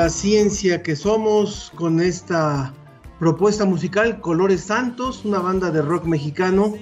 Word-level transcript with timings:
la 0.00 0.08
ciencia 0.08 0.82
que 0.82 0.96
somos 0.96 1.70
con 1.74 2.00
esta 2.00 2.72
propuesta 3.18 3.66
musical 3.66 4.22
Colores 4.22 4.62
Santos, 4.62 5.26
una 5.26 5.40
banda 5.40 5.70
de 5.70 5.82
rock 5.82 6.06
mexicano 6.06 6.72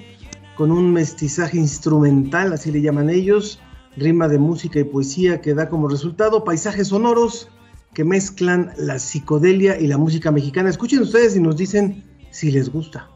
con 0.55 0.71
un 0.71 0.93
mestizaje 0.93 1.57
instrumental, 1.57 2.53
así 2.53 2.71
le 2.71 2.81
llaman 2.81 3.09
ellos, 3.09 3.59
rima 3.97 4.29
de 4.29 4.37
música 4.37 4.79
y 4.79 4.85
poesía 4.85 5.41
que 5.41 5.53
da 5.53 5.67
como 5.67 5.89
resultado 5.89 6.45
paisajes 6.45 6.87
sonoros 6.87 7.49
que 7.93 8.05
mezclan 8.05 8.71
la 8.77 8.97
psicodelia 8.99 9.77
y 9.77 9.87
la 9.87 9.97
música 9.97 10.31
mexicana. 10.31 10.69
Escuchen 10.69 11.01
ustedes 11.01 11.35
y 11.35 11.41
nos 11.41 11.57
dicen 11.57 12.05
si 12.31 12.51
les 12.51 12.71
gusta. 12.71 13.09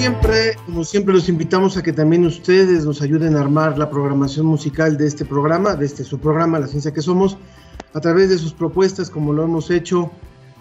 Siempre, 0.00 0.56
como 0.64 0.82
siempre 0.82 1.12
los 1.12 1.28
invitamos 1.28 1.76
a 1.76 1.82
que 1.82 1.92
también 1.92 2.24
ustedes 2.24 2.86
nos 2.86 3.02
ayuden 3.02 3.36
a 3.36 3.40
armar 3.40 3.76
la 3.76 3.90
programación 3.90 4.46
musical 4.46 4.96
de 4.96 5.06
este 5.06 5.26
programa, 5.26 5.74
de 5.74 5.84
este 5.84 6.04
su 6.04 6.18
programa, 6.18 6.58
La 6.58 6.68
Ciencia 6.68 6.90
que 6.90 7.02
Somos, 7.02 7.36
a 7.92 8.00
través 8.00 8.30
de 8.30 8.38
sus 8.38 8.54
propuestas, 8.54 9.10
como 9.10 9.34
lo 9.34 9.44
hemos 9.44 9.70
hecho. 9.70 10.10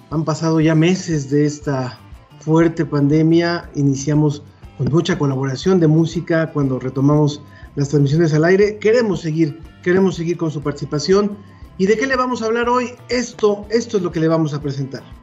Han 0.10 0.26
pasado 0.26 0.60
ya 0.60 0.76
meses 0.76 1.30
de 1.30 1.45
esta 1.45 1.98
fuerte 2.42 2.84
pandemia, 2.84 3.70
iniciamos 3.76 4.44
con 4.78 4.92
mucha 4.92 5.17
colaboración 5.17 5.80
de 5.80 5.88
música 5.88 6.52
cuando 6.52 6.78
retomamos 6.78 7.42
las 7.76 7.88
transmisiones 7.88 8.34
al 8.34 8.44
aire. 8.44 8.78
Queremos 8.78 9.22
seguir, 9.22 9.62
queremos 9.84 10.16
seguir 10.16 10.36
con 10.36 10.52
su 10.52 10.62
participación. 10.62 11.38
¿Y 11.78 11.86
de 11.86 11.98
qué 11.98 12.08
le 12.08 12.17
vamos 12.17 12.42
a 12.42 12.48
hablar 12.48 12.67
hoy? 12.67 12.90
Esto, 13.08 13.66
esto 13.70 13.95
es 13.95 14.04
lo 14.04 14.12
que 14.12 14.20
le 14.20 14.28
vamos 14.28 14.54
a 14.54 14.62
presentar. 14.62 15.19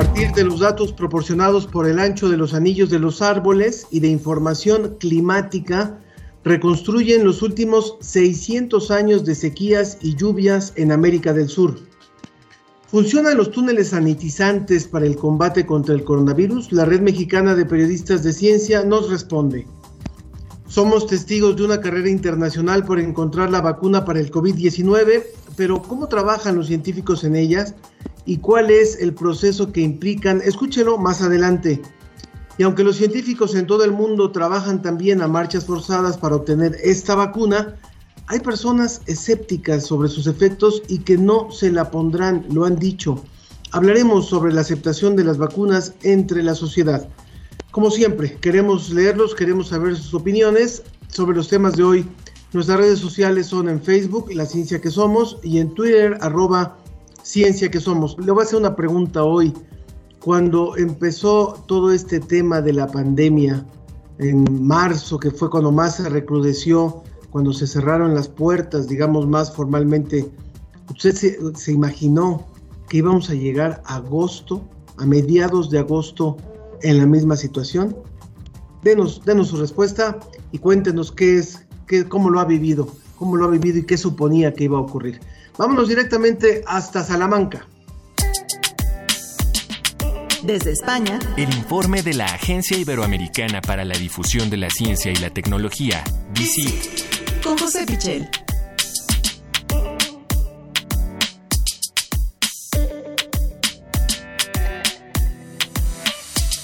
Partir 0.00 0.32
de 0.32 0.44
los 0.44 0.60
datos 0.60 0.94
proporcionados 0.94 1.66
por 1.66 1.86
el 1.86 1.98
ancho 1.98 2.30
de 2.30 2.38
los 2.38 2.54
anillos 2.54 2.88
de 2.88 2.98
los 2.98 3.20
árboles 3.20 3.86
y 3.90 4.00
de 4.00 4.08
información 4.08 4.96
climática, 4.98 5.98
reconstruyen 6.42 7.22
los 7.22 7.42
últimos 7.42 7.98
600 8.00 8.90
años 8.92 9.26
de 9.26 9.34
sequías 9.34 9.98
y 10.00 10.16
lluvias 10.16 10.72
en 10.76 10.90
América 10.90 11.34
del 11.34 11.50
Sur. 11.50 11.78
¿Funcionan 12.86 13.36
los 13.36 13.50
túneles 13.50 13.88
sanitizantes 13.88 14.88
para 14.88 15.04
el 15.04 15.16
combate 15.16 15.66
contra 15.66 15.94
el 15.94 16.02
coronavirus? 16.02 16.72
La 16.72 16.86
Red 16.86 17.02
Mexicana 17.02 17.54
de 17.54 17.66
Periodistas 17.66 18.22
de 18.22 18.32
Ciencia 18.32 18.82
nos 18.82 19.10
responde. 19.10 19.66
Somos 20.66 21.08
testigos 21.08 21.56
de 21.56 21.64
una 21.64 21.82
carrera 21.82 22.08
internacional 22.08 22.86
por 22.86 23.00
encontrar 23.00 23.50
la 23.50 23.60
vacuna 23.60 24.06
para 24.06 24.20
el 24.20 24.30
COVID-19, 24.30 25.24
pero 25.56 25.82
¿cómo 25.82 26.08
trabajan 26.08 26.56
los 26.56 26.68
científicos 26.68 27.22
en 27.22 27.36
ellas? 27.36 27.74
¿Y 28.24 28.38
cuál 28.38 28.70
es 28.70 29.00
el 29.00 29.14
proceso 29.14 29.72
que 29.72 29.80
implican? 29.80 30.40
Escúchelo 30.42 30.98
más 30.98 31.22
adelante. 31.22 31.80
Y 32.58 32.62
aunque 32.62 32.84
los 32.84 32.96
científicos 32.96 33.54
en 33.54 33.66
todo 33.66 33.84
el 33.84 33.92
mundo 33.92 34.32
trabajan 34.32 34.82
también 34.82 35.22
a 35.22 35.28
marchas 35.28 35.64
forzadas 35.64 36.18
para 36.18 36.36
obtener 36.36 36.76
esta 36.82 37.14
vacuna, 37.14 37.76
hay 38.26 38.40
personas 38.40 39.00
escépticas 39.06 39.86
sobre 39.86 40.08
sus 40.08 40.26
efectos 40.26 40.82
y 40.86 40.98
que 40.98 41.16
no 41.16 41.50
se 41.50 41.72
la 41.72 41.90
pondrán, 41.90 42.46
lo 42.52 42.64
han 42.64 42.76
dicho. 42.76 43.24
Hablaremos 43.72 44.28
sobre 44.28 44.52
la 44.52 44.60
aceptación 44.60 45.16
de 45.16 45.24
las 45.24 45.38
vacunas 45.38 45.94
entre 46.02 46.42
la 46.42 46.54
sociedad. 46.54 47.08
Como 47.70 47.90
siempre, 47.90 48.36
queremos 48.40 48.90
leerlos, 48.90 49.34
queremos 49.34 49.68
saber 49.68 49.96
sus 49.96 50.12
opiniones 50.12 50.82
sobre 51.08 51.36
los 51.36 51.48
temas 51.48 51.76
de 51.76 51.84
hoy. 51.84 52.06
Nuestras 52.52 52.78
redes 52.78 52.98
sociales 52.98 53.46
son 53.46 53.68
en 53.68 53.80
Facebook, 53.80 54.30
La 54.34 54.44
Ciencia 54.44 54.80
que 54.80 54.90
Somos, 54.90 55.38
y 55.42 55.58
en 55.58 55.72
Twitter, 55.72 56.18
arroba 56.20 56.76
Ciencia 57.22 57.70
que 57.70 57.80
Somos. 57.80 58.16
Le 58.18 58.32
voy 58.32 58.42
a 58.42 58.44
hacer 58.44 58.58
una 58.58 58.76
pregunta 58.76 59.24
hoy. 59.24 59.52
Cuando 60.20 60.76
empezó 60.76 61.62
todo 61.66 61.92
este 61.92 62.20
tema 62.20 62.60
de 62.60 62.72
la 62.72 62.86
pandemia, 62.86 63.64
en 64.18 64.66
marzo, 64.66 65.18
que 65.18 65.30
fue 65.30 65.48
cuando 65.48 65.72
más 65.72 65.96
se 65.96 66.08
recrudeció, 66.08 67.02
cuando 67.30 67.52
se 67.52 67.66
cerraron 67.66 68.14
las 68.14 68.28
puertas, 68.28 68.86
digamos 68.86 69.26
más 69.26 69.54
formalmente, 69.54 70.30
¿usted 70.90 71.14
se, 71.14 71.38
se 71.56 71.72
imaginó 71.72 72.46
que 72.88 72.98
íbamos 72.98 73.30
a 73.30 73.34
llegar 73.34 73.82
a 73.86 73.96
agosto, 73.96 74.62
a 74.98 75.06
mediados 75.06 75.70
de 75.70 75.78
agosto, 75.78 76.36
en 76.82 76.98
la 76.98 77.06
misma 77.06 77.36
situación? 77.36 77.96
Denos, 78.82 79.22
denos 79.24 79.48
su 79.48 79.56
respuesta 79.56 80.18
y 80.52 80.58
cuéntenos 80.58 81.12
qué 81.12 81.38
es, 81.38 81.66
qué, 81.86 82.04
cómo 82.04 82.28
lo 82.28 82.40
ha 82.40 82.44
vivido, 82.44 82.88
cómo 83.16 83.36
lo 83.36 83.46
ha 83.46 83.48
vivido 83.48 83.78
y 83.78 83.84
qué 83.84 83.96
suponía 83.96 84.52
que 84.52 84.64
iba 84.64 84.76
a 84.76 84.82
ocurrir. 84.82 85.20
Vámonos 85.60 85.90
directamente 85.90 86.64
hasta 86.66 87.04
Salamanca. 87.04 87.68
Desde 90.42 90.70
España, 90.70 91.18
El 91.36 91.52
informe 91.54 92.00
de 92.00 92.14
la 92.14 92.24
Agencia 92.24 92.78
Iberoamericana 92.78 93.60
para 93.60 93.84
la 93.84 93.94
Difusión 93.94 94.48
de 94.48 94.56
la 94.56 94.70
Ciencia 94.70 95.12
y 95.12 95.16
la 95.16 95.28
Tecnología, 95.28 96.02
DICIT, 96.32 97.42
con 97.44 97.58
José 97.58 97.84
Pichel. 97.84 98.26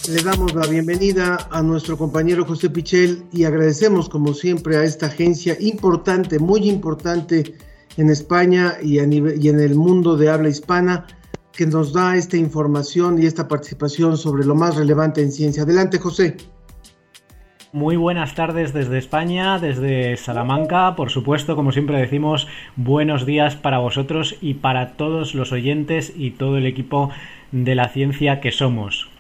Le 0.09 0.23
damos 0.23 0.55
la 0.55 0.67
bienvenida 0.69 1.49
a 1.51 1.61
nuestro 1.61 1.99
compañero 1.99 2.47
José 2.47 2.71
Pichel 2.71 3.27
y 3.31 3.45
agradecemos 3.45 4.09
como 4.09 4.33
siempre 4.33 4.79
a 4.79 4.85
esta 4.85 5.09
agencia 5.09 5.55
importante, 5.61 6.39
muy 6.39 6.71
importante 6.71 7.59
en 7.97 8.11
España 8.11 8.75
y, 8.83 8.99
en 8.99 9.61
el 9.61 9.75
mundo 9.75 10.17
de 10.17 10.31
habla 10.31 10.49
hispana 10.49 11.07
que 11.53 11.67
nos 11.67 11.93
da 11.93 12.17
esta 12.17 12.37
información 12.37 13.21
y 13.21 13.27
esta 13.27 13.49
participación 13.49 14.19
sobre 14.19 14.45
lo 14.45 14.55
más 14.55 14.77
relevante 14.77 15.23
en 15.23 15.33
ciencia. 15.33 15.63
Adelante, 15.63 15.99
José. 15.99 16.37
Muy 17.73 17.97
buenas 17.97 18.35
tardes 18.35 18.73
desde 18.73 18.99
España, 18.99 19.59
desde 19.59 20.17
Salamanca. 20.17 20.95
Por 20.97 21.11
supuesto, 21.11 21.57
como 21.57 21.73
siempre 21.73 21.99
decimos, 21.99 22.47
buenos 22.77 23.27
días 23.27 23.57
para 23.57 23.79
vosotros 23.79 24.37
y 24.41 24.55
para 24.55 24.97
todos 24.97 25.35
los 25.35 25.53
oyentes 25.53 26.13
y 26.15 26.33
todo 26.33 26.59
el 26.59 26.67
equipo 26.67 27.11
de 27.53 27.75
la 27.75 27.89
ciencia 27.89 28.41
que 28.41 28.53
somos. 28.53 29.16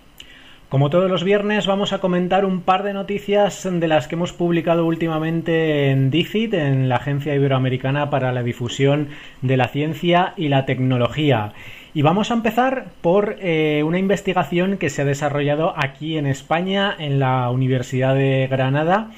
Como 0.68 0.90
todos 0.90 1.08
los 1.08 1.22
viernes 1.22 1.68
vamos 1.68 1.92
a 1.92 2.00
comentar 2.00 2.44
un 2.44 2.60
par 2.60 2.82
de 2.82 2.92
noticias 2.92 3.68
de 3.70 3.86
las 3.86 4.08
que 4.08 4.16
hemos 4.16 4.32
publicado 4.32 4.84
últimamente 4.84 5.90
en 5.90 6.10
DICIT, 6.10 6.54
en 6.54 6.88
la 6.88 6.96
Agencia 6.96 7.36
Iberoamericana 7.36 8.10
para 8.10 8.32
la 8.32 8.42
Difusión 8.42 9.10
de 9.42 9.56
la 9.56 9.68
Ciencia 9.68 10.34
y 10.36 10.48
la 10.48 10.66
Tecnología. 10.66 11.52
Y 11.94 12.02
vamos 12.02 12.32
a 12.32 12.34
empezar 12.34 12.86
por 13.00 13.36
eh, 13.38 13.84
una 13.86 14.00
investigación 14.00 14.76
que 14.76 14.90
se 14.90 15.02
ha 15.02 15.04
desarrollado 15.04 15.72
aquí 15.76 16.18
en 16.18 16.26
España, 16.26 16.92
en 16.98 17.20
la 17.20 17.48
Universidad 17.50 18.16
de 18.16 18.48
Granada, 18.50 19.12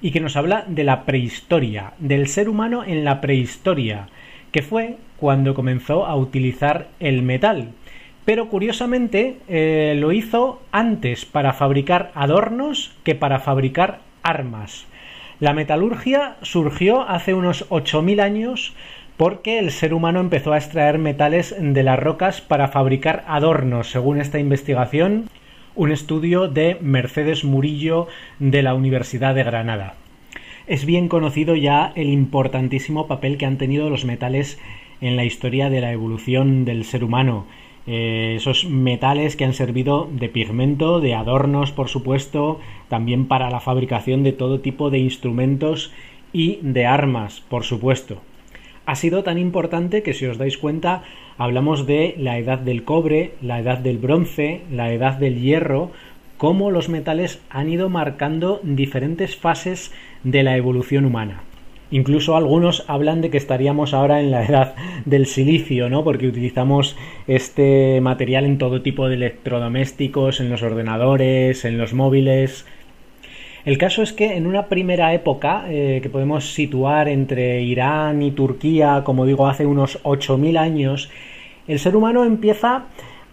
y 0.00 0.10
que 0.10 0.20
nos 0.20 0.36
habla 0.36 0.64
de 0.66 0.82
la 0.82 1.04
prehistoria, 1.04 1.92
del 2.00 2.26
ser 2.26 2.48
humano 2.48 2.82
en 2.84 3.04
la 3.04 3.20
prehistoria, 3.20 4.08
que 4.50 4.62
fue 4.62 4.96
cuando 5.16 5.54
comenzó 5.54 6.06
a 6.06 6.16
utilizar 6.16 6.88
el 6.98 7.22
metal. 7.22 7.70
Pero 8.28 8.50
curiosamente 8.50 9.38
eh, 9.48 9.94
lo 9.96 10.12
hizo 10.12 10.60
antes 10.70 11.24
para 11.24 11.54
fabricar 11.54 12.12
adornos 12.14 12.92
que 13.02 13.14
para 13.14 13.40
fabricar 13.40 14.00
armas. 14.22 14.84
La 15.40 15.54
metalurgia 15.54 16.36
surgió 16.42 17.08
hace 17.08 17.32
unos 17.32 17.66
8.000 17.70 18.20
años 18.20 18.74
porque 19.16 19.58
el 19.58 19.70
ser 19.70 19.94
humano 19.94 20.20
empezó 20.20 20.52
a 20.52 20.58
extraer 20.58 20.98
metales 20.98 21.56
de 21.58 21.82
las 21.82 21.98
rocas 21.98 22.42
para 22.42 22.68
fabricar 22.68 23.24
adornos, 23.28 23.90
según 23.90 24.20
esta 24.20 24.38
investigación, 24.38 25.30
un 25.74 25.90
estudio 25.90 26.48
de 26.48 26.76
Mercedes 26.82 27.44
Murillo 27.44 28.08
de 28.40 28.60
la 28.62 28.74
Universidad 28.74 29.34
de 29.34 29.44
Granada. 29.44 29.94
Es 30.66 30.84
bien 30.84 31.08
conocido 31.08 31.56
ya 31.56 31.92
el 31.94 32.08
importantísimo 32.08 33.06
papel 33.06 33.38
que 33.38 33.46
han 33.46 33.56
tenido 33.56 33.88
los 33.88 34.04
metales 34.04 34.58
en 35.00 35.16
la 35.16 35.24
historia 35.24 35.70
de 35.70 35.80
la 35.80 35.92
evolución 35.92 36.66
del 36.66 36.84
ser 36.84 37.02
humano 37.04 37.46
eh, 37.90 38.34
esos 38.36 38.66
metales 38.66 39.34
que 39.34 39.46
han 39.46 39.54
servido 39.54 40.10
de 40.12 40.28
pigmento, 40.28 41.00
de 41.00 41.14
adornos, 41.14 41.72
por 41.72 41.88
supuesto, 41.88 42.60
también 42.88 43.26
para 43.26 43.48
la 43.50 43.60
fabricación 43.60 44.22
de 44.22 44.32
todo 44.32 44.60
tipo 44.60 44.90
de 44.90 44.98
instrumentos 44.98 45.90
y 46.30 46.58
de 46.60 46.84
armas, 46.84 47.40
por 47.48 47.64
supuesto. 47.64 48.20
Ha 48.84 48.94
sido 48.94 49.22
tan 49.24 49.38
importante 49.38 50.02
que 50.02 50.12
si 50.12 50.26
os 50.26 50.36
dais 50.36 50.58
cuenta 50.58 51.02
hablamos 51.38 51.86
de 51.86 52.14
la 52.18 52.36
edad 52.36 52.58
del 52.58 52.84
cobre, 52.84 53.32
la 53.40 53.58
edad 53.58 53.78
del 53.78 53.96
bronce, 53.96 54.60
la 54.70 54.92
edad 54.92 55.14
del 55.14 55.40
hierro, 55.40 55.90
cómo 56.36 56.70
los 56.70 56.90
metales 56.90 57.40
han 57.48 57.70
ido 57.70 57.88
marcando 57.88 58.60
diferentes 58.62 59.34
fases 59.34 59.94
de 60.24 60.42
la 60.42 60.58
evolución 60.58 61.06
humana. 61.06 61.40
Incluso 61.90 62.36
algunos 62.36 62.84
hablan 62.86 63.22
de 63.22 63.30
que 63.30 63.38
estaríamos 63.38 63.94
ahora 63.94 64.20
en 64.20 64.30
la 64.30 64.44
edad 64.44 64.74
del 65.06 65.26
silicio, 65.26 65.88
¿no? 65.88 66.04
Porque 66.04 66.26
utilizamos 66.26 66.96
este 67.26 68.00
material 68.02 68.44
en 68.44 68.58
todo 68.58 68.82
tipo 68.82 69.08
de 69.08 69.14
electrodomésticos, 69.14 70.40
en 70.40 70.50
los 70.50 70.62
ordenadores, 70.62 71.64
en 71.64 71.78
los 71.78 71.94
móviles. 71.94 72.66
El 73.64 73.78
caso 73.78 74.02
es 74.02 74.12
que 74.12 74.36
en 74.36 74.46
una 74.46 74.66
primera 74.66 75.12
época, 75.14 75.64
eh, 75.68 76.00
que 76.02 76.10
podemos 76.10 76.52
situar 76.52 77.08
entre 77.08 77.62
Irán 77.62 78.22
y 78.22 78.30
Turquía, 78.30 79.02
como 79.04 79.26
digo, 79.26 79.46
hace 79.46 79.66
unos 79.66 80.02
8.000 80.04 80.58
años, 80.58 81.10
el 81.66 81.78
ser 81.78 81.96
humano 81.96 82.24
empieza 82.24 82.84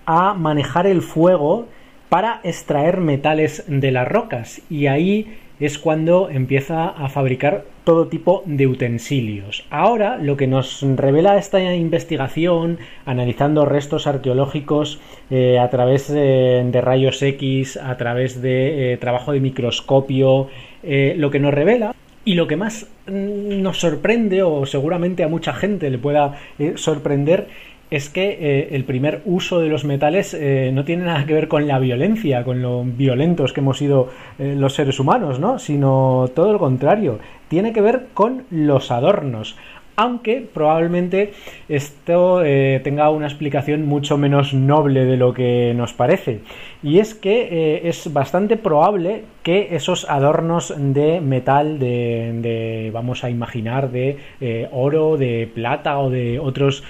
a 0.06 0.34
manejar 0.34 0.88
el 0.88 1.02
fuego 1.02 1.68
para 2.10 2.40
extraer 2.44 3.00
metales 3.00 3.64
de 3.68 3.92
las 3.92 4.08
rocas 4.08 4.62
y 4.70 4.88
ahí 4.88 5.38
es 5.60 5.80
cuando 5.80 6.30
empieza 6.30 6.88
a 6.90 7.10
fabricar 7.10 7.66
todo 7.86 8.08
tipo 8.08 8.44
de 8.46 8.68
utensilios. 8.68 9.64
Ahora 9.70 10.18
lo 10.18 10.36
que 10.36 10.48
nos 10.48 10.82
revela 10.82 11.38
esta 11.38 11.74
investigación, 11.74 12.80
analizando 13.06 13.64
restos 13.64 14.08
arqueológicos 14.08 15.00
eh, 15.30 15.60
a 15.60 15.70
través 15.70 16.12
de 16.12 16.82
rayos 16.82 17.22
X, 17.22 17.78
a 17.78 17.96
través 17.96 18.42
de 18.42 18.94
eh, 18.94 18.98
trabajo 18.98 19.32
de 19.32 19.40
microscopio, 19.40 20.50
eh, 20.84 21.14
lo 21.18 21.32
que 21.32 21.40
nos 21.40 21.54
revela 21.54 21.96
y 22.26 22.34
lo 22.34 22.48
que 22.48 22.58
más 22.58 22.88
mm, 23.08 23.62
nos 23.62 23.80
sorprende, 23.80 24.44
o 24.44 24.66
seguramente 24.66 25.24
a 25.24 25.28
mucha 25.28 25.54
gente 25.54 25.90
le 25.90 26.00
pueda 26.00 26.40
sorprender, 26.76 27.48
es 27.92 28.10
que 28.10 28.38
eh, 28.40 28.70
el 28.72 28.84
primer 28.84 29.22
uso 29.26 29.60
de 29.60 29.70
los 29.70 29.86
metales 29.86 30.34
eh, 30.34 30.72
no 30.74 30.84
tiene 30.84 31.06
nada 31.06 31.26
que 31.26 31.34
ver 31.34 31.48
con 31.48 31.68
la 31.68 31.80
violencia, 31.80 32.44
con 32.44 32.62
lo 32.62 32.84
violentos 32.84 33.54
que 33.54 33.62
hemos 33.62 33.78
sido 33.78 34.10
eh, 34.40 34.56
los 34.58 34.74
seres 34.74 35.00
humanos, 35.00 35.40
¿no? 35.40 35.60
Sino 35.60 36.30
todo 36.34 36.52
lo 36.54 36.60
contrario, 36.60 37.20
tiene 37.48 37.74
que 37.74 37.82
ver 37.82 38.08
con 38.14 38.44
los 38.50 38.92
adornos 38.92 39.56
aunque 39.98 40.46
probablemente 40.54 41.32
esto 41.70 42.42
tenga 42.84 43.10
una 43.12 43.28
explicación 43.28 43.86
mucho 43.86 44.18
menos 44.18 44.54
noble 44.54 45.06
de 45.06 45.16
lo 45.16 45.34
que 45.34 45.74
nos 45.74 45.94
parece. 45.94 46.42
Y 46.86 47.00
es 47.00 47.16
que 47.16 47.48
eh, 47.50 47.90
es 47.90 48.14
bastante 48.14 48.58
probable 48.58 49.24
que 49.42 49.76
esos 49.76 50.08
adornos 50.08 50.72
de 50.78 51.20
metal, 51.20 51.80
de, 51.80 52.92
vamos 52.94 53.24
a 53.24 53.32
imaginar, 53.32 53.90
de 53.90 54.20
eh, 54.40 54.70
oro, 54.72 55.18
de 55.18 55.50
plata 55.52 55.98
o 55.98 56.12
de 56.12 56.38
otros 56.38 56.84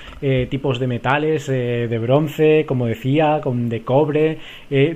tipos 0.50 0.80
de 0.80 0.88
metales, 0.88 1.48
de 1.48 1.98
bronce, 2.02 2.66
como 2.68 2.88
decía, 2.88 3.40
de 3.46 3.84
cobre, 3.84 4.40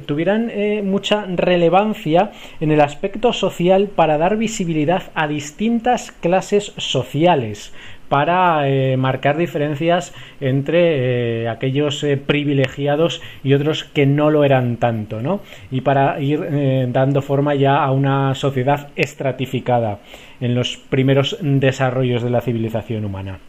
tuvieran 0.05 0.51
mucha 0.83 1.25
relevancia 1.25 2.31
en 2.59 2.71
el 2.71 2.81
aspecto 2.81 3.31
social 3.31 3.87
para 3.87 4.17
dar 4.17 4.37
visibilidad 4.37 5.11
a 5.13 5.27
distintas 5.27 6.11
clases 6.11 6.73
sociales 6.77 7.71
para 8.09 8.67
eh, 8.67 8.97
marcar 8.97 9.37
diferencias 9.37 10.13
entre 10.41 11.43
eh, 11.43 11.49
aquellos 11.49 12.03
eh, 12.03 12.17
privilegiados 12.17 13.21
y 13.43 13.53
otros 13.53 13.83
que 13.83 14.05
no 14.05 14.31
lo 14.31 14.43
eran 14.43 14.77
tanto, 14.77 15.21
¿no? 15.21 15.41
Y 15.71 15.81
para 15.81 16.19
ir 16.19 16.39
dando 16.91 17.21
forma 17.21 17.55
ya 17.55 17.83
a 17.83 17.91
una 17.91 18.33
sociedad 18.35 18.89
estratificada 18.95 19.99
en 20.41 20.55
los 20.55 20.77
primeros 20.77 21.37
desarrollos 21.41 22.23
de 22.23 22.29
la 22.29 22.41
civilización 22.41 23.05
humana. 23.05 23.39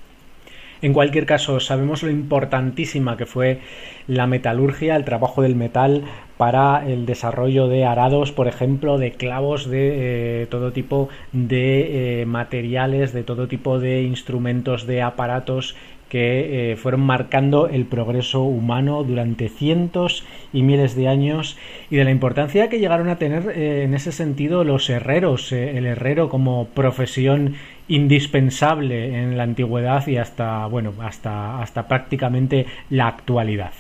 En 0.82 0.92
cualquier 0.92 1.26
caso, 1.26 1.60
sabemos 1.60 2.02
lo 2.02 2.10
importantísima 2.10 3.16
que 3.16 3.26
fue 3.26 3.58
la 4.06 4.26
metalurgia, 4.26 4.96
el 4.96 5.04
trabajo 5.04 5.42
del 5.42 5.54
metal 5.54 6.04
para 6.40 6.88
el 6.88 7.04
desarrollo 7.04 7.68
de 7.68 7.84
arados, 7.84 8.32
por 8.32 8.48
ejemplo, 8.48 8.96
de 8.96 9.12
clavos, 9.12 9.68
de 9.68 10.44
eh, 10.44 10.46
todo 10.46 10.72
tipo 10.72 11.10
de 11.32 12.22
eh, 12.22 12.24
materiales, 12.24 13.12
de 13.12 13.24
todo 13.24 13.46
tipo 13.46 13.78
de 13.78 14.04
instrumentos, 14.04 14.86
de 14.86 15.02
aparatos 15.02 15.76
que 16.08 16.72
eh, 16.72 16.76
fueron 16.76 17.02
marcando 17.02 17.68
el 17.68 17.84
progreso 17.84 18.42
humano 18.42 19.04
durante 19.04 19.50
cientos 19.50 20.24
y 20.50 20.62
miles 20.62 20.96
de 20.96 21.08
años 21.08 21.58
y 21.90 21.96
de 21.96 22.04
la 22.04 22.10
importancia 22.10 22.70
que 22.70 22.78
llegaron 22.78 23.10
a 23.10 23.18
tener 23.18 23.50
en 23.58 23.92
ese 23.92 24.10
sentido 24.10 24.64
los 24.64 24.88
herreros, 24.88 25.52
el 25.52 25.84
herrero 25.84 26.30
como 26.30 26.68
profesión 26.68 27.56
indispensable 27.86 29.22
en 29.22 29.36
la 29.36 29.42
antigüedad 29.42 30.06
y 30.06 30.16
hasta 30.16 30.64
bueno 30.68 30.94
hasta 31.02 31.60
hasta 31.60 31.86
prácticamente 31.86 32.64
la 32.88 33.08
actualidad. 33.08 33.72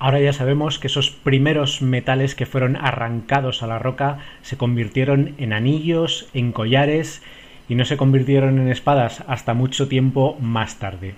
Ahora 0.00 0.18
ya 0.18 0.32
sabemos 0.32 0.78
que 0.78 0.86
esos 0.86 1.10
primeros 1.10 1.82
metales 1.82 2.34
que 2.34 2.46
fueron 2.46 2.76
arrancados 2.76 3.62
a 3.62 3.66
la 3.66 3.78
roca 3.78 4.18
se 4.40 4.56
convirtieron 4.56 5.34
en 5.36 5.52
anillos, 5.52 6.26
en 6.32 6.52
collares 6.52 7.20
y 7.68 7.74
no 7.74 7.84
se 7.84 7.98
convirtieron 7.98 8.58
en 8.58 8.68
espadas 8.68 9.22
hasta 9.26 9.52
mucho 9.52 9.88
tiempo 9.88 10.38
más 10.40 10.78
tarde. 10.78 11.14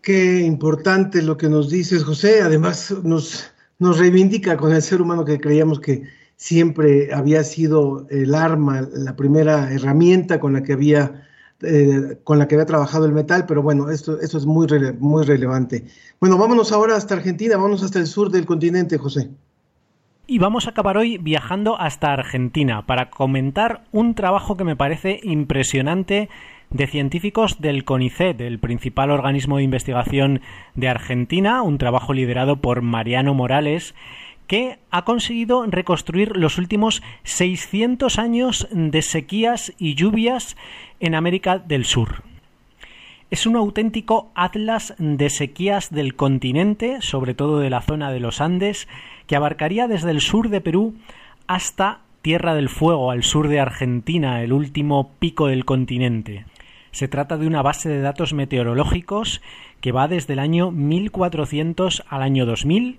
Qué 0.00 0.40
importante 0.40 1.20
lo 1.20 1.36
que 1.36 1.50
nos 1.50 1.68
dices, 1.68 2.04
José. 2.04 2.40
Además, 2.40 2.94
nos, 3.04 3.52
nos 3.78 3.98
reivindica 3.98 4.56
con 4.56 4.72
el 4.72 4.80
ser 4.80 5.02
humano 5.02 5.26
que 5.26 5.38
creíamos 5.38 5.78
que 5.78 6.04
siempre 6.36 7.12
había 7.12 7.44
sido 7.44 8.06
el 8.08 8.34
arma, 8.34 8.88
la 8.94 9.14
primera 9.14 9.70
herramienta 9.70 10.40
con 10.40 10.54
la 10.54 10.62
que 10.62 10.72
había, 10.72 11.28
eh, 11.62 12.18
con 12.22 12.38
la 12.38 12.46
que 12.46 12.54
había 12.54 12.66
trabajado 12.66 13.06
el 13.06 13.12
metal, 13.12 13.46
pero 13.46 13.62
bueno, 13.62 13.90
esto, 13.90 14.20
es 14.20 14.46
muy, 14.46 14.66
muy 14.98 15.24
relevante. 15.24 15.84
Bueno, 16.20 16.36
vámonos 16.36 16.72
ahora 16.72 16.96
hasta 16.96 17.14
Argentina, 17.14 17.56
vámonos 17.56 17.82
hasta 17.82 17.98
el 17.98 18.06
sur 18.06 18.30
del 18.30 18.44
continente, 18.44 18.98
José. 18.98 19.30
Y 20.26 20.38
vamos 20.38 20.66
a 20.66 20.70
acabar 20.70 20.96
hoy 20.96 21.18
viajando 21.18 21.80
hasta 21.80 22.12
Argentina 22.12 22.84
para 22.84 23.10
comentar 23.10 23.84
un 23.92 24.14
trabajo 24.14 24.56
que 24.56 24.64
me 24.64 24.76
parece 24.76 25.20
impresionante 25.22 26.28
de 26.70 26.86
científicos 26.88 27.60
del 27.60 27.84
CONICET, 27.84 28.40
el 28.40 28.58
principal 28.58 29.10
organismo 29.10 29.58
de 29.58 29.62
investigación 29.62 30.40
de 30.74 30.88
Argentina, 30.88 31.62
un 31.62 31.78
trabajo 31.78 32.12
liderado 32.12 32.60
por 32.60 32.82
Mariano 32.82 33.34
Morales, 33.34 33.94
que 34.46 34.78
ha 34.90 35.04
conseguido 35.04 35.64
reconstruir 35.66 36.36
los 36.36 36.58
últimos 36.58 37.02
600 37.24 38.18
años 38.18 38.68
de 38.70 39.02
sequías 39.02 39.72
y 39.78 39.94
lluvias 39.94 40.56
en 41.00 41.14
América 41.14 41.58
del 41.58 41.84
Sur. 41.84 42.22
Es 43.28 43.44
un 43.44 43.56
auténtico 43.56 44.30
atlas 44.36 44.94
de 44.98 45.30
sequías 45.30 45.90
del 45.90 46.14
continente, 46.14 46.98
sobre 47.00 47.34
todo 47.34 47.58
de 47.58 47.70
la 47.70 47.82
zona 47.82 48.12
de 48.12 48.20
los 48.20 48.40
Andes, 48.40 48.86
que 49.26 49.34
abarcaría 49.34 49.88
desde 49.88 50.12
el 50.12 50.20
sur 50.20 50.48
de 50.48 50.60
Perú 50.60 50.94
hasta 51.48 52.00
Tierra 52.22 52.54
del 52.54 52.68
Fuego, 52.68 53.10
al 53.10 53.24
sur 53.24 53.48
de 53.48 53.58
Argentina, 53.58 54.42
el 54.42 54.52
último 54.52 55.10
pico 55.18 55.48
del 55.48 55.64
continente. 55.64 56.44
Se 56.92 57.08
trata 57.08 57.36
de 57.36 57.48
una 57.48 57.62
base 57.62 57.88
de 57.88 58.00
datos 58.00 58.32
meteorológicos 58.32 59.42
que 59.80 59.92
va 59.92 60.06
desde 60.06 60.34
el 60.34 60.38
año 60.38 60.70
1400 60.70 62.04
al 62.08 62.22
año 62.22 62.46
2000 62.46 62.98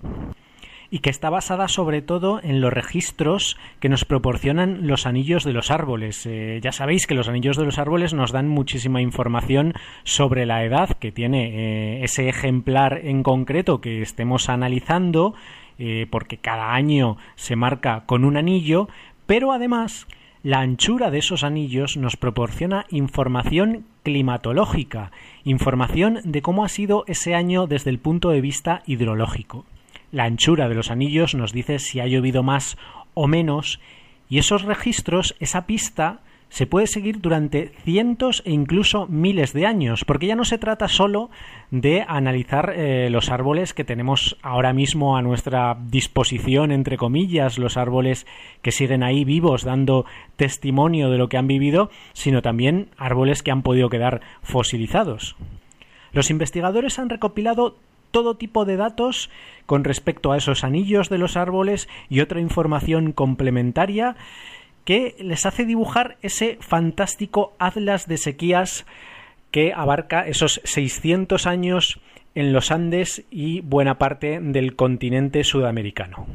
y 0.90 1.00
que 1.00 1.10
está 1.10 1.30
basada 1.30 1.68
sobre 1.68 2.02
todo 2.02 2.40
en 2.42 2.60
los 2.60 2.72
registros 2.72 3.56
que 3.80 3.88
nos 3.88 4.04
proporcionan 4.04 4.86
los 4.86 5.06
anillos 5.06 5.44
de 5.44 5.52
los 5.52 5.70
árboles. 5.70 6.24
Eh, 6.26 6.60
ya 6.62 6.72
sabéis 6.72 7.06
que 7.06 7.14
los 7.14 7.28
anillos 7.28 7.56
de 7.56 7.64
los 7.64 7.78
árboles 7.78 8.14
nos 8.14 8.32
dan 8.32 8.48
muchísima 8.48 9.02
información 9.02 9.74
sobre 10.04 10.46
la 10.46 10.64
edad 10.64 10.90
que 10.98 11.12
tiene 11.12 11.98
eh, 11.98 12.04
ese 12.04 12.28
ejemplar 12.28 13.00
en 13.04 13.22
concreto 13.22 13.80
que 13.80 14.00
estemos 14.02 14.48
analizando, 14.48 15.34
eh, 15.78 16.06
porque 16.10 16.38
cada 16.38 16.72
año 16.72 17.18
se 17.36 17.56
marca 17.56 18.04
con 18.06 18.24
un 18.24 18.36
anillo, 18.36 18.88
pero 19.26 19.52
además 19.52 20.06
la 20.42 20.60
anchura 20.60 21.10
de 21.10 21.18
esos 21.18 21.44
anillos 21.44 21.96
nos 21.96 22.16
proporciona 22.16 22.86
información 22.90 23.84
climatológica, 24.04 25.10
información 25.44 26.20
de 26.24 26.40
cómo 26.40 26.64
ha 26.64 26.68
sido 26.68 27.04
ese 27.08 27.34
año 27.34 27.66
desde 27.66 27.90
el 27.90 27.98
punto 27.98 28.30
de 28.30 28.40
vista 28.40 28.82
hidrológico. 28.86 29.66
La 30.12 30.24
anchura 30.24 30.68
de 30.68 30.74
los 30.74 30.90
anillos 30.90 31.34
nos 31.34 31.52
dice 31.52 31.78
si 31.78 32.00
ha 32.00 32.06
llovido 32.06 32.42
más 32.42 32.76
o 33.14 33.26
menos 33.26 33.80
y 34.28 34.38
esos 34.38 34.62
registros, 34.62 35.34
esa 35.40 35.66
pista, 35.66 36.20
se 36.50 36.66
puede 36.66 36.86
seguir 36.86 37.20
durante 37.20 37.72
cientos 37.84 38.42
e 38.46 38.52
incluso 38.52 39.06
miles 39.06 39.52
de 39.52 39.66
años, 39.66 40.04
porque 40.04 40.26
ya 40.26 40.36
no 40.36 40.44
se 40.44 40.58
trata 40.58 40.88
solo 40.88 41.30
de 41.70 42.04
analizar 42.06 42.72
eh, 42.74 43.10
los 43.10 43.30
árboles 43.30 43.74
que 43.74 43.84
tenemos 43.84 44.38
ahora 44.42 44.72
mismo 44.72 45.16
a 45.16 45.22
nuestra 45.22 45.76
disposición, 45.88 46.72
entre 46.72 46.96
comillas, 46.96 47.58
los 47.58 47.76
árboles 47.76 48.26
que 48.62 48.72
siguen 48.72 49.02
ahí 49.02 49.24
vivos 49.24 49.64
dando 49.64 50.06
testimonio 50.36 51.10
de 51.10 51.18
lo 51.18 51.28
que 51.28 51.36
han 51.36 51.48
vivido, 51.48 51.90
sino 52.12 52.40
también 52.40 52.88
árboles 52.96 53.42
que 53.42 53.50
han 53.50 53.62
podido 53.62 53.90
quedar 53.90 54.22
fosilizados. 54.42 55.36
Los 56.12 56.30
investigadores 56.30 56.98
han 56.98 57.10
recopilado 57.10 57.76
todo 58.10 58.36
tipo 58.36 58.64
de 58.64 58.76
datos 58.76 59.30
con 59.66 59.84
respecto 59.84 60.32
a 60.32 60.36
esos 60.36 60.64
anillos 60.64 61.08
de 61.08 61.18
los 61.18 61.36
árboles 61.36 61.88
y 62.08 62.20
otra 62.20 62.40
información 62.40 63.12
complementaria 63.12 64.16
que 64.84 65.16
les 65.18 65.44
hace 65.44 65.66
dibujar 65.66 66.16
ese 66.22 66.56
fantástico 66.60 67.54
atlas 67.58 68.08
de 68.08 68.16
sequías 68.16 68.86
que 69.50 69.72
abarca 69.74 70.26
esos 70.26 70.60
600 70.64 71.46
años 71.46 72.00
en 72.34 72.52
los 72.52 72.70
Andes 72.70 73.24
y 73.30 73.60
buena 73.60 73.98
parte 73.98 74.40
del 74.40 74.76
continente 74.76 75.44
sudamericano. 75.44 76.26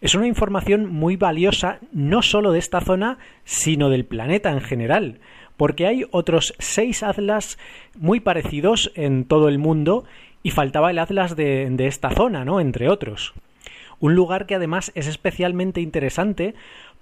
Es 0.00 0.14
una 0.14 0.26
información 0.26 0.92
muy 0.92 1.16
valiosa 1.16 1.78
no 1.92 2.20
solo 2.20 2.52
de 2.52 2.58
esta 2.58 2.80
zona, 2.80 3.18
sino 3.44 3.88
del 3.88 4.04
planeta 4.04 4.50
en 4.50 4.60
general, 4.60 5.20
porque 5.56 5.86
hay 5.86 6.04
otros 6.10 6.54
seis 6.58 7.02
atlas 7.02 7.58
muy 7.98 8.20
parecidos 8.20 8.92
en 8.94 9.24
todo 9.24 9.48
el 9.48 9.58
mundo 9.58 10.04
y 10.46 10.52
faltaba 10.52 10.92
el 10.92 11.00
atlas 11.00 11.34
de, 11.34 11.68
de 11.68 11.88
esta 11.88 12.10
zona, 12.10 12.44
¿no? 12.44 12.60
Entre 12.60 12.88
otros. 12.88 13.34
Un 13.98 14.14
lugar 14.14 14.46
que 14.46 14.54
además 14.54 14.92
es 14.94 15.08
especialmente 15.08 15.80
interesante 15.80 16.54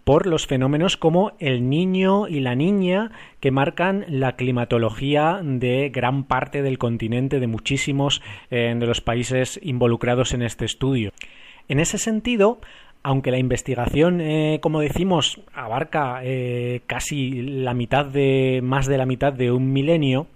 por 0.03 0.27
los 0.27 0.47
fenómenos 0.47 0.97
como 0.97 1.33
el 1.41 1.69
niño 1.69 2.27
y 2.27 2.41
la 2.41 2.55
niña 2.55 3.11
que 3.41 3.51
marcan 3.51 4.07
la 4.09 4.37
climatología 4.37 5.41
de 5.43 5.91
gran 5.91 6.25
parte 6.25 6.63
del 6.63 6.79
continente, 6.79 7.39
de 7.39 7.47
muchísimos 7.47 8.23
eh, 8.51 8.75
de 8.75 8.87
los 8.87 9.03
países 9.03 9.61
involucrados 9.63 10.33
en 10.33 10.41
este 10.41 10.65
estudio. 10.65 11.13
En 11.69 11.81
ese 11.81 11.99
sentido, 11.99 12.61
aunque 13.03 13.31
la 13.31 13.39
investigación, 13.39 14.23
eh, 14.23 14.59
como 14.63 14.81
decimos, 14.81 15.43
abarca 15.53 16.21
eh, 16.23 16.81
casi 16.87 17.43
la 17.43 17.75
mitad 17.75 18.07
de 18.07 18.61
más 18.63 18.87
de 18.87 18.97
la 18.97 19.05
mitad 19.05 19.35
de 19.35 19.53
un 19.53 19.71
milenio, 19.71 20.29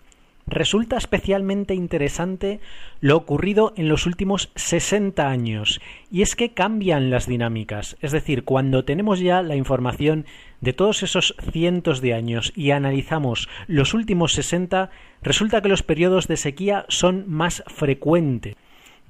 resulta 0.48 0.96
especialmente 0.96 1.74
interesante 1.74 2.60
lo 3.00 3.16
ocurrido 3.16 3.72
en 3.76 3.88
los 3.88 4.06
últimos 4.06 4.50
60 4.54 5.28
años, 5.28 5.80
y 6.10 6.22
es 6.22 6.36
que 6.36 6.52
cambian 6.52 7.10
las 7.10 7.26
dinámicas, 7.26 7.96
es 8.00 8.12
decir, 8.12 8.44
cuando 8.44 8.84
tenemos 8.84 9.20
ya 9.20 9.42
la 9.42 9.56
información 9.56 10.26
de 10.60 10.72
todos 10.72 11.02
esos 11.02 11.34
cientos 11.52 12.00
de 12.00 12.14
años 12.14 12.52
y 12.56 12.70
analizamos 12.72 13.48
los 13.66 13.94
últimos 13.94 14.32
60, 14.32 14.90
resulta 15.22 15.62
que 15.62 15.68
los 15.68 15.82
periodos 15.82 16.28
de 16.28 16.36
sequía 16.36 16.84
son 16.88 17.24
más 17.28 17.62
frecuentes, 17.66 18.56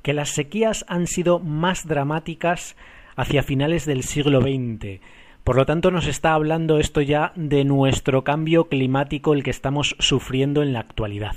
que 0.03 0.13
las 0.13 0.31
sequías 0.31 0.85
han 0.89 1.07
sido 1.07 1.39
más 1.39 1.87
dramáticas 1.87 2.77
hacia 3.17 3.43
finales 3.43 3.85
del 3.85 4.05
siglo 4.05 4.41
XX, 4.41 5.01
por 5.49 5.57
lo 5.57 5.65
tanto, 5.65 5.91
nos 5.91 6.07
está 6.07 6.35
hablando 6.35 6.79
esto 6.79 7.01
ya 7.01 7.33
de 7.35 7.65
nuestro 7.65 8.23
cambio 8.23 8.69
climático, 8.69 9.33
el 9.33 9.43
que 9.43 9.49
estamos 9.49 9.97
sufriendo 9.99 10.63
en 10.63 10.75
la 10.75 10.81
actualidad. 10.81 11.37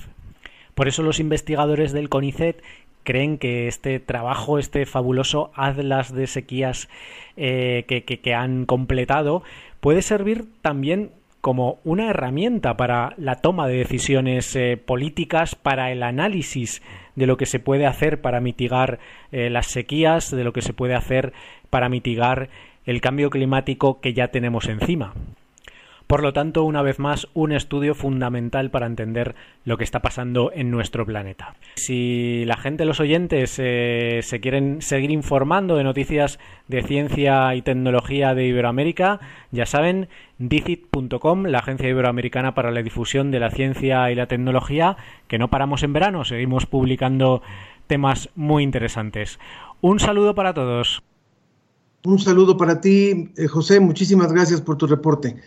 Por 0.75 0.89
eso 0.89 1.01
los 1.01 1.21
investigadores 1.21 1.93
del 1.93 2.09
CONICET 2.09 2.61
creen 3.05 3.37
que 3.37 3.69
este 3.69 4.01
trabajo, 4.01 4.59
este 4.59 4.85
fabuloso 4.85 5.51
atlas 5.55 6.13
de 6.13 6.27
sequías 6.27 6.89
eh, 7.37 7.85
que, 7.87 8.33
han 8.35 8.65
completado, 8.65 9.43
puede 9.79 10.01
servir 10.01 10.43
también 10.61 11.11
como 11.41 11.79
una 11.83 12.09
herramienta 12.09 12.77
para 12.77 13.13
la 13.17 13.35
toma 13.35 13.67
de 13.67 13.77
decisiones 13.77 14.55
eh, 14.55 14.77
políticas, 14.77 15.55
para 15.55 15.91
el 15.91 16.03
análisis 16.03 16.81
de 17.15 17.25
lo 17.25 17.35
que 17.35 17.47
se 17.47 17.59
puede 17.59 17.87
hacer 17.87 18.21
para 18.21 18.39
mitigar 18.39 18.99
eh, 19.31 19.49
las 19.49 19.67
sequías, 19.67 20.31
de 20.31 20.43
lo 20.43 20.53
que 20.53 20.61
se 20.61 20.73
puede 20.73 20.95
hacer 20.95 21.33
para 21.69 21.89
mitigar 21.89 22.49
el 22.85 23.01
cambio 23.01 23.29
climático 23.29 23.99
que 23.99 24.13
ya 24.13 24.29
tenemos 24.29 24.67
encima. 24.67 25.13
Por 26.11 26.23
lo 26.23 26.33
tanto, 26.33 26.65
una 26.65 26.81
vez 26.81 26.99
más, 26.99 27.29
un 27.33 27.53
estudio 27.53 27.95
fundamental 27.95 28.69
para 28.69 28.85
entender 28.85 29.33
lo 29.63 29.77
que 29.77 29.85
está 29.85 30.01
pasando 30.01 30.51
en 30.53 30.69
nuestro 30.69 31.05
planeta. 31.05 31.55
Si 31.75 32.43
la 32.43 32.57
gente, 32.57 32.83
los 32.83 32.99
oyentes, 32.99 33.55
eh, 33.59 34.19
se 34.21 34.41
quieren 34.41 34.81
seguir 34.81 35.09
informando 35.09 35.77
de 35.77 35.85
noticias 35.85 36.37
de 36.67 36.83
ciencia 36.83 37.55
y 37.55 37.61
tecnología 37.61 38.35
de 38.35 38.45
Iberoamérica, 38.45 39.21
ya 39.51 39.65
saben, 39.65 40.09
DICIT.com, 40.37 41.45
la 41.45 41.59
agencia 41.59 41.87
iberoamericana 41.87 42.53
para 42.55 42.71
la 42.71 42.83
difusión 42.83 43.31
de 43.31 43.39
la 43.39 43.49
ciencia 43.49 44.11
y 44.11 44.15
la 44.15 44.27
tecnología, 44.27 44.97
que 45.29 45.39
no 45.39 45.49
paramos 45.49 45.81
en 45.81 45.93
verano, 45.93 46.25
seguimos 46.25 46.65
publicando 46.65 47.41
temas 47.87 48.27
muy 48.35 48.63
interesantes. 48.63 49.39
Un 49.79 50.01
saludo 50.01 50.35
para 50.35 50.53
todos. 50.53 51.03
Un 52.03 52.19
saludo 52.19 52.57
para 52.57 52.81
ti, 52.81 53.31
eh, 53.37 53.47
José. 53.47 53.79
Muchísimas 53.79 54.33
gracias 54.33 54.59
por 54.59 54.75
tu 54.75 54.87
reporte. 54.87 55.37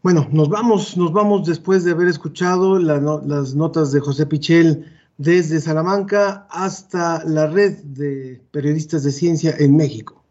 Bueno, 0.00 0.28
nos 0.30 0.48
vamos, 0.48 0.96
nos 0.96 1.12
vamos 1.12 1.46
después 1.46 1.82
de 1.82 1.90
haber 1.90 2.06
escuchado 2.06 2.78
las 2.78 3.54
notas 3.54 3.90
de 3.90 3.98
José 3.98 4.26
Pichel 4.26 4.86
desde 5.16 5.60
Salamanca 5.60 6.46
hasta 6.50 7.24
la 7.24 7.48
red 7.48 7.78
de 7.82 8.40
periodistas 8.52 9.02
de 9.02 9.10
ciencia 9.10 9.54
en 9.58 9.76
México. 9.76 10.22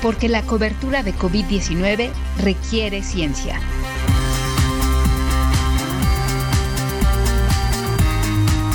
Porque 0.00 0.28
la 0.28 0.42
cobertura 0.42 1.02
de 1.02 1.12
COVID-19 1.14 2.10
requiere 2.40 3.02
ciencia. 3.02 3.58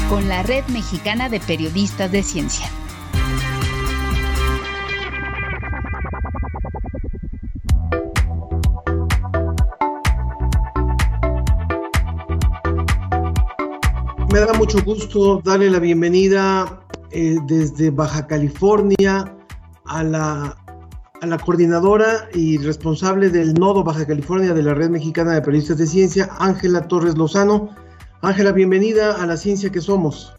Con 0.10 0.28
la 0.28 0.44
Red 0.44 0.66
Mexicana 0.74 1.30
de 1.30 1.40
Periodistas 1.40 2.12
de 2.12 2.24
Ciencia. 2.24 2.70
Me 14.32 14.42
da 14.42 14.54
mucho 14.54 14.78
gusto 14.84 15.42
darle 15.44 15.72
la 15.72 15.80
bienvenida 15.80 16.84
eh, 17.10 17.38
desde 17.48 17.90
Baja 17.90 18.28
California 18.28 19.36
a 19.86 20.04
la, 20.04 20.56
a 21.20 21.26
la 21.26 21.38
coordinadora 21.40 22.30
y 22.36 22.60
responsable 22.60 23.32
del 23.32 23.56
nodo 23.56 23.84
Baja 23.84 24.06
California 24.06 24.54
de 24.54 24.62
la 24.62 24.76
Red 24.76 24.92
Mexicana 24.92 25.34
de 25.34 25.42
Periodistas 25.42 25.80
de 25.80 25.88
Ciencia, 25.88 26.30
Ángela 26.38 26.88
Torres 26.88 27.18
Lozano. 27.18 27.76
Ángela, 28.22 28.52
bienvenida 28.52 29.20
a 29.20 29.26
la 29.26 29.36
ciencia 29.36 29.72
que 29.72 29.82
somos. 29.82 30.36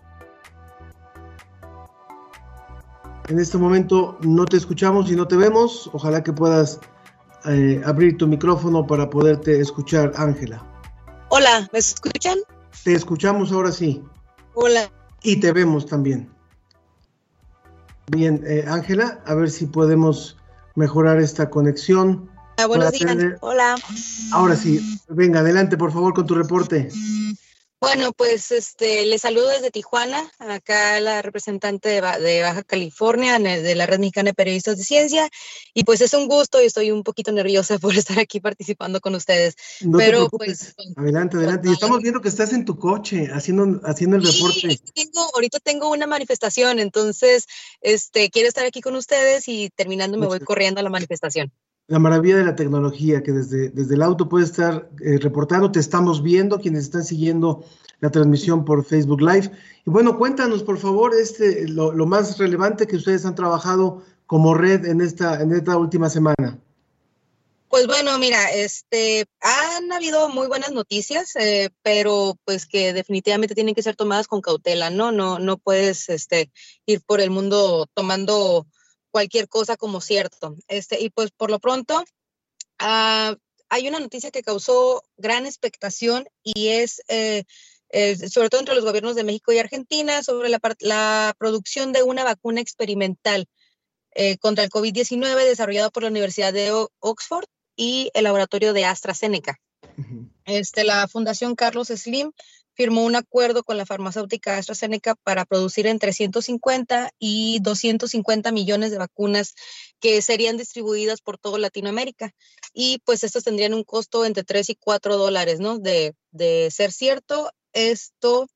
En 3.28 3.40
este 3.40 3.58
momento 3.58 4.18
no 4.20 4.44
te 4.44 4.56
escuchamos 4.56 5.10
y 5.10 5.16
no 5.16 5.26
te 5.26 5.34
vemos. 5.34 5.90
Ojalá 5.92 6.22
que 6.22 6.32
puedas 6.32 6.78
eh, 7.44 7.82
abrir 7.84 8.16
tu 8.18 8.28
micrófono 8.28 8.86
para 8.86 9.10
poderte 9.10 9.58
escuchar, 9.58 10.12
Ángela. 10.14 10.64
Hola, 11.30 11.68
¿me 11.72 11.80
escuchan? 11.80 12.38
Te 12.84 12.94
escuchamos 12.94 13.52
ahora 13.52 13.72
sí. 13.72 14.02
Hola. 14.54 14.90
Y 15.22 15.40
te 15.40 15.52
vemos 15.52 15.86
también. 15.86 16.30
Bien, 18.08 18.42
eh, 18.46 18.64
Ángela, 18.66 19.22
a 19.26 19.34
ver 19.34 19.50
si 19.50 19.66
podemos 19.66 20.36
mejorar 20.74 21.20
esta 21.20 21.50
conexión. 21.50 22.28
Ah, 22.56 22.66
buenos 22.66 22.92
días. 22.92 23.16
Hola. 23.40 23.76
Ahora 24.32 24.56
sí, 24.56 24.80
venga, 25.08 25.40
adelante 25.40 25.76
por 25.76 25.92
favor 25.92 26.14
con 26.14 26.26
tu 26.26 26.34
reporte. 26.34 26.90
Bueno, 27.80 28.12
pues 28.12 28.52
este, 28.52 29.06
les 29.06 29.22
saludo 29.22 29.48
desde 29.48 29.70
Tijuana, 29.70 30.30
acá 30.38 31.00
la 31.00 31.22
representante 31.22 31.88
de, 31.88 32.42
Baja 32.42 32.62
California, 32.62 33.38
de 33.38 33.74
la 33.74 33.86
Red 33.86 34.00
Mexicana 34.00 34.30
de 34.30 34.34
Periodistas 34.34 34.76
de 34.76 34.84
Ciencia, 34.84 35.30
y 35.72 35.84
pues 35.84 36.02
es 36.02 36.12
un 36.12 36.28
gusto 36.28 36.60
y 36.60 36.66
estoy 36.66 36.90
un 36.90 37.02
poquito 37.02 37.32
nerviosa 37.32 37.78
por 37.80 37.96
estar 37.96 38.18
aquí 38.18 38.38
participando 38.38 39.00
con 39.00 39.14
ustedes. 39.14 39.54
No 39.80 39.96
Pero 39.96 40.28
pues... 40.28 40.74
Adelante, 40.94 41.38
adelante. 41.38 41.70
Y 41.70 41.72
estamos 41.72 42.02
viendo 42.02 42.20
que 42.20 42.28
estás 42.28 42.52
en 42.52 42.66
tu 42.66 42.78
coche 42.78 43.30
haciendo, 43.32 43.80
haciendo 43.84 44.16
el 44.16 44.24
reporte. 44.24 44.78
Tengo, 44.94 45.30
ahorita 45.34 45.58
tengo 45.60 45.90
una 45.90 46.06
manifestación, 46.06 46.80
entonces 46.80 47.46
este, 47.80 48.28
quiero 48.28 48.48
estar 48.48 48.66
aquí 48.66 48.82
con 48.82 48.94
ustedes 48.94 49.48
y 49.48 49.70
terminando 49.70 50.18
me 50.18 50.26
voy 50.26 50.40
corriendo 50.40 50.80
a 50.80 50.82
la 50.82 50.90
manifestación 50.90 51.50
la 51.90 51.98
maravilla 51.98 52.36
de 52.36 52.44
la 52.44 52.54
tecnología, 52.54 53.20
que 53.20 53.32
desde, 53.32 53.68
desde 53.70 53.96
el 53.96 54.02
auto 54.02 54.28
puede 54.28 54.44
estar 54.44 54.88
eh, 55.04 55.18
reportando, 55.20 55.72
te 55.72 55.80
estamos 55.80 56.22
viendo, 56.22 56.60
quienes 56.60 56.84
están 56.84 57.04
siguiendo 57.04 57.64
la 57.98 58.10
transmisión 58.10 58.64
por 58.64 58.84
Facebook 58.84 59.20
Live. 59.20 59.50
Y 59.84 59.90
bueno, 59.90 60.16
cuéntanos, 60.16 60.62
por 60.62 60.78
favor, 60.78 61.12
este, 61.20 61.66
lo, 61.66 61.92
más 62.06 62.38
relevante 62.38 62.86
que 62.86 62.94
ustedes 62.94 63.26
han 63.26 63.34
trabajado 63.34 64.04
como 64.26 64.54
red 64.54 64.86
en 64.86 65.00
esta, 65.00 65.42
en 65.42 65.50
esta 65.50 65.76
última 65.76 66.08
semana. 66.08 66.60
Pues 67.68 67.88
bueno, 67.88 68.16
mira, 68.20 68.52
este, 68.52 69.26
han 69.40 69.90
habido 69.90 70.28
muy 70.28 70.46
buenas 70.46 70.70
noticias, 70.70 71.34
eh, 71.34 71.70
pero 71.82 72.36
pues 72.44 72.66
que 72.66 72.92
definitivamente 72.92 73.56
tienen 73.56 73.74
que 73.74 73.82
ser 73.82 73.96
tomadas 73.96 74.28
con 74.28 74.40
cautela, 74.40 74.90
¿no? 74.90 75.10
No, 75.10 75.40
no 75.40 75.58
puedes, 75.58 76.08
este, 76.08 76.52
ir 76.86 77.00
por 77.04 77.20
el 77.20 77.30
mundo 77.30 77.88
tomando 77.94 78.68
cualquier 79.10 79.48
cosa 79.48 79.76
como 79.76 80.00
cierto. 80.00 80.56
Este, 80.68 81.00
y 81.00 81.10
pues 81.10 81.30
por 81.30 81.50
lo 81.50 81.58
pronto, 81.58 82.04
ah, 82.78 83.36
hay 83.68 83.88
una 83.88 84.00
noticia 84.00 84.30
que 84.30 84.42
causó 84.42 85.02
gran 85.16 85.46
expectación 85.46 86.28
y 86.42 86.68
es, 86.68 87.02
eh, 87.08 87.44
eh, 87.90 88.16
sobre 88.28 88.48
todo 88.48 88.60
entre 88.60 88.74
los 88.74 88.84
gobiernos 88.84 89.14
de 89.14 89.24
México 89.24 89.52
y 89.52 89.58
Argentina, 89.58 90.22
sobre 90.22 90.48
la, 90.48 90.60
la 90.80 91.34
producción 91.38 91.92
de 91.92 92.02
una 92.02 92.24
vacuna 92.24 92.60
experimental 92.60 93.46
eh, 94.12 94.38
contra 94.38 94.64
el 94.64 94.70
COVID-19 94.70 95.44
desarrollado 95.44 95.90
por 95.92 96.02
la 96.02 96.08
Universidad 96.08 96.52
de 96.52 96.72
Oxford 96.98 97.46
y 97.76 98.10
el 98.14 98.24
laboratorio 98.24 98.72
de 98.72 98.84
AstraZeneca. 98.84 99.60
este, 100.44 100.84
la 100.84 101.06
Fundación 101.06 101.54
Carlos 101.54 101.88
Slim 101.88 102.32
firmó 102.80 103.04
un 103.04 103.14
acuerdo 103.14 103.62
con 103.62 103.76
la 103.76 103.84
farmacéutica 103.84 104.56
AstraZeneca 104.56 105.14
para 105.14 105.44
producir 105.44 105.86
entre 105.86 106.14
150 106.14 107.10
y 107.18 107.58
250 107.60 108.52
millones 108.52 108.90
de 108.90 108.96
vacunas 108.96 109.54
que 110.00 110.22
serían 110.22 110.56
distribuidas 110.56 111.20
por 111.20 111.36
toda 111.36 111.58
Latinoamérica. 111.58 112.32
Y 112.72 113.00
pues 113.04 113.22
estas 113.22 113.44
tendrían 113.44 113.74
un 113.74 113.84
costo 113.84 114.24
entre 114.24 114.44
3 114.44 114.70
y 114.70 114.76
4 114.76 115.18
dólares, 115.18 115.60
¿no? 115.60 115.78
De, 115.78 116.14
de 116.30 116.70
ser 116.70 116.90
cierto, 116.90 117.50
esto, 117.74 118.46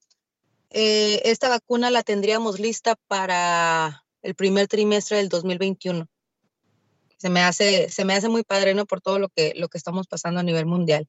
eh, 0.71 1.21
esta 1.25 1.51
vacuna 1.51 1.91
la 1.91 2.03
tendríamos 2.03 2.59
lista 2.59 2.97
para 3.07 4.07
el 4.23 4.35
primer 4.35 4.69
trimestre 4.69 5.19
del 5.19 5.29
2021 5.29 6.09
se 7.25 7.31
me 7.31 7.41
hace, 7.41 7.89
se 7.89 8.05
me 8.05 8.13
hace 8.13 8.29
muy 8.29 8.43
padre, 8.43 8.75
¿no? 8.75 8.85
Por 8.85 9.01
todo 9.01 9.19
lo 9.19 9.31
que, 9.31 9.55
lo 9.57 9.69
que 9.69 9.79
estamos 9.79 10.07
pasando 10.07 10.41
a 10.41 10.43
nivel 10.43 10.67
mundial. 10.67 11.09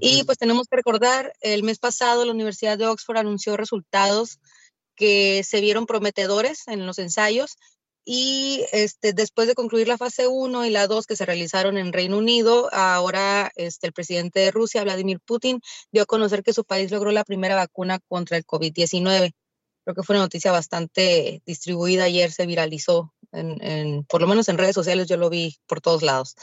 Y 0.00 0.24
pues 0.24 0.36
tenemos 0.36 0.66
que 0.66 0.74
recordar, 0.74 1.32
el 1.42 1.62
mes 1.62 1.78
pasado 1.78 2.24
la 2.24 2.32
Universidad 2.32 2.76
de 2.76 2.88
Oxford 2.88 3.18
anunció 3.18 3.56
resultados 3.56 4.40
que 4.96 5.44
se 5.44 5.60
vieron 5.60 5.86
prometedores 5.86 6.66
en 6.66 6.86
los 6.86 6.98
ensayos 6.98 7.54
y 8.04 8.64
este, 8.72 9.12
después 9.12 9.46
de 9.46 9.54
concluir 9.54 9.86
la 9.86 9.96
fase 9.96 10.26
1 10.26 10.66
y 10.66 10.70
la 10.70 10.88
2 10.88 11.06
que 11.06 11.14
se 11.14 11.24
realizaron 11.24 11.78
en 11.78 11.92
Reino 11.92 12.18
Unido, 12.18 12.68
ahora 12.72 13.52
este, 13.54 13.86
el 13.86 13.92
presidente 13.92 14.40
de 14.40 14.50
Rusia, 14.50 14.82
Vladimir 14.82 15.20
Putin, 15.20 15.60
dio 15.92 16.02
a 16.02 16.06
conocer 16.06 16.42
que 16.42 16.52
su 16.52 16.64
país 16.64 16.90
logró 16.90 17.12
la 17.12 17.22
primera 17.22 17.54
vacuna 17.54 18.00
contra 18.08 18.36
el 18.36 18.44
COVID-19. 18.44 19.30
Creo 19.84 19.94
que 19.94 20.02
fue 20.02 20.16
una 20.16 20.24
noticia 20.24 20.50
bastante 20.50 21.42
distribuida 21.46 22.04
ayer, 22.04 22.32
se 22.32 22.44
viralizó 22.44 23.13
en, 23.34 24.04
por 24.04 24.20
lo 24.20 24.26
menos 24.26 24.48
en 24.48 24.58
redes 24.58 24.74
sociales 24.74 25.08
yo 25.08 25.16
lo 25.16 25.30
vi 25.30 25.56
por 25.66 25.80
todos 25.80 26.02
lados. 26.02 26.36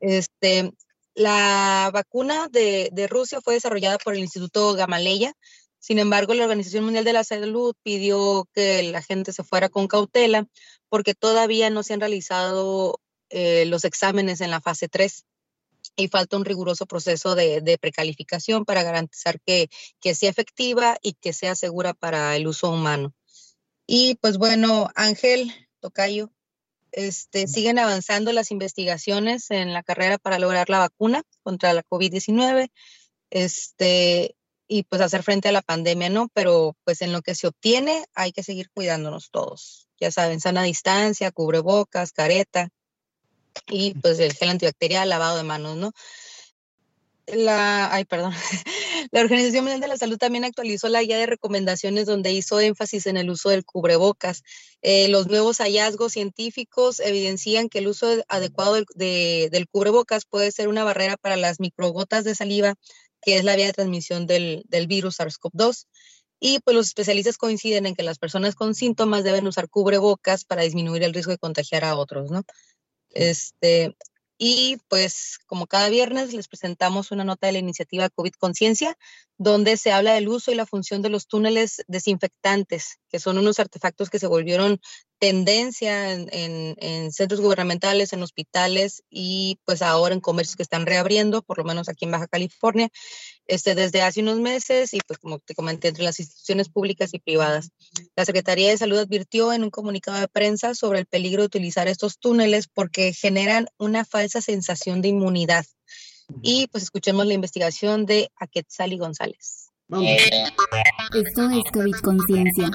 Este, 0.00 0.72
la 1.14 1.90
vacuna 1.92 2.48
de, 2.48 2.90
de, 2.92 3.06
Rusia 3.06 3.40
fue 3.40 3.54
desarrollada 3.54 3.98
por 3.98 4.14
el 4.14 4.20
Instituto 4.20 4.74
Gamaleya. 4.74 5.34
Sin 5.78 5.98
embargo, 5.98 6.34
la 6.34 6.44
Organización 6.44 6.84
Mundial 6.84 7.04
de 7.04 7.12
la 7.12 7.24
Salud 7.24 7.74
pidió 7.82 8.48
que 8.54 8.82
la 8.84 9.02
gente 9.02 9.32
se 9.32 9.44
fuera 9.44 9.68
con 9.68 9.86
cautela 9.86 10.46
porque 10.88 11.14
todavía 11.14 11.70
no 11.70 11.82
se 11.82 11.94
han 11.94 12.00
realizado 12.00 13.00
eh, 13.30 13.64
los 13.66 13.84
exámenes 13.84 14.40
en 14.40 14.50
la 14.50 14.60
fase 14.60 14.88
3 14.88 15.24
y 15.96 16.08
falta 16.08 16.36
un 16.36 16.44
riguroso 16.44 16.86
proceso 16.86 17.34
de, 17.34 17.60
de 17.60 17.78
precalificación 17.78 18.64
para 18.64 18.82
garantizar 18.82 19.40
que, 19.40 19.68
que 20.00 20.14
sea 20.14 20.30
efectiva 20.30 20.96
y 21.02 21.14
que 21.14 21.32
sea 21.32 21.54
segura 21.54 21.94
para 21.94 22.34
el 22.36 22.46
uso 22.46 22.70
humano. 22.70 23.12
Y 23.86 24.16
pues 24.16 24.38
bueno, 24.38 24.90
Ángel, 24.94 25.52
Tocayo. 25.84 26.30
Este, 26.92 27.46
siguen 27.46 27.78
avanzando 27.78 28.32
las 28.32 28.50
investigaciones 28.50 29.50
en 29.50 29.74
la 29.74 29.82
carrera 29.82 30.16
para 30.16 30.38
lograr 30.38 30.70
la 30.70 30.78
vacuna 30.78 31.24
contra 31.42 31.74
la 31.74 31.82
COVID-19 31.82 32.70
este, 33.28 34.34
y 34.66 34.84
pues 34.84 35.02
hacer 35.02 35.22
frente 35.22 35.50
a 35.50 35.52
la 35.52 35.60
pandemia, 35.60 36.08
¿no? 36.08 36.28
Pero 36.32 36.74
pues 36.84 37.02
en 37.02 37.12
lo 37.12 37.20
que 37.20 37.34
se 37.34 37.48
obtiene 37.48 38.06
hay 38.14 38.32
que 38.32 38.42
seguir 38.42 38.70
cuidándonos 38.70 39.30
todos. 39.30 39.88
Ya 40.00 40.10
saben, 40.10 40.40
sana 40.40 40.62
distancia, 40.62 41.32
cubrebocas, 41.32 42.12
careta 42.12 42.70
y 43.66 43.92
pues 43.94 44.18
el 44.20 44.32
gel 44.32 44.48
antibacterial, 44.48 45.10
lavado 45.10 45.36
de 45.36 45.42
manos, 45.42 45.76
¿no? 45.76 45.92
La, 47.26 47.92
ay, 47.92 48.06
perdón. 48.06 48.32
La 49.10 49.20
Organización 49.20 49.64
Mundial 49.64 49.80
de 49.80 49.88
la 49.88 49.96
Salud 49.96 50.18
también 50.18 50.44
actualizó 50.44 50.88
la 50.88 51.02
guía 51.02 51.18
de 51.18 51.26
recomendaciones 51.26 52.06
donde 52.06 52.32
hizo 52.32 52.60
énfasis 52.60 53.06
en 53.06 53.16
el 53.16 53.30
uso 53.30 53.50
del 53.50 53.64
cubrebocas. 53.64 54.42
Eh, 54.82 55.08
los 55.08 55.26
nuevos 55.26 55.58
hallazgos 55.58 56.12
científicos 56.12 57.00
evidencian 57.00 57.68
que 57.68 57.78
el 57.78 57.88
uso 57.88 58.06
adecuado 58.28 58.74
del, 58.94 59.68
cubrebocas 59.70 60.24
puede 60.24 60.52
ser 60.52 60.68
una 60.68 60.84
barrera 60.84 61.16
para 61.16 61.36
las 61.36 61.60
microgotas 61.60 62.24
de 62.24 62.34
saliva, 62.34 62.74
que 63.22 63.36
es 63.36 63.44
la 63.44 63.56
vía 63.56 63.66
de 63.66 63.72
transmisión 63.72 64.26
del, 64.26 64.64
del 64.68 64.86
virus 64.86 65.18
SARS-CoV-2. 65.18 65.86
Y 66.40 66.58
pues 66.60 66.76
los 66.76 66.86
especialistas 66.86 67.38
coinciden 67.38 67.86
en 67.86 67.94
que 67.94 68.02
las 68.02 68.18
personas 68.18 68.54
con 68.54 68.74
síntomas 68.74 69.24
deben 69.24 69.46
usar 69.46 69.68
cubrebocas 69.68 70.44
para 70.44 70.62
disminuir 70.62 71.02
el 71.02 71.14
riesgo 71.14 71.32
de 71.32 71.38
contagiar 71.38 71.84
a 71.84 71.96
otros, 71.96 72.30
¿no? 72.30 72.42
Este, 73.10 73.96
y 74.38 74.78
pues 74.88 75.38
como 75.46 75.66
cada 75.66 75.88
viernes 75.88 76.32
les 76.32 76.48
presentamos 76.48 77.10
una 77.10 77.24
nota 77.24 77.46
de 77.46 77.54
la 77.54 77.58
iniciativa 77.60 78.08
COVID 78.08 78.32
Conciencia, 78.32 78.96
donde 79.38 79.76
se 79.76 79.92
habla 79.92 80.14
del 80.14 80.28
uso 80.28 80.50
y 80.50 80.54
la 80.54 80.66
función 80.66 81.02
de 81.02 81.08
los 81.08 81.26
túneles 81.26 81.84
desinfectantes, 81.86 82.98
que 83.08 83.20
son 83.20 83.38
unos 83.38 83.60
artefactos 83.60 84.10
que 84.10 84.18
se 84.18 84.26
volvieron 84.26 84.80
tendencia 85.24 86.12
en, 86.12 87.10
centros 87.10 87.40
gubernamentales, 87.40 88.12
en 88.12 88.22
hospitales 88.22 89.04
y 89.08 89.58
pues 89.64 89.80
ahora 89.80 90.12
en 90.12 90.20
comercios 90.20 90.54
que 90.54 90.62
están 90.62 90.84
reabriendo, 90.84 91.40
por 91.40 91.56
lo 91.56 91.64
menos 91.64 91.88
aquí 91.88 92.04
en 92.04 92.10
Baja 92.10 92.26
California, 92.26 92.90
este, 93.46 93.74
desde 93.74 94.02
hace 94.02 94.20
unos 94.20 94.38
meses 94.38 94.92
y 94.92 94.98
pues 95.06 95.18
como 95.18 95.38
te 95.38 95.54
comenté, 95.54 95.88
entre 95.88 96.04
las 96.04 96.20
instituciones 96.20 96.68
públicas 96.68 97.14
y 97.14 97.20
privadas. 97.20 97.70
La 98.14 98.26
Secretaría 98.26 98.68
de 98.68 98.76
Salud 98.76 98.98
advirtió 98.98 99.54
en 99.54 99.64
un 99.64 99.70
comunicado 99.70 100.20
de 100.20 100.28
prensa 100.28 100.74
sobre 100.74 100.98
el 100.98 101.06
peligro 101.06 101.40
de 101.40 101.46
utilizar 101.46 101.88
estos 101.88 102.18
túneles 102.18 102.68
porque 102.68 103.14
generan 103.14 103.68
una 103.78 104.04
falsa 104.04 104.42
sensación 104.42 105.00
de 105.00 105.08
inmunidad. 105.08 105.64
Y 106.42 106.66
pues 106.66 106.84
escuchemos 106.84 107.24
la 107.24 107.32
investigación 107.32 108.04
de 108.04 108.30
Aquetzali 108.36 108.98
González. 108.98 109.70
Esto 109.90 111.50
es 111.50 111.62
COVID 111.70 111.94
Conciencia. 112.02 112.70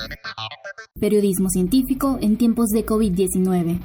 Periodismo 0.99 1.49
científico 1.49 2.19
en 2.21 2.37
tiempos 2.37 2.67
de 2.67 2.85
COVID-19. 2.85 3.79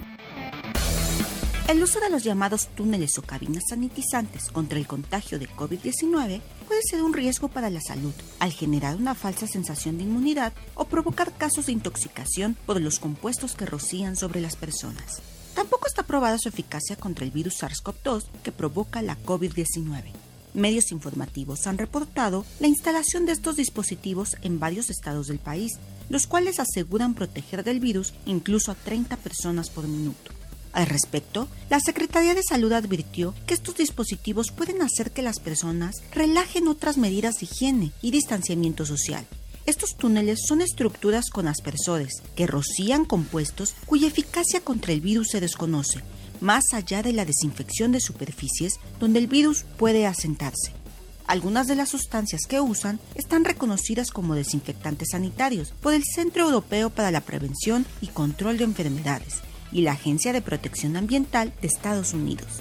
El 1.68 1.82
uso 1.82 2.00
de 2.00 2.10
los 2.10 2.22
llamados 2.22 2.68
túneles 2.74 3.16
o 3.16 3.22
cabinas 3.22 3.64
sanitizantes 3.70 4.50
contra 4.50 4.78
el 4.78 4.86
contagio 4.86 5.38
de 5.38 5.48
COVID-19 5.48 6.42
puede 6.68 6.82
ser 6.82 7.02
un 7.02 7.14
riesgo 7.14 7.48
para 7.48 7.70
la 7.70 7.80
salud 7.80 8.12
al 8.40 8.52
generar 8.52 8.96
una 8.96 9.14
falsa 9.14 9.46
sensación 9.46 9.96
de 9.96 10.04
inmunidad 10.04 10.52
o 10.74 10.84
provocar 10.84 11.32
casos 11.32 11.66
de 11.66 11.72
intoxicación 11.72 12.58
por 12.66 12.78
los 12.78 12.98
compuestos 12.98 13.54
que 13.54 13.64
rocían 13.64 14.16
sobre 14.16 14.42
las 14.42 14.56
personas. 14.56 15.22
Tampoco 15.54 15.86
está 15.86 16.02
probada 16.02 16.36
su 16.36 16.50
eficacia 16.50 16.96
contra 16.96 17.24
el 17.24 17.30
virus 17.30 17.62
SARS-CoV-2 17.62 18.24
que 18.42 18.52
provoca 18.52 19.00
la 19.00 19.16
COVID-19. 19.16 20.12
Medios 20.54 20.92
informativos 20.92 21.66
han 21.66 21.78
reportado 21.78 22.46
la 22.60 22.68
instalación 22.68 23.26
de 23.26 23.32
estos 23.32 23.56
dispositivos 23.56 24.36
en 24.42 24.60
varios 24.60 24.88
estados 24.88 25.26
del 25.26 25.40
país, 25.40 25.72
los 26.08 26.26
cuales 26.26 26.60
aseguran 26.60 27.14
proteger 27.14 27.64
del 27.64 27.80
virus 27.80 28.14
incluso 28.24 28.70
a 28.70 28.76
30 28.76 29.16
personas 29.16 29.68
por 29.68 29.88
minuto. 29.88 30.30
Al 30.72 30.86
respecto, 30.86 31.48
la 31.70 31.80
Secretaría 31.80 32.34
de 32.34 32.42
Salud 32.42 32.72
advirtió 32.72 33.34
que 33.46 33.54
estos 33.54 33.76
dispositivos 33.76 34.50
pueden 34.50 34.80
hacer 34.82 35.10
que 35.10 35.22
las 35.22 35.40
personas 35.40 35.96
relajen 36.12 36.68
otras 36.68 36.98
medidas 36.98 37.36
de 37.36 37.46
higiene 37.46 37.92
y 38.00 38.12
distanciamiento 38.12 38.86
social, 38.86 39.26
estos 39.66 39.96
túneles 39.96 40.40
son 40.46 40.60
estructuras 40.60 41.30
con 41.30 41.48
aspersores 41.48 42.22
que 42.36 42.46
rocían 42.46 43.06
compuestos 43.06 43.74
cuya 43.86 44.08
eficacia 44.08 44.60
contra 44.60 44.92
el 44.92 45.00
virus 45.00 45.28
se 45.30 45.40
desconoce, 45.40 46.02
más 46.44 46.64
allá 46.72 47.02
de 47.02 47.14
la 47.14 47.24
desinfección 47.24 47.90
de 47.90 48.00
superficies 48.00 48.78
donde 49.00 49.18
el 49.18 49.26
virus 49.26 49.64
puede 49.78 50.06
asentarse. 50.06 50.72
Algunas 51.26 51.66
de 51.66 51.74
las 51.74 51.88
sustancias 51.88 52.42
que 52.46 52.60
usan 52.60 53.00
están 53.14 53.46
reconocidas 53.46 54.10
como 54.10 54.34
desinfectantes 54.34 55.08
sanitarios 55.12 55.72
por 55.80 55.94
el 55.94 56.04
Centro 56.04 56.44
Europeo 56.44 56.90
para 56.90 57.10
la 57.10 57.22
Prevención 57.22 57.86
y 58.02 58.08
Control 58.08 58.58
de 58.58 58.64
Enfermedades 58.64 59.40
y 59.72 59.80
la 59.80 59.92
Agencia 59.92 60.34
de 60.34 60.42
Protección 60.42 60.96
Ambiental 60.96 61.54
de 61.62 61.66
Estados 61.66 62.12
Unidos. 62.12 62.60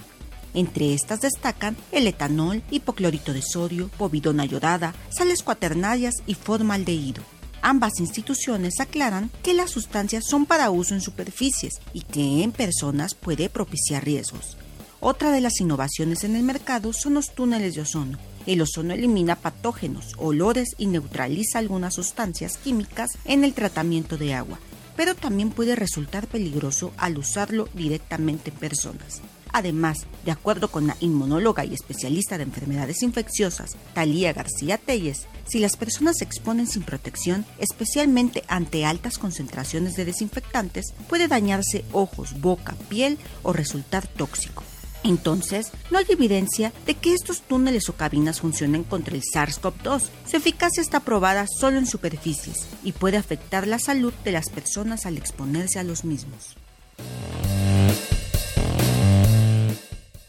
Entre 0.54 0.94
estas 0.94 1.20
destacan 1.20 1.76
el 1.92 2.08
etanol, 2.08 2.64
hipoclorito 2.72 3.34
de 3.34 3.42
sodio, 3.42 3.90
povidona 3.98 4.46
yodada, 4.46 4.96
sales 5.10 5.44
cuaternarias 5.44 6.14
y 6.26 6.36
formaldehído. 6.36 7.22
Ambas 7.66 8.02
instituciones 8.02 8.82
aclaran 8.82 9.32
que 9.42 9.54
las 9.54 9.72
sustancias 9.72 10.26
son 10.28 10.46
para 10.46 10.70
uso 10.70 10.96
en 10.96 11.00
superficies 11.00 11.76
y 11.94 12.02
que 12.02 12.44
en 12.44 12.52
personas 12.52 13.16
puede 13.16 13.48
propiciar 13.48 14.04
riesgos. 14.04 14.58
Otra 15.00 15.32
de 15.32 15.40
las 15.40 15.62
innovaciones 15.62 16.26
en 16.26 16.36
el 16.36 16.44
mercado 16.44 16.92
son 16.92 17.14
los 17.14 17.34
túneles 17.34 17.74
de 17.76 17.82
ozono. 17.82 18.18
El 18.46 18.62
ozono 18.62 18.94
elimina 18.94 19.38
patógenos, 19.38 20.14
olores 20.18 20.76
y 20.78 20.88
neutraliza 20.88 21.60
algunas 21.60 21.94
sustancias 21.94 22.58
químicas 22.58 23.12
en 23.24 23.46
el 23.46 23.54
tratamiento 23.54 24.18
de 24.18 24.34
agua, 24.34 24.60
pero 24.98 25.16
también 25.16 25.50
puede 25.50 25.78
resultar 25.78 26.28
peligroso 26.28 26.92
al 26.98 27.18
usarlo 27.18 27.70
directamente 27.74 28.50
en 28.50 28.58
personas. 28.58 29.22
Además, 29.54 30.08
de 30.26 30.32
acuerdo 30.32 30.70
con 30.70 30.88
la 30.88 30.98
inmunóloga 31.00 31.64
y 31.64 31.76
especialista 31.76 32.38
de 32.38 32.44
enfermedades 32.44 33.04
infecciosas, 33.04 33.78
Talía 33.94 34.34
García 34.34 34.80
Telles, 34.80 35.28
si 35.48 35.60
las 35.60 35.78
personas 35.78 36.18
se 36.18 36.24
exponen 36.26 36.66
sin 36.66 36.82
protección, 36.82 37.46
especialmente 37.60 38.44
ante 38.48 38.84
altas 38.84 39.20
concentraciones 39.20 39.94
de 39.94 40.06
desinfectantes, 40.06 40.94
puede 41.08 41.28
dañarse 41.28 41.86
ojos, 41.92 42.42
boca, 42.42 42.76
piel 42.90 43.20
o 43.44 43.54
resultar 43.54 44.08
tóxico. 44.08 44.64
Entonces, 45.04 45.72
no 45.92 46.00
hay 46.00 46.06
evidencia 46.10 46.74
de 46.88 46.96
que 46.96 47.14
estos 47.14 47.42
túneles 47.42 47.90
o 47.90 47.94
cabinas 47.94 48.40
funcionen 48.40 48.84
contra 48.84 49.16
el 49.16 49.22
SARS-CoV-2. 49.22 50.02
Su 50.26 50.38
eficacia 50.38 50.82
está 50.82 51.02
probada 51.02 51.46
solo 51.60 51.78
en 51.78 51.86
superficies 51.86 52.66
y 52.84 52.94
puede 52.94 53.18
afectar 53.18 53.68
la 53.68 53.80
salud 53.80 54.14
de 54.24 54.32
las 54.32 54.50
personas 54.50 55.06
al 55.06 55.18
exponerse 55.18 55.78
a 55.78 55.84
los 55.84 56.06
mismos. 56.06 56.56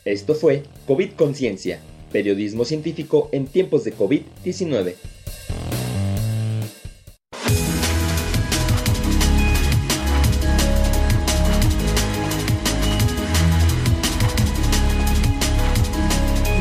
Esto 0.04 0.34
fue 0.34 0.64
COVID 0.86 1.12
Conciencia, 1.12 1.80
periodismo 2.12 2.66
científico 2.66 3.30
en 3.32 3.46
tiempos 3.46 3.84
de 3.84 3.96
COVID-19. 3.96 4.96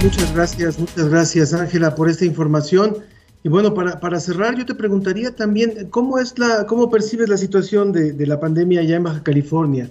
Muchas 0.01 0.33
gracias, 0.33 0.79
muchas 0.79 1.09
gracias 1.09 1.53
Ángela 1.53 1.95
por 1.95 2.09
esta 2.09 2.23
información. 2.23 2.99
Y 3.43 3.49
bueno, 3.49 3.73
para, 3.73 3.99
para, 3.99 4.21
cerrar, 4.21 4.57
yo 4.57 4.65
te 4.65 4.73
preguntaría 4.73 5.35
también, 5.35 5.89
¿cómo, 5.89 6.17
es 6.17 6.39
la, 6.39 6.65
cómo 6.65 6.89
percibes 6.89 7.27
la 7.27 7.35
situación 7.35 7.91
de, 7.91 8.13
de 8.13 8.25
la 8.25 8.39
pandemia 8.39 8.79
allá 8.79 8.95
en 8.95 9.03
Baja 9.03 9.21
California 9.21 9.89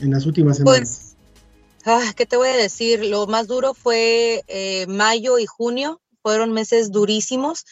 en 0.00 0.12
las 0.12 0.24
últimas 0.24 0.56
semanas? 0.56 0.80
Pues, 0.80 1.07
ah, 1.88 2.12
¿qué 2.16 2.26
te 2.26 2.36
voy 2.36 2.48
a 2.48 2.56
decir? 2.56 3.04
Lo 3.04 3.26
más 3.26 3.46
duro 3.46 3.74
fue 3.74 4.44
eh, 4.46 4.86
mayo 4.86 5.38
y 5.38 5.46
junio, 5.46 6.00
fueron 6.22 6.52
meses 6.52 6.92
durísimos. 6.92 7.64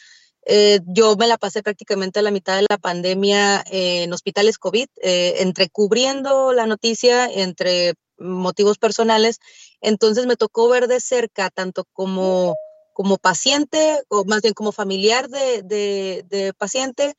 Eh, 0.46 0.80
yo 0.86 1.16
me 1.16 1.26
la 1.26 1.38
pasé 1.38 1.62
prácticamente 1.62 2.20
a 2.20 2.22
la 2.22 2.30
mitad 2.30 2.56
de 2.56 2.66
la 2.70 2.78
pandemia 2.78 3.64
eh, 3.70 4.04
en 4.04 4.12
hospitales 4.12 4.58
COVID, 4.58 4.86
eh, 5.02 5.34
entre 5.40 5.68
cubriendo 5.68 6.52
la 6.52 6.66
noticia, 6.66 7.26
entre 7.26 7.94
motivos 8.18 8.78
personales. 8.78 9.38
Entonces 9.80 10.26
me 10.26 10.36
tocó 10.36 10.68
ver 10.68 10.86
de 10.86 11.00
cerca, 11.00 11.50
tanto 11.50 11.84
como, 11.92 12.54
como 12.92 13.18
paciente, 13.18 14.02
o 14.08 14.24
más 14.24 14.40
bien 14.40 14.54
como 14.54 14.72
familiar 14.72 15.28
de, 15.28 15.62
de, 15.62 16.24
de 16.28 16.54
paciente, 16.54 17.14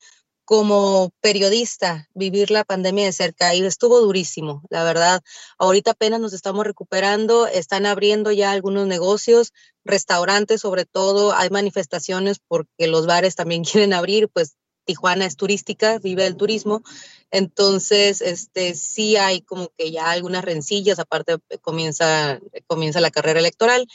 como 0.47 1.11
periodista, 1.19 2.07
vivir 2.13 2.51
la 2.51 2.63
pandemia 2.63 3.03
de 3.03 3.11
cerca 3.11 3.53
y 3.53 3.65
estuvo 3.65 3.99
durísimo, 3.99 4.63
la 4.69 4.85
verdad. 4.85 5.21
Ahorita 5.57 5.91
apenas 5.91 6.21
nos 6.21 6.31
estamos 6.31 6.65
recuperando, 6.65 7.47
están 7.47 7.85
abriendo 7.85 8.31
ya 8.31 8.51
algunos 8.51 8.87
negocios, 8.87 9.51
restaurantes 9.83 10.61
sobre 10.61 10.85
todo, 10.85 11.33
hay 11.33 11.49
manifestaciones 11.49 12.39
porque 12.47 12.87
los 12.87 13.07
bares 13.07 13.35
también 13.35 13.63
quieren 13.69 13.91
abrir, 13.91 14.29
pues 14.29 14.55
Tijuana 14.85 15.25
es 15.25 15.35
turística, 15.35 15.99
vive 15.99 16.25
el 16.25 16.37
turismo, 16.37 16.81
entonces 17.29 18.21
este 18.21 18.73
sí 18.73 19.17
hay 19.17 19.41
como 19.41 19.67
que 19.77 19.91
ya 19.91 20.11
algunas 20.11 20.45
rencillas, 20.45 20.97
aparte 20.97 21.39
comienza 21.59 22.39
comienza 22.67 23.01
la 23.01 23.11
carrera 23.11 23.41
electoral, 23.41 23.85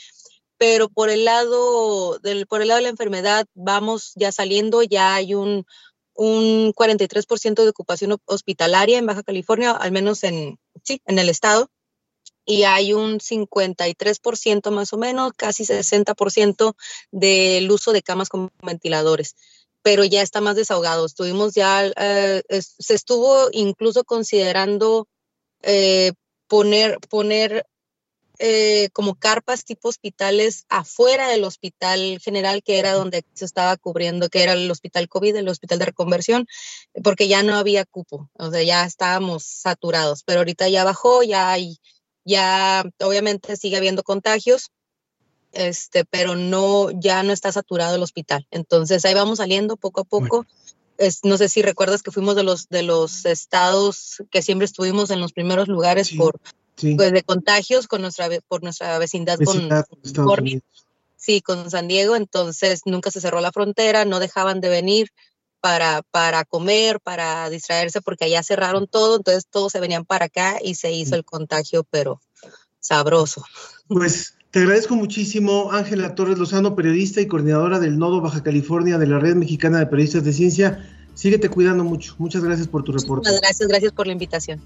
pero 0.59 0.87
por 0.87 1.09
el 1.09 1.25
lado 1.25 2.19
del 2.19 2.45
por 2.45 2.61
el 2.61 2.67
lado 2.67 2.77
de 2.77 2.83
la 2.83 2.89
enfermedad 2.89 3.47
vamos 3.55 4.11
ya 4.13 4.31
saliendo, 4.31 4.83
ya 4.83 5.15
hay 5.15 5.33
un 5.33 5.65
un 6.15 6.73
43% 6.73 7.63
de 7.63 7.69
ocupación 7.69 8.17
hospitalaria 8.25 8.97
en 8.97 9.05
Baja 9.05 9.23
California, 9.23 9.71
al 9.71 9.91
menos 9.91 10.23
en, 10.23 10.59
sí, 10.83 11.01
en 11.05 11.19
el 11.19 11.29
estado, 11.29 11.69
y 12.45 12.63
hay 12.63 12.93
un 12.93 13.19
53% 13.19 14.71
más 14.71 14.93
o 14.93 14.97
menos, 14.97 15.31
casi 15.35 15.63
60% 15.63 16.75
del 17.11 17.71
uso 17.71 17.93
de 17.93 18.01
camas 18.01 18.29
con 18.29 18.51
ventiladores, 18.61 19.35
pero 19.81 20.03
ya 20.03 20.21
está 20.21 20.41
más 20.41 20.55
desahogado. 20.55 21.05
Estuvimos 21.05 21.53
ya, 21.53 21.85
eh, 21.85 22.43
se 22.49 22.93
estuvo 22.93 23.49
incluso 23.51 24.03
considerando 24.03 25.07
eh, 25.61 26.13
poner, 26.47 26.99
poner 27.09 27.65
eh, 28.45 28.89
como 28.91 29.15
carpas 29.15 29.63
tipo 29.63 29.87
hospitales 29.87 30.65
afuera 30.67 31.29
del 31.29 31.45
hospital 31.45 32.19
general, 32.21 32.61
que 32.61 32.77
era 32.77 32.91
donde 32.91 33.23
se 33.33 33.45
estaba 33.45 33.77
cubriendo, 33.77 34.27
que 34.27 34.43
era 34.43 34.51
el 34.51 34.69
hospital 34.69 35.07
COVID, 35.07 35.37
el 35.37 35.47
hospital 35.47 35.79
de 35.79 35.85
reconversión, 35.85 36.45
porque 37.05 37.29
ya 37.29 37.41
no 37.41 37.55
había 37.55 37.85
cupo, 37.85 38.29
o 38.33 38.51
sea, 38.51 38.61
ya 38.61 38.83
estábamos 38.83 39.45
saturados, 39.45 40.23
pero 40.25 40.39
ahorita 40.39 40.67
ya 40.67 40.83
bajó, 40.83 41.23
ya 41.23 41.51
hay, 41.51 41.77
ya 42.25 42.83
obviamente 42.99 43.55
sigue 43.55 43.77
habiendo 43.77 44.03
contagios, 44.03 44.71
este, 45.53 46.03
pero 46.03 46.35
no, 46.35 46.91
ya 46.91 47.23
no 47.23 47.31
está 47.31 47.49
saturado 47.53 47.95
el 47.95 48.03
hospital. 48.03 48.45
Entonces 48.51 49.05
ahí 49.05 49.13
vamos 49.13 49.37
saliendo 49.37 49.77
poco 49.77 50.01
a 50.01 50.03
poco. 50.03 50.45
Es, 50.97 51.23
no 51.23 51.37
sé 51.37 51.47
si 51.47 51.61
recuerdas 51.61 52.03
que 52.03 52.11
fuimos 52.11 52.35
de 52.35 52.43
los, 52.43 52.67
de 52.67 52.83
los 52.83 53.25
estados 53.25 54.21
que 54.31 54.41
siempre 54.41 54.65
estuvimos 54.65 55.11
en 55.11 55.21
los 55.21 55.31
primeros 55.31 55.69
lugares 55.69 56.07
sí. 56.07 56.17
por 56.17 56.41
sí. 56.75 56.95
pues 56.95 57.11
de 57.11 57.23
contagios 57.23 57.87
con 57.87 58.01
nuestra 58.01 58.29
por 58.47 58.63
nuestra 58.63 58.97
vecindad, 58.99 59.37
vecindad 59.37 59.85
con, 59.85 60.25
con 60.25 60.61
sí 61.15 61.41
con 61.41 61.69
San 61.69 61.87
Diego 61.87 62.15
entonces 62.15 62.81
nunca 62.85 63.11
se 63.11 63.21
cerró 63.21 63.41
la 63.41 63.51
frontera 63.51 64.05
no 64.05 64.19
dejaban 64.19 64.61
de 64.61 64.69
venir 64.69 65.09
para 65.61 66.01
para 66.11 66.43
comer 66.45 66.99
para 66.99 67.49
distraerse 67.49 68.01
porque 68.01 68.25
allá 68.25 68.43
cerraron 68.43 68.87
todo 68.87 69.17
entonces 69.17 69.45
todos 69.49 69.71
se 69.71 69.79
venían 69.79 70.05
para 70.05 70.25
acá 70.25 70.57
y 70.61 70.75
se 70.75 70.91
hizo 70.91 71.15
el 71.15 71.23
contagio 71.23 71.85
pero 71.89 72.21
sabroso 72.79 73.43
pues 73.87 74.35
te 74.53 74.59
agradezco 74.59 74.95
muchísimo, 74.95 75.71
Ángela 75.71 76.13
Torres 76.13 76.37
Lozano, 76.37 76.75
periodista 76.75 77.19
y 77.19 77.25
coordinadora 77.25 77.79
del 77.79 77.97
Nodo 77.97 78.21
Baja 78.21 78.43
California 78.43 78.99
de 78.99 79.07
la 79.07 79.17
Red 79.17 79.33
Mexicana 79.33 79.79
de 79.79 79.87
Periodistas 79.87 80.23
de 80.23 80.31
Ciencia. 80.31 80.87
Síguete 81.15 81.49
cuidando 81.49 81.83
mucho. 81.83 82.13
Muchas 82.19 82.43
gracias 82.43 82.67
por 82.67 82.83
tu 82.83 82.91
reporte. 82.91 83.27
Muchas 83.27 83.41
gracias, 83.41 83.67
gracias 83.67 83.91
por 83.93 84.05
la 84.05 84.13
invitación. 84.13 84.61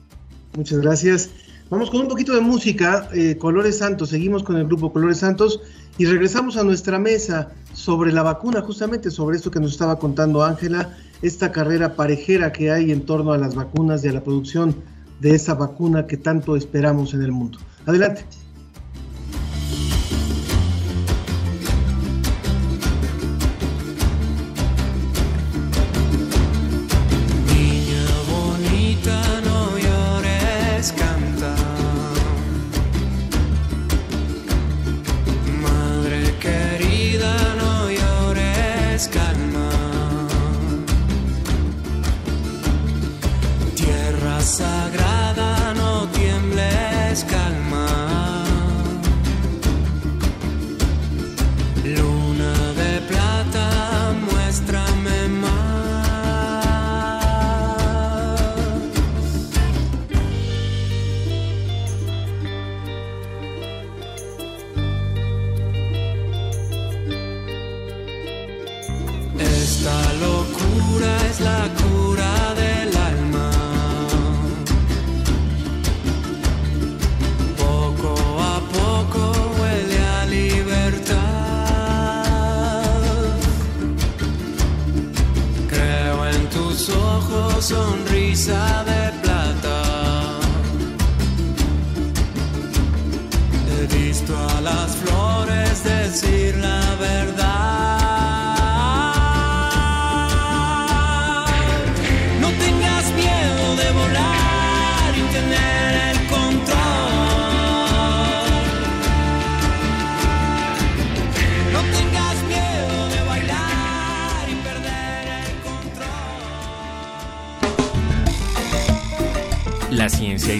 Muchas 0.57 0.79
gracias. 0.79 1.29
Vamos 1.69 1.89
con 1.89 1.99
un 1.99 2.07
poquito 2.07 2.33
de 2.33 2.39
música, 2.39 3.09
eh, 3.13 3.37
Colores 3.37 3.79
Santos, 3.79 4.09
seguimos 4.09 4.41
con 4.41 4.55
el 4.55 4.65
grupo 4.65 4.93
Colores 4.93 5.17
Santos 5.17 5.59
y 5.97 6.05
regresamos 6.05 6.55
a 6.55 6.63
nuestra 6.63 6.97
mesa 6.97 7.49
sobre 7.73 8.13
la 8.13 8.23
vacuna, 8.23 8.61
justamente 8.61 9.11
sobre 9.11 9.35
esto 9.35 9.51
que 9.51 9.59
nos 9.59 9.73
estaba 9.73 9.99
contando 9.99 10.45
Ángela, 10.45 10.95
esta 11.21 11.51
carrera 11.51 11.93
parejera 11.93 12.53
que 12.53 12.71
hay 12.71 12.93
en 12.93 13.05
torno 13.05 13.33
a 13.33 13.37
las 13.37 13.53
vacunas 13.53 14.05
y 14.05 14.07
a 14.07 14.13
la 14.13 14.23
producción 14.23 14.75
de 15.19 15.35
esa 15.35 15.55
vacuna 15.55 16.07
que 16.07 16.15
tanto 16.15 16.55
esperamos 16.55 17.13
en 17.13 17.23
el 17.23 17.33
mundo. 17.33 17.59
Adelante. 17.85 18.23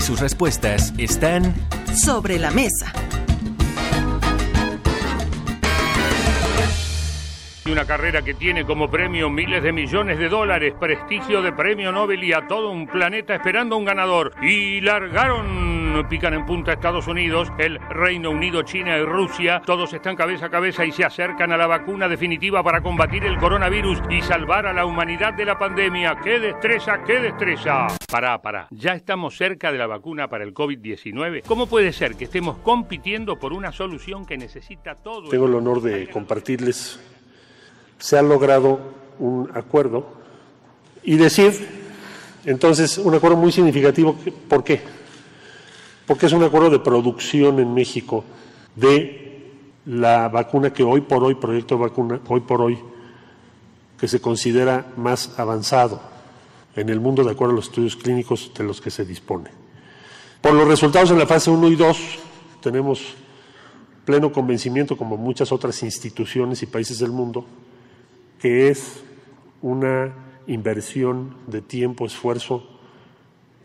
Sus 0.08 0.22
respuestas 0.22 0.93
están 0.98 1.54
sobre 1.93 2.39
la 2.39 2.50
mesa. 2.50 2.93
Una 7.70 7.84
carrera 7.84 8.22
que 8.22 8.34
tiene 8.34 8.63
como 8.63 8.89
premio 8.89 9.30
miles 9.30 9.62
de 9.62 9.74
millones 9.74 10.17
de 10.17 10.30
dólares, 10.30 10.74
prestigio 10.80 11.41
de 11.41 11.52
premio 11.52 11.91
Nobel 11.91 12.24
y 12.24 12.32
a 12.32 12.48
todo 12.48 12.72
un 12.72 12.88
planeta 12.88 13.36
esperando 13.36 13.76
un 13.76 13.84
ganador. 13.84 14.34
Y 14.41 14.80
largaron, 14.80 15.66
pican 16.06 16.34
en 16.34 16.46
punta 16.46 16.74
Estados 16.74 17.08
Unidos, 17.08 17.50
el 17.58 17.80
Reino 17.90 18.32
Unido, 18.32 18.64
China 18.64 18.98
y 18.98 19.04
Rusia. 19.04 19.62
Todos 19.66 19.94
están 19.94 20.16
cabeza 20.16 20.48
a 20.48 20.50
cabeza 20.50 20.86
y 20.86 20.92
se 20.92 21.06
acercan 21.06 21.52
a 21.52 21.58
la 21.58 21.68
vacuna 21.68 22.08
definitiva 22.08 22.64
para 22.64 22.82
combatir 22.82 23.24
el 23.24 23.38
coronavirus 23.38 24.00
y 24.10 24.22
salvar 24.22 24.66
a 24.66 24.74
la 24.74 24.86
humanidad 24.86 25.34
de 25.34 25.46
la 25.46 25.58
pandemia. 25.58 26.18
¡Qué 26.24 26.40
destreza, 26.40 27.04
qué 27.06 27.20
destreza! 27.20 27.88
Pará, 28.10 28.42
pará. 28.42 28.68
¿Ya 28.72 28.94
estamos 28.94 29.38
cerca 29.38 29.72
de 29.72 29.78
la 29.78 29.88
vacuna 29.88 30.28
para 30.28 30.44
el 30.44 30.54
COVID-19? 30.54 31.44
¿Cómo 31.48 31.68
puede 31.68 31.94
ser 31.94 32.16
que 32.16 32.26
estemos 32.26 32.58
compitiendo 32.58 33.38
por 33.38 33.54
una 33.54 33.72
solución 33.72 34.26
que 34.26 34.38
necesita 34.38 34.96
todo? 34.96 35.30
Tengo 35.30 35.48
el 35.48 35.56
honor 35.56 35.82
de 35.82 36.08
compartirles 36.10 37.00
se 38.00 38.18
ha 38.18 38.22
logrado 38.22 38.80
un 39.20 39.50
acuerdo 39.54 40.08
y 41.04 41.16
decir, 41.18 41.54
entonces, 42.46 42.98
un 42.98 43.16
acuerdo 43.16 43.38
muy 43.38 43.52
significativo. 43.52 44.18
¿Por 44.48 44.64
qué? 44.64 44.82
Porque 46.08 46.26
es 46.26 46.32
un 46.32 46.41
acuerdo 46.41 46.70
de 46.70 46.80
producción 46.80 47.60
en 47.60 47.74
México 47.74 48.24
de 48.76 49.52
la 49.86 50.30
vacuna 50.30 50.72
que 50.72 50.82
hoy 50.82 51.02
por 51.02 51.22
hoy, 51.22 51.36
proyecto 51.36 51.76
de 51.76 51.82
vacuna, 51.82 52.22
hoy 52.30 52.39
por 52.39 52.62
hoy, 52.62 52.80
que 54.00 54.08
se 54.08 54.22
considera 54.22 54.93
más 54.96 55.38
avanzado 55.38 56.00
en 56.78 56.88
el 56.88 57.02
mundo 57.02 57.26
de 57.26 57.32
acuerdo 57.32 57.54
a 57.54 57.56
los 57.58 57.65
estudios 57.65 57.98
clínicos 57.98 58.52
de 58.58 58.63
los 58.63 58.80
que 58.80 58.89
se 58.89 59.04
dispone. 59.04 59.50
Por 60.39 60.54
los 60.54 60.67
resultados 60.67 61.12
en 61.12 61.20
la 61.20 61.28
fase 61.28 61.52
1 61.52 61.67
y 61.67 61.76
2, 61.76 61.98
tenemos 62.62 63.15
pleno 64.06 64.32
convencimiento, 64.32 64.96
como 64.96 65.17
muchas 65.17 65.52
otras 65.52 65.84
instituciones 65.84 66.63
y 66.63 66.67
países 66.67 67.00
del 67.00 67.12
mundo, 67.12 67.46
que 68.39 68.70
es 68.70 69.04
una 69.62 70.13
inversión 70.48 71.36
de 71.48 71.62
tiempo, 71.62 72.06
esfuerzo 72.06 72.63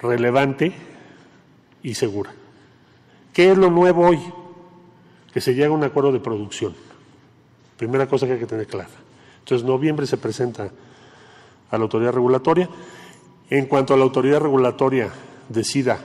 relevante 0.01 0.73
y 1.83 1.95
segura. 1.95 2.33
¿Qué 3.33 3.51
es 3.51 3.59
lo 3.59 3.71
nuevo 3.71 4.07
hoy? 4.07 4.21
Que 5.33 5.41
se 5.41 5.55
llega 5.55 5.69
a 5.69 5.73
un 5.73 5.85
acuerdo 5.85 6.13
de 6.13 6.21
producción. 6.21 6.75
Primera 7.77 8.07
cosa 8.07 8.27
que 8.27 8.35
hay 8.35 8.39
que 8.39 8.47
tener 8.47 8.67
clara. 8.67 8.91
Entonces, 9.39 9.67
noviembre 9.67 10.07
se 10.07 10.17
presenta 10.17 10.71
a 11.71 11.79
la 11.79 11.83
autoridad 11.83 12.13
regulatoria. 12.13 12.69
En 13.51 13.67
cuanto 13.67 13.95
a 13.95 13.97
la 13.97 14.05
autoridad 14.05 14.41
regulatoria 14.41 15.11
decida 15.49 15.99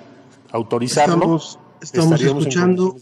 autorizarlo, 0.51 1.15
estamos, 1.15 1.59
estamos 1.81 2.21
escuchando 2.21 2.95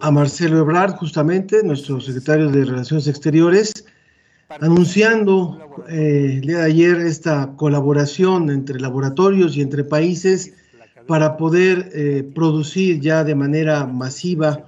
a 0.00 0.10
Marcelo 0.10 0.58
Ebrard, 0.58 0.96
justamente, 0.96 1.62
nuestro 1.62 2.00
secretario 2.00 2.50
de 2.50 2.64
Relaciones 2.64 3.06
Exteriores, 3.08 3.72
anunciando 4.48 5.84
eh, 5.88 6.38
el 6.38 6.40
día 6.42 6.58
de 6.58 6.64
ayer 6.64 6.96
esta 6.98 7.54
colaboración 7.56 8.50
entre 8.50 8.78
laboratorios 8.78 9.56
y 9.56 9.62
entre 9.62 9.84
países 9.84 10.54
para 11.06 11.36
poder 11.36 11.90
eh, 11.94 12.28
producir 12.34 13.00
ya 13.00 13.24
de 13.24 13.34
manera 13.34 13.86
masiva 13.86 14.66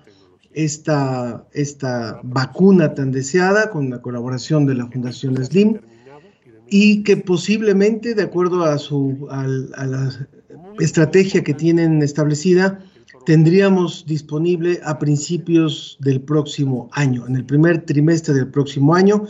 esta, 0.53 1.47
esta 1.53 2.21
vacuna 2.23 2.95
tan 2.95 3.11
deseada 3.11 3.71
con 3.71 3.91
la 3.91 4.01
colaboración 4.01 4.67
de 4.67 4.75
la 4.75 4.87
Fundación 4.87 5.37
Slim 5.45 5.79
y 6.69 7.03
que 7.03 7.17
posiblemente, 7.17 8.15
de 8.15 8.23
acuerdo 8.23 8.65
a, 8.65 8.79
su, 8.79 9.29
a 9.31 9.47
la 9.47 10.11
estrategia 10.79 11.45
que 11.45 11.55
tienen 11.55 12.03
establecida, 12.03 12.81
tendríamos 13.25 14.05
disponible 14.07 14.81
a 14.85 14.99
principios 14.99 15.97
del 16.01 16.21
próximo 16.21 16.89
año, 16.93 17.27
en 17.27 17.37
el 17.37 17.45
primer 17.45 17.85
trimestre 17.85 18.35
del 18.35 18.49
próximo 18.49 18.95
año. 18.95 19.27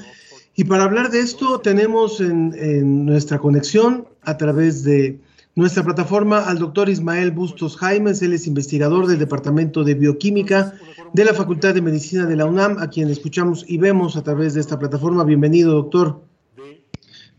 Y 0.57 0.65
para 0.65 0.85
hablar 0.85 1.11
de 1.11 1.21
esto 1.21 1.61
tenemos 1.61 2.21
en, 2.21 3.05
nuestra 3.05 3.39
conexión 3.39 4.07
a 4.23 4.37
través 4.37 4.85
de 4.85 5.19
nuestra 5.57 5.85
plataforma 5.85 6.41
al 6.41 6.59
doctor 6.59 6.89
Ismael 6.89 7.31
Bustos 7.31 7.77
Jaimes, 7.77 8.23
él 8.23 8.33
es 8.33 8.47
investigador 8.47 9.07
del 9.07 9.19
Departamento 9.19 9.85
de 9.85 9.95
Bioquímica 9.95 10.75
de 11.13 11.25
la 11.25 11.33
Facultad 11.33 11.75
de 11.75 11.83
Medicina 11.83 12.27
de 12.27 12.37
la 12.37 12.45
UNAM, 12.45 12.79
a 12.79 12.89
quien 12.89 13.09
escuchamos 13.09 13.65
y 13.69 13.79
vemos 13.79 14.17
a 14.17 14.23
través 14.23 14.55
de 14.55 14.61
esta 14.61 14.79
plataforma. 14.79 15.23
Bienvenido, 15.25 15.73
doctor. 15.73 16.23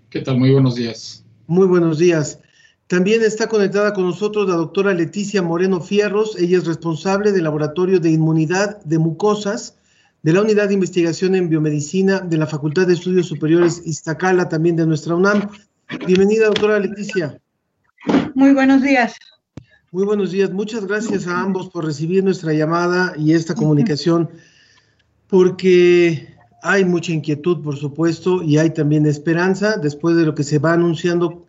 ¿Qué 0.10 0.22
tal? 0.22 0.40
Muy 0.40 0.52
buenos 0.52 0.76
días. 0.76 1.26
Muy 1.48 1.68
buenos 1.68 1.98
días. 1.98 2.40
También 2.88 3.22
está 3.22 3.48
conectada 3.48 3.94
con 3.94 4.06
nosotros 4.06 4.48
la 4.48 4.56
doctora 4.56 4.94
Leticia 4.94 5.42
Moreno 5.42 5.82
Fierros, 5.82 6.38
ella 6.40 6.60
es 6.60 6.68
responsable 6.68 7.32
del 7.32 7.44
Laboratorio 7.44 8.00
de 8.00 8.12
Inmunidad 8.12 8.82
de 8.84 9.00
Mucosas 9.00 9.76
de 10.22 10.34
la 10.34 10.42
Unidad 10.42 10.70
de 10.70 10.76
Investigación 10.76 11.36
en 11.36 11.50
Biomedicina 11.50 12.20
de 12.20 12.38
la 12.38 12.48
Facultad 12.48 12.88
de 12.88 12.94
Estudios 12.94 13.28
Superiores 13.28 13.82
Iztacala, 13.86 14.50
también 14.50 14.76
de 14.76 14.88
nuestra 14.88 15.16
UNAM. 15.16 15.50
Bienvenida, 16.08 16.48
doctora 16.48 16.80
Leticia. 16.80 17.40
Muy 18.34 18.54
buenos 18.54 18.82
días. 18.82 19.16
Muy 19.92 20.06
buenos 20.06 20.32
días. 20.32 20.52
Muchas 20.52 20.86
gracias 20.86 21.26
a 21.28 21.40
ambos 21.40 21.70
por 21.70 21.86
recibir 21.86 22.24
nuestra 22.24 22.54
llamada 22.54 23.14
y 23.18 23.34
esta 23.34 23.56
comunicación, 23.56 24.30
porque 25.28 26.36
hay 26.62 26.84
mucha 26.84 27.14
inquietud, 27.14 27.64
por 27.64 27.78
supuesto, 27.78 28.44
y 28.44 28.58
hay 28.58 28.72
también 28.72 29.06
esperanza 29.06 29.78
después 29.78 30.16
de 30.16 30.26
lo 30.26 30.36
que 30.36 30.44
se 30.44 30.60
va 30.60 30.74
anunciando 30.74 31.46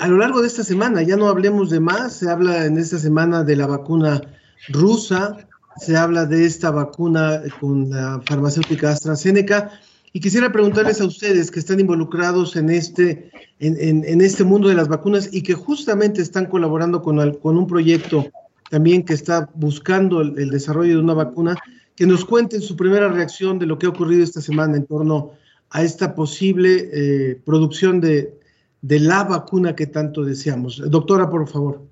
a 0.00 0.08
lo 0.08 0.18
largo 0.18 0.40
de 0.40 0.48
esta 0.48 0.64
semana. 0.64 1.02
Ya 1.02 1.16
no 1.16 1.28
hablemos 1.28 1.70
de 1.70 1.80
más, 1.80 2.14
se 2.14 2.28
habla 2.28 2.66
en 2.66 2.76
esta 2.78 2.98
semana 2.98 3.44
de 3.44 3.56
la 3.56 3.66
vacuna 3.66 4.20
rusa, 4.68 5.36
se 5.76 5.96
habla 5.96 6.26
de 6.26 6.44
esta 6.44 6.70
vacuna 6.70 7.42
con 7.60 7.90
la 7.90 8.20
farmacéutica 8.26 8.90
AstraZeneca. 8.90 9.70
Y 10.12 10.20
quisiera 10.20 10.50
preguntarles 10.50 11.00
a 11.00 11.06
ustedes 11.06 11.50
que 11.50 11.60
están 11.60 11.78
involucrados 11.78 12.56
en 12.56 12.68
este, 12.70 13.30
en, 13.60 14.20
este 14.20 14.42
mundo 14.42 14.68
de 14.68 14.74
las 14.74 14.88
vacunas 14.88 15.28
y 15.32 15.42
que 15.42 15.54
justamente 15.54 16.20
están 16.20 16.46
colaborando 16.46 17.00
con, 17.00 17.34
con 17.34 17.56
un 17.56 17.66
proyecto 17.66 18.26
también 18.70 19.04
que 19.04 19.14
está 19.14 19.48
buscando 19.54 20.20
el, 20.20 20.50
desarrollo 20.50 20.94
de 20.96 21.02
una 21.02 21.14
vacuna, 21.14 21.56
que 21.94 22.06
nos 22.06 22.24
cuenten 22.24 22.62
su 22.62 22.76
primera 22.76 23.08
reacción 23.08 23.58
de 23.58 23.66
lo 23.66 23.78
que 23.78 23.86
ha 23.86 23.90
ocurrido 23.90 24.24
esta 24.24 24.40
semana 24.40 24.76
en 24.76 24.86
torno 24.86 25.32
a 25.70 25.82
esta 25.82 26.14
posible 26.14 26.88
eh, 26.92 27.40
producción 27.44 28.00
de, 28.00 28.34
de, 28.80 29.00
la 29.00 29.24
vacuna 29.24 29.76
que 29.76 29.86
tanto 29.86 30.24
deseamos. 30.24 30.82
Doctora, 30.90 31.28
por 31.28 31.48
favor. 31.48 31.84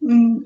Mm, 0.00 0.44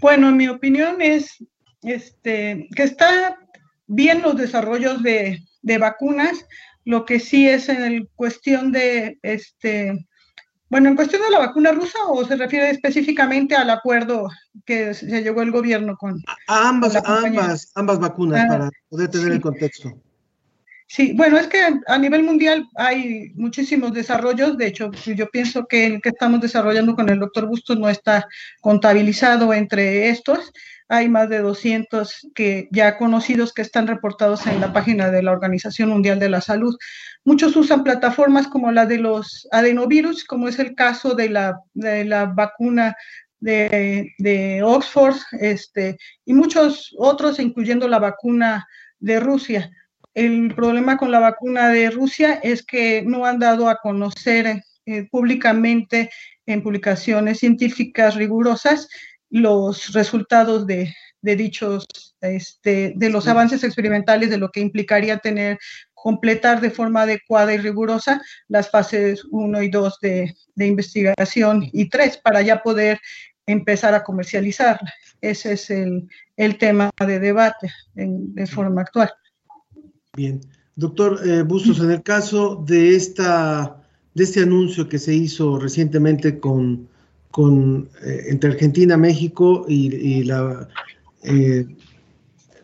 bueno, 0.00 0.32
mi 0.32 0.48
opinión 0.48 1.00
es 1.00 1.38
este, 1.82 2.68
que 2.74 2.82
está 2.82 3.38
bien 3.86 4.22
los 4.22 4.36
desarrollos 4.36 5.02
de, 5.02 5.42
vacunas, 5.62 6.46
lo 6.84 7.04
que 7.04 7.20
sí 7.20 7.48
es 7.48 7.68
en 7.68 8.08
cuestión 8.16 8.72
de, 8.72 9.18
este, 9.22 10.06
bueno, 10.68 10.88
en 10.88 10.96
cuestión 10.96 11.22
de 11.22 11.30
la 11.30 11.38
vacuna 11.38 11.72
rusa 11.72 11.98
o 12.08 12.24
se 12.24 12.36
refiere 12.36 12.70
específicamente 12.70 13.54
al 13.54 13.70
acuerdo 13.70 14.28
que 14.64 14.94
se 14.94 15.22
llegó 15.22 15.42
el 15.42 15.50
gobierno 15.50 15.96
con... 15.96 16.22
A 16.48 16.68
ambas, 16.68 16.96
ambas, 17.04 17.70
ambas 17.74 17.98
vacunas 17.98 18.42
ah, 18.44 18.48
para 18.48 18.70
poder 18.88 19.08
tener 19.10 19.32
el 19.32 19.40
contexto. 19.40 19.92
Sí, 20.86 21.14
bueno, 21.14 21.38
es 21.38 21.46
que 21.46 21.58
a 21.86 21.98
nivel 21.98 22.22
mundial 22.22 22.68
hay 22.74 23.32
muchísimos 23.34 23.94
desarrollos. 23.94 24.58
De 24.58 24.66
hecho, 24.66 24.90
yo 24.92 25.30
pienso 25.30 25.64
que 25.66 25.86
el 25.86 26.02
que 26.02 26.10
estamos 26.10 26.42
desarrollando 26.42 26.94
con 26.94 27.08
el 27.08 27.18
doctor 27.18 27.46
Bustos 27.46 27.78
no 27.78 27.88
está 27.88 28.28
contabilizado 28.60 29.54
entre 29.54 30.10
estos. 30.10 30.52
Hay 30.92 31.08
más 31.08 31.30
de 31.30 31.38
200 31.38 32.28
que 32.34 32.68
ya 32.70 32.98
conocidos 32.98 33.54
que 33.54 33.62
están 33.62 33.86
reportados 33.86 34.46
en 34.46 34.60
la 34.60 34.74
página 34.74 35.10
de 35.10 35.22
la 35.22 35.32
Organización 35.32 35.88
Mundial 35.88 36.18
de 36.18 36.28
la 36.28 36.42
Salud. 36.42 36.76
Muchos 37.24 37.56
usan 37.56 37.82
plataformas 37.82 38.46
como 38.46 38.70
la 38.72 38.84
de 38.84 38.98
los 38.98 39.48
adenovirus, 39.52 40.22
como 40.26 40.48
es 40.48 40.58
el 40.58 40.74
caso 40.74 41.14
de 41.14 41.30
la, 41.30 41.58
de 41.72 42.04
la 42.04 42.26
vacuna 42.26 42.94
de, 43.40 44.12
de 44.18 44.62
Oxford, 44.62 45.16
este, 45.40 45.96
y 46.26 46.34
muchos 46.34 46.94
otros, 46.98 47.40
incluyendo 47.40 47.88
la 47.88 47.98
vacuna 47.98 48.68
de 49.00 49.18
Rusia. 49.18 49.70
El 50.12 50.54
problema 50.54 50.98
con 50.98 51.10
la 51.10 51.20
vacuna 51.20 51.70
de 51.70 51.90
Rusia 51.90 52.34
es 52.42 52.62
que 52.62 53.02
no 53.02 53.24
han 53.24 53.38
dado 53.38 53.70
a 53.70 53.76
conocer 53.76 54.62
eh, 54.84 55.08
públicamente 55.10 56.10
en 56.44 56.62
publicaciones 56.62 57.38
científicas 57.38 58.14
rigurosas 58.14 58.88
los 59.32 59.94
resultados 59.94 60.66
de, 60.66 60.94
dichos, 61.22 61.86
este, 62.20 62.92
de 62.94 63.08
los 63.08 63.26
avances 63.26 63.64
experimentales, 63.64 64.28
de 64.28 64.36
lo 64.36 64.50
que 64.50 64.60
implicaría 64.60 65.18
tener, 65.18 65.58
completar 65.94 66.60
de 66.60 66.70
forma 66.70 67.02
adecuada 67.02 67.54
y 67.54 67.56
rigurosa 67.56 68.20
las 68.48 68.70
fases 68.70 69.24
1 69.30 69.62
y 69.62 69.70
2 69.70 69.98
de, 70.02 70.34
investigación 70.56 71.64
y 71.72 71.88
3 71.88 72.18
para 72.18 72.42
ya 72.42 72.62
poder 72.62 73.00
empezar 73.46 73.94
a 73.94 74.04
comercializarla. 74.04 74.92
Ese 75.22 75.54
es 75.54 75.70
el, 75.70 76.08
tema 76.58 76.90
de 77.04 77.18
debate 77.18 77.72
de 77.94 78.46
forma 78.46 78.82
actual. 78.82 79.10
Bien. 80.14 80.40
Doctor 80.74 81.20
eh, 81.26 81.42
Bustos, 81.42 81.80
en 81.80 81.90
el 81.90 82.02
caso 82.02 82.62
de, 82.66 82.96
esta, 82.96 83.82
de 84.14 84.24
este 84.24 84.40
anuncio 84.42 84.88
que 84.88 84.98
se 84.98 85.14
hizo 85.14 85.58
recientemente 85.58 86.38
con, 86.38 86.88
con, 87.32 87.88
eh, 88.04 88.26
entre 88.28 88.52
Argentina, 88.52 88.96
México 88.96 89.66
y, 89.68 90.22
la, 90.22 90.68
eh, 91.24 91.66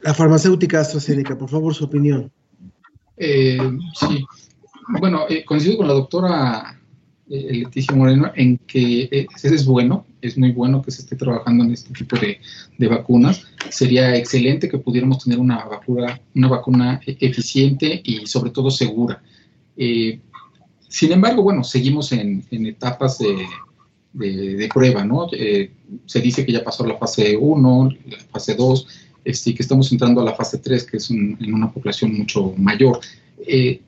la 0.03 0.15
farmacéutica 0.15 0.81
AstraZeneca. 0.81 1.37
Por 1.37 1.49
favor, 1.49 1.75
su 1.75 1.85
opinión. 1.85 2.31
sí, 3.19 4.25
bueno, 5.01 5.27
coincido 5.45 5.79
con 5.79 5.89
la 5.89 5.95
doctora 5.95 6.81
Leticia 7.27 7.95
Moreno 7.95 8.31
en 8.37 8.59
que 8.59 9.27
es 9.43 9.67
bueno, 9.67 10.07
es 10.23 10.39
muy 10.39 10.53
bueno 10.53 10.83
que 10.83 10.91
se 10.91 11.03
esté 11.03 11.17
trabajando 11.17 11.65
en 11.65 11.73
este 11.73 11.93
tipo 11.93 12.17
de, 12.17 12.89
vacunas. 12.89 13.47
Sería 13.71 14.17
excelente 14.17 14.69
que 14.69 14.79
pudiéramos 14.79 15.25
tener 15.25 15.39
una 15.39 15.65
vacuna, 15.65 16.21
una 16.35 16.49
vacuna 16.49 17.01
eficiente 17.07 18.01
y 18.05 18.27
sobre 18.27 18.51
todo 18.51 18.71
segura. 18.71 19.23
Eh, 19.77 20.21
sin 20.89 21.13
embargo, 21.13 21.43
bueno, 21.43 21.63
seguimos 21.65 22.13
en, 22.13 22.45
etapas 22.51 23.19
de, 23.19 23.47
prueba, 24.73 25.05
¿no? 25.05 25.29
Eh, 25.33 25.71
se 26.07 26.21
dice 26.21 26.45
que 26.45 26.53
ya 26.53 26.65
pasó 26.65 26.87
la 26.87 26.97
fase 26.97 27.37
1, 27.37 27.91
la 28.11 28.19
fase 28.31 28.55
2, 28.55 28.87
este, 29.25 29.55
que 29.55 29.63
estamos 29.63 29.91
entrando 29.93 30.21
a 30.21 30.25
la 30.25 30.35
fase 30.35 30.59
3, 30.59 30.85
que 30.85 30.97
es 30.99 31.11
en 31.11 31.53
una 31.53 31.71
población 31.71 32.17
mucho 32.17 32.55
mayor. 32.57 33.01
Eh, 33.47 33.81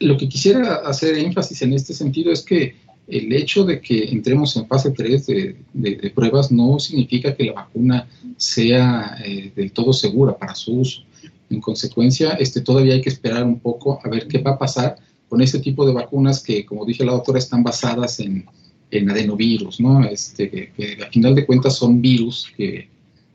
lo 0.00 0.16
que 0.16 0.28
quisiera 0.28 0.76
hacer 0.76 1.16
énfasis 1.18 1.62
en 1.62 1.72
este 1.72 1.92
sentido 1.92 2.32
es 2.32 2.42
que 2.42 2.76
el 3.08 3.32
hecho 3.32 3.64
de 3.64 3.80
que 3.80 4.04
entremos 4.04 4.56
en 4.56 4.66
fase 4.66 4.90
3 4.90 5.26
de, 5.26 6.12
pruebas 6.14 6.52
no 6.52 6.78
significa 6.78 7.34
que 7.34 7.44
la 7.44 7.54
vacuna 7.54 8.06
sea 8.36 9.16
del 9.56 9.72
todo 9.72 9.92
segura 9.92 10.36
para 10.36 10.54
su 10.54 10.80
uso. 10.80 11.02
En 11.50 11.60
consecuencia, 11.60 12.32
este, 12.32 12.60
todavía 12.60 12.94
hay 12.94 13.00
que 13.00 13.08
esperar 13.08 13.44
un 13.44 13.58
poco 13.60 13.98
a 14.04 14.08
ver 14.10 14.28
qué 14.28 14.38
va 14.38 14.52
a 14.52 14.58
pasar 14.58 14.96
con 15.28 15.40
este 15.40 15.58
tipo 15.58 15.86
de 15.86 15.94
vacunas 15.94 16.42
que, 16.42 16.64
como 16.64 16.84
dije 16.84 17.04
la 17.04 17.12
doctora, 17.12 17.38
están 17.38 17.62
basadas 17.62 18.20
en, 18.20 18.46
en 18.90 19.10
adenovirus, 19.10 19.80
¿no? 19.80 20.04
Este, 20.04 20.50
que, 20.50 20.72
que, 20.72 21.02
a 21.02 21.08
final 21.08 21.34
de 21.34 21.46
cuentas 21.46 21.76
son 21.76 22.00
virus 22.00 22.50
que, 22.56 22.88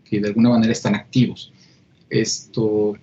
que, 0.03 0.19
de 0.19 0.27
alguna 0.27 0.49
manera 0.49 0.71
están 0.71 0.95
activos. 0.95 1.51
Esto, 2.09 2.95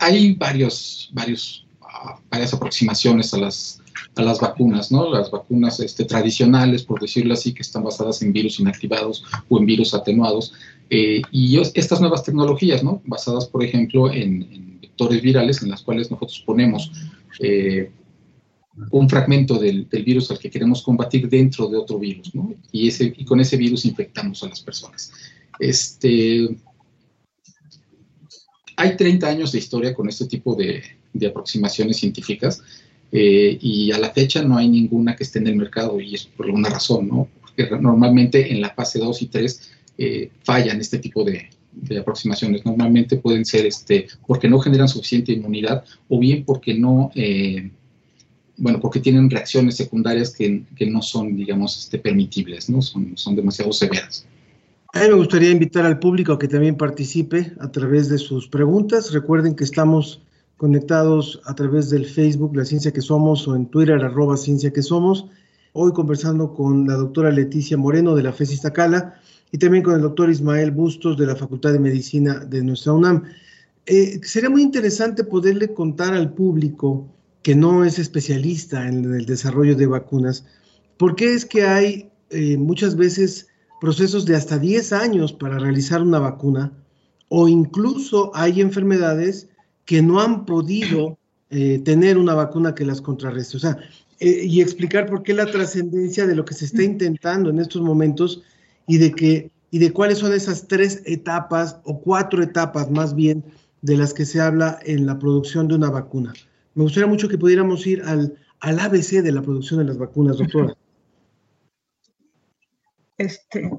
hay 0.00 0.34
varios, 0.34 1.10
varios, 1.12 1.66
ah, 1.82 2.18
varias 2.30 2.52
aproximaciones 2.52 3.32
a 3.34 3.38
las, 3.38 3.82
a 4.16 4.22
las 4.22 4.40
vacunas, 4.40 4.92
¿no? 4.92 5.10
Las 5.10 5.30
vacunas 5.30 5.80
este, 5.80 6.04
tradicionales, 6.04 6.82
por 6.84 7.00
decirlo 7.00 7.34
así, 7.34 7.52
que 7.52 7.62
están 7.62 7.84
basadas 7.84 8.22
en 8.22 8.32
virus 8.32 8.60
inactivados 8.60 9.24
o 9.48 9.58
en 9.58 9.66
virus 9.66 9.94
atenuados. 9.94 10.52
Eh, 10.90 11.22
y 11.32 11.58
estas 11.58 12.00
nuevas 12.00 12.22
tecnologías, 12.22 12.82
¿no? 12.82 13.00
Basadas, 13.04 13.46
por 13.46 13.64
ejemplo, 13.64 14.12
en, 14.12 14.42
en 14.52 14.80
vectores 14.80 15.22
virales 15.22 15.62
en 15.62 15.70
las 15.70 15.82
cuales 15.82 16.10
nosotros 16.10 16.42
ponemos 16.46 16.92
eh, 17.40 17.90
un 18.90 19.08
fragmento 19.08 19.58
del, 19.58 19.86
virus 20.04 20.30
al 20.30 20.38
que 20.38 20.50
queremos 20.50 20.82
combatir 20.82 21.28
dentro 21.28 21.68
de 21.68 21.76
otro 21.76 21.98
virus, 21.98 22.34
¿no? 22.34 22.54
Y, 22.72 22.88
ese, 22.88 23.12
y 23.16 23.24
con 23.24 23.40
ese 23.40 23.56
virus 23.56 23.84
infectamos 23.84 24.42
a 24.42 24.48
las 24.48 24.60
personas. 24.60 25.12
Este, 25.58 26.48
hay 28.76 28.96
30 28.96 29.28
años 29.28 29.52
de 29.52 29.58
historia 29.58 29.94
con 29.94 30.08
este 30.08 30.26
tipo 30.26 30.54
de, 30.54 30.82
aproximaciones 31.26 31.98
científicas 31.98 32.60
eh, 33.12 33.56
y 33.60 33.92
a 33.92 33.98
la 33.98 34.10
fecha 34.10 34.42
no 34.42 34.56
hay 34.56 34.68
ninguna 34.68 35.14
que 35.14 35.22
esté 35.22 35.38
en 35.38 35.46
el 35.46 35.54
mercado 35.54 36.00
y 36.00 36.16
es 36.16 36.24
por 36.24 36.46
alguna 36.46 36.68
razón, 36.68 37.06
¿no? 37.06 37.28
Porque 37.40 37.68
normalmente 37.80 38.50
en 38.52 38.60
la 38.60 38.70
fase 38.70 38.98
2 38.98 39.22
y 39.22 39.26
3 39.26 39.70
eh, 39.98 40.30
fallan 40.42 40.80
este 40.80 40.98
tipo 40.98 41.22
de, 41.22 41.48
de 41.74 41.98
aproximaciones. 41.98 42.64
Normalmente 42.64 43.16
pueden 43.16 43.44
ser 43.44 43.66
este, 43.66 44.06
porque 44.26 44.48
no 44.48 44.58
generan 44.58 44.88
suficiente 44.88 45.32
inmunidad 45.32 45.84
o 46.08 46.18
bien 46.18 46.44
porque 46.44 46.74
no, 46.74 47.10
eh, 47.14 47.70
bueno, 48.56 48.80
porque 48.80 49.00
tienen 49.00 49.30
reacciones 49.30 49.76
secundarias 49.76 50.30
que, 50.30 50.64
que, 50.76 50.86
no 50.86 51.02
son, 51.02 51.36
digamos, 51.36 51.78
este, 51.78 51.98
permitibles, 51.98 52.70
¿no? 52.70 52.82
Son, 52.82 53.16
son 53.16 53.34
demasiado 53.36 53.72
severas. 53.72 54.26
A 54.92 55.00
mí 55.00 55.08
me 55.08 55.14
gustaría 55.14 55.50
invitar 55.50 55.84
al 55.84 55.98
público 55.98 56.32
a 56.32 56.38
que 56.38 56.46
también 56.46 56.76
participe 56.76 57.52
a 57.58 57.70
través 57.72 58.08
de 58.08 58.18
sus 58.18 58.46
preguntas. 58.46 59.12
Recuerden 59.12 59.56
que 59.56 59.64
estamos 59.64 60.22
conectados 60.56 61.40
a 61.46 61.54
través 61.54 61.90
del 61.90 62.06
Facebook 62.06 62.56
La 62.56 62.64
Ciencia 62.64 62.92
que 62.92 63.00
Somos 63.00 63.46
o 63.48 63.56
en 63.56 63.66
Twitter 63.66 64.02
arroba 64.04 64.36
Ciencia 64.36 64.72
que 64.72 64.82
Somos. 64.82 65.26
Hoy 65.72 65.92
conversando 65.92 66.54
con 66.54 66.86
la 66.86 66.94
doctora 66.94 67.32
Leticia 67.32 67.76
Moreno 67.76 68.14
de 68.14 68.22
la 68.22 68.32
FES 68.32 68.52
Iztacala 68.52 69.20
y 69.50 69.58
también 69.58 69.82
con 69.82 69.94
el 69.94 70.02
doctor 70.02 70.30
Ismael 70.30 70.70
Bustos 70.70 71.18
de 71.18 71.26
la 71.26 71.34
Facultad 71.34 71.72
de 71.72 71.80
Medicina 71.80 72.44
de 72.44 72.62
nuestra 72.62 72.92
UNAM. 72.92 73.24
Eh, 73.86 74.20
sería 74.22 74.48
muy 74.48 74.62
interesante 74.62 75.24
poderle 75.24 75.74
contar 75.74 76.14
al 76.14 76.32
público 76.32 77.08
que 77.44 77.54
no 77.54 77.84
es 77.84 78.00
especialista 78.00 78.88
en 78.88 79.04
el 79.14 79.26
desarrollo 79.26 79.76
de 79.76 79.86
vacunas, 79.86 80.44
por 80.96 81.14
qué 81.14 81.34
es 81.34 81.44
que 81.44 81.62
hay 81.62 82.10
eh, 82.30 82.56
muchas 82.56 82.96
veces 82.96 83.48
procesos 83.80 84.24
de 84.24 84.34
hasta 84.34 84.58
10 84.58 84.92
años 84.94 85.32
para 85.32 85.58
realizar 85.58 86.02
una 86.02 86.18
vacuna 86.18 86.72
o 87.28 87.46
incluso 87.46 88.32
hay 88.34 88.60
enfermedades 88.60 89.48
que 89.84 90.00
no 90.00 90.20
han 90.20 90.46
podido 90.46 91.18
eh, 91.50 91.80
tener 91.84 92.16
una 92.16 92.32
vacuna 92.34 92.74
que 92.74 92.86
las 92.86 93.02
contrarreste. 93.02 93.58
O 93.58 93.60
sea, 93.60 93.76
y 94.18 94.62
explicar 94.62 95.06
por 95.06 95.22
qué 95.22 95.34
la 95.34 95.44
trascendencia 95.44 96.26
de 96.26 96.34
lo 96.34 96.46
que 96.46 96.54
se 96.54 96.64
está 96.64 96.82
intentando 96.82 97.50
en 97.50 97.58
estos 97.58 97.82
momentos 97.82 98.42
y 98.86 98.96
de 98.96 99.12
que 99.12 99.50
y 99.70 99.80
de 99.80 99.92
cuáles 99.92 100.18
son 100.18 100.32
esas 100.32 100.68
tres 100.68 101.02
etapas 101.04 101.78
o 101.84 102.00
cuatro 102.00 102.42
etapas 102.42 102.90
más 102.90 103.14
bien 103.14 103.44
de 103.82 103.96
las 103.96 104.14
que 104.14 104.24
se 104.24 104.40
habla 104.40 104.78
en 104.84 105.04
la 105.04 105.18
producción 105.18 105.66
de 105.68 105.74
una 105.74 105.90
vacuna. 105.90 106.32
Me 106.74 106.82
gustaría 106.82 107.06
mucho 107.06 107.28
que 107.28 107.38
pudiéramos 107.38 107.86
ir 107.86 108.02
al, 108.02 108.36
al 108.60 108.80
ABC 108.80 109.22
de 109.22 109.32
la 109.32 109.42
producción 109.42 109.80
de 109.80 109.86
las 109.86 109.98
vacunas, 109.98 110.38
doctora. 110.38 110.74
Este, 113.16 113.70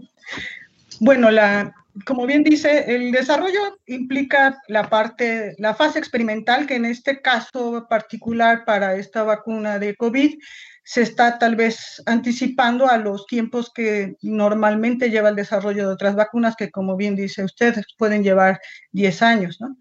bueno, 1.00 1.30
la, 1.30 1.74
como 2.06 2.26
bien 2.26 2.44
dice, 2.44 2.96
el 2.96 3.12
desarrollo 3.12 3.80
implica 3.86 4.62
la 4.68 4.90
parte, 4.90 5.56
la 5.58 5.74
fase 5.74 6.00
experimental, 6.00 6.68
que 6.68 6.76
en 6.76 6.86
este 6.86 7.22
caso 7.22 7.88
particular 7.90 8.66
para 8.66 8.96
esta 8.96 9.24
vacuna 9.24 9.80
de 9.80 9.96
COVID 9.96 10.36
se 10.84 11.02
está 11.02 11.40
tal 11.40 11.56
vez 11.56 12.02
anticipando 12.06 12.88
a 12.88 12.98
los 12.98 13.26
tiempos 13.26 13.72
que 13.74 14.16
normalmente 14.22 15.10
lleva 15.10 15.30
el 15.30 15.36
desarrollo 15.36 15.88
de 15.88 15.94
otras 15.94 16.16
vacunas, 16.16 16.56
que 16.56 16.70
como 16.70 16.96
bien 16.96 17.16
dice 17.16 17.44
usted, 17.44 17.76
pueden 17.98 18.24
llevar 18.24 18.60
10 18.92 19.22
años, 19.24 19.60
¿no? 19.60 19.76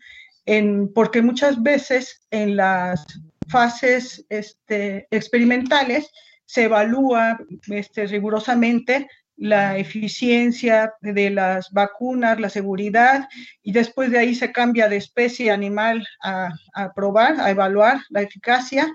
En, 0.46 0.92
porque 0.92 1.22
muchas 1.22 1.62
veces 1.62 2.26
en 2.30 2.56
las 2.56 3.04
fases 3.48 4.24
este, 4.28 5.06
experimentales 5.10 6.10
se 6.44 6.64
evalúa 6.64 7.38
este, 7.68 8.06
rigurosamente 8.06 9.08
la 9.36 9.76
eficiencia 9.78 10.94
de 11.00 11.30
las 11.30 11.70
vacunas, 11.72 12.38
la 12.38 12.48
seguridad, 12.48 13.28
y 13.62 13.72
después 13.72 14.10
de 14.10 14.18
ahí 14.18 14.34
se 14.34 14.52
cambia 14.52 14.88
de 14.88 14.96
especie 14.96 15.50
animal 15.50 16.06
a, 16.22 16.50
a 16.74 16.92
probar, 16.92 17.40
a 17.40 17.50
evaluar 17.50 18.00
la 18.10 18.22
eficacia, 18.22 18.92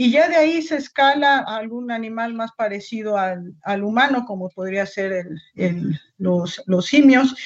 y 0.00 0.10
ya 0.12 0.30
de 0.30 0.36
ahí 0.36 0.62
se 0.62 0.76
escala 0.76 1.44
a 1.46 1.56
algún 1.56 1.90
animal 1.90 2.32
más 2.32 2.52
parecido 2.56 3.18
al, 3.18 3.52
al 3.64 3.84
humano, 3.84 4.24
como 4.26 4.48
podría 4.48 4.86
ser 4.86 5.26
el, 5.56 6.00
los, 6.16 6.62
los, 6.64 6.86
simios, 6.86 7.36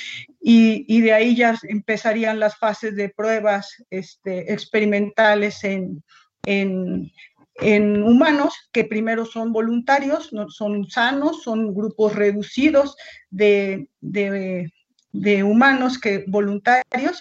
y, 0.40 0.84
y, 0.86 1.00
de 1.00 1.12
ahí 1.14 1.34
ya 1.34 1.58
empezarían 1.64 2.38
las 2.38 2.56
fases 2.56 2.94
de 2.94 3.08
pruebas 3.08 3.82
este, 3.90 4.52
experimentales 4.52 5.64
en, 5.64 6.04
en, 6.46 7.10
en 7.56 8.04
humanos 8.04 8.54
que 8.70 8.84
primero 8.84 9.26
son 9.26 9.52
voluntarios, 9.52 10.32
no, 10.32 10.48
son 10.48 10.88
sanos, 10.88 11.42
son 11.42 11.74
grupos 11.74 12.14
reducidos 12.14 12.94
de, 13.30 13.88
de, 14.00 14.72
de, 15.10 15.42
humanos 15.42 15.98
que 15.98 16.24
voluntarios. 16.28 17.20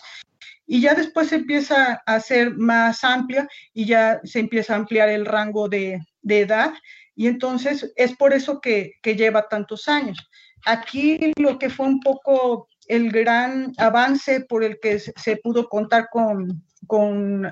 Y 0.66 0.82
ya 0.82 0.94
después 0.96 1.30
se 1.30 1.36
empieza 1.36 2.02
a 2.06 2.20
ser 2.20 2.56
más 2.56 3.04
amplia 3.04 3.48
y 3.74 3.86
ya 3.86 4.22
se 4.24 4.40
empieza 4.40 4.74
a 4.74 4.78
ampliar 4.78 5.10
el 5.10 5.26
rango 5.26 5.68
de, 5.68 6.00
de 6.22 6.40
edad. 6.42 6.74
Y 7.16 7.28
entonces 7.28 7.94
es 7.96 8.16
por 8.16 8.34
eso 8.34 8.60
que, 8.62 8.94
lleva 9.04 9.48
tantos 9.48 9.88
años. 9.88 10.18
Aquí 10.66 11.34
lo 11.38 11.60
que 11.60 11.70
fue 11.70 11.86
un 11.86 12.00
poco 12.00 12.68
el 12.88 13.12
gran 13.12 13.74
avance 13.78 14.42
por 14.42 14.64
el 14.64 14.80
que 14.82 15.00
se 15.00 15.38
pudo 15.38 15.70
contar 15.70 16.08
con, 16.12 16.64
con 16.88 17.52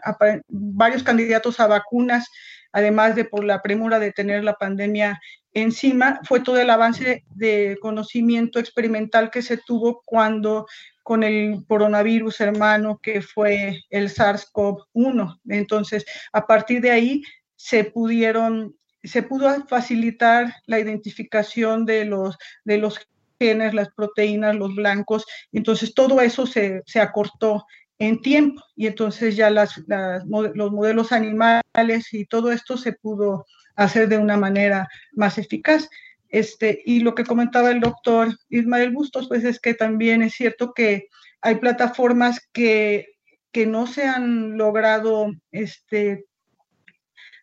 varios 0.49 1.03
candidatos 1.03 1.59
a 1.59 1.67
vacunas 1.67 2.29
además 2.73 3.15
de 3.15 3.25
por 3.25 3.43
la 3.43 3.61
premura 3.61 3.99
de 3.99 4.11
tener 4.11 4.43
la 4.43 4.55
pandemia 4.55 5.19
encima, 5.53 6.19
fue 6.23 6.39
todo 6.39 6.59
el 6.59 6.69
avance 6.69 7.25
de 7.35 7.77
conocimiento 7.81 8.59
experimental 8.59 9.29
que 9.29 9.41
se 9.41 9.57
tuvo 9.57 10.01
cuando 10.05 10.65
con 11.03 11.23
el 11.23 11.63
coronavirus 11.67 12.41
hermano 12.41 12.99
que 13.01 13.21
fue 13.21 13.81
el 13.89 14.09
SARS-CoV-1. 14.09 15.39
Entonces, 15.49 16.05
a 16.31 16.45
partir 16.45 16.81
de 16.81 16.91
ahí 16.91 17.23
se 17.55 17.83
pudieron 17.83 18.75
se 19.03 19.23
pudo 19.23 19.65
facilitar 19.67 20.53
la 20.67 20.79
identificación 20.79 21.85
de 21.85 22.05
los 22.05 22.37
de 22.65 22.77
los 22.77 22.99
genes, 23.39 23.73
las 23.73 23.89
proteínas, 23.89 24.55
los 24.55 24.75
blancos, 24.75 25.25
entonces 25.51 25.95
todo 25.95 26.21
eso 26.21 26.45
se, 26.45 26.83
se 26.85 26.99
acortó 26.99 27.65
en 27.97 28.21
tiempo 28.21 28.63
y 28.75 28.87
entonces 28.87 29.35
ya 29.35 29.49
las, 29.49 29.79
los 29.87 30.71
modelos 30.71 31.11
animales 31.11 31.63
y 32.11 32.25
todo 32.25 32.51
esto 32.51 32.77
se 32.77 32.93
pudo 32.93 33.45
hacer 33.75 34.09
de 34.09 34.17
una 34.17 34.37
manera 34.37 34.87
más 35.13 35.37
eficaz. 35.37 35.87
Este, 36.31 36.81
y 36.85 37.01
lo 37.01 37.13
que 37.13 37.25
comentaba 37.25 37.71
el 37.71 37.81
doctor 37.81 38.29
Ismael 38.49 38.91
Bustos, 38.91 39.27
pues 39.27 39.43
es 39.43 39.59
que 39.59 39.73
también 39.73 40.23
es 40.23 40.33
cierto 40.33 40.73
que 40.73 41.07
hay 41.41 41.55
plataformas 41.55 42.39
que, 42.53 43.07
que 43.51 43.65
no 43.67 43.85
se 43.85 44.05
han 44.05 44.57
logrado 44.57 45.31
este, 45.51 46.25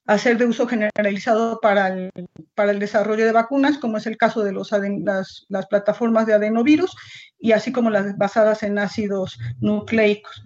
hacer 0.09 0.39
de 0.39 0.47
uso 0.47 0.67
generalizado 0.67 1.61
para 1.61 1.89
el, 1.89 2.11
para 2.55 2.73
el 2.73 2.79
desarrollo 2.79 3.27
de 3.27 3.33
vacunas, 3.33 3.77
como 3.77 3.99
es 3.99 4.07
el 4.07 4.17
caso 4.17 4.43
de 4.43 4.53
los 4.53 4.71
las, 4.73 5.67
plataformas 5.69 6.27
de 6.27 6.33
adenovirus 6.33 6.97
y 7.39 7.53
así 7.53 7.73
como 7.73 7.91
las 7.91 8.17
basadas 8.17 8.63
en 8.63 8.79
ácidos 8.79 9.39
nucleicos. 9.61 10.43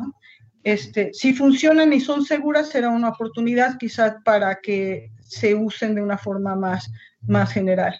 Este, 0.65 1.11
si 1.13 1.33
funcionan 1.33 1.93
y 1.93 2.01
son 2.01 2.25
seguras, 2.25 2.71
será 2.71 2.89
una 2.89 3.11
oportunidad 3.11 3.79
quizás 3.79 4.17
para 4.25 4.57
que 4.61 5.13
se 5.21 5.55
usen 5.55 5.95
de 5.95 6.03
una 6.03 6.19
forma 6.19 6.57
más, 6.57 6.91
más 7.21 7.53
general. 7.53 7.95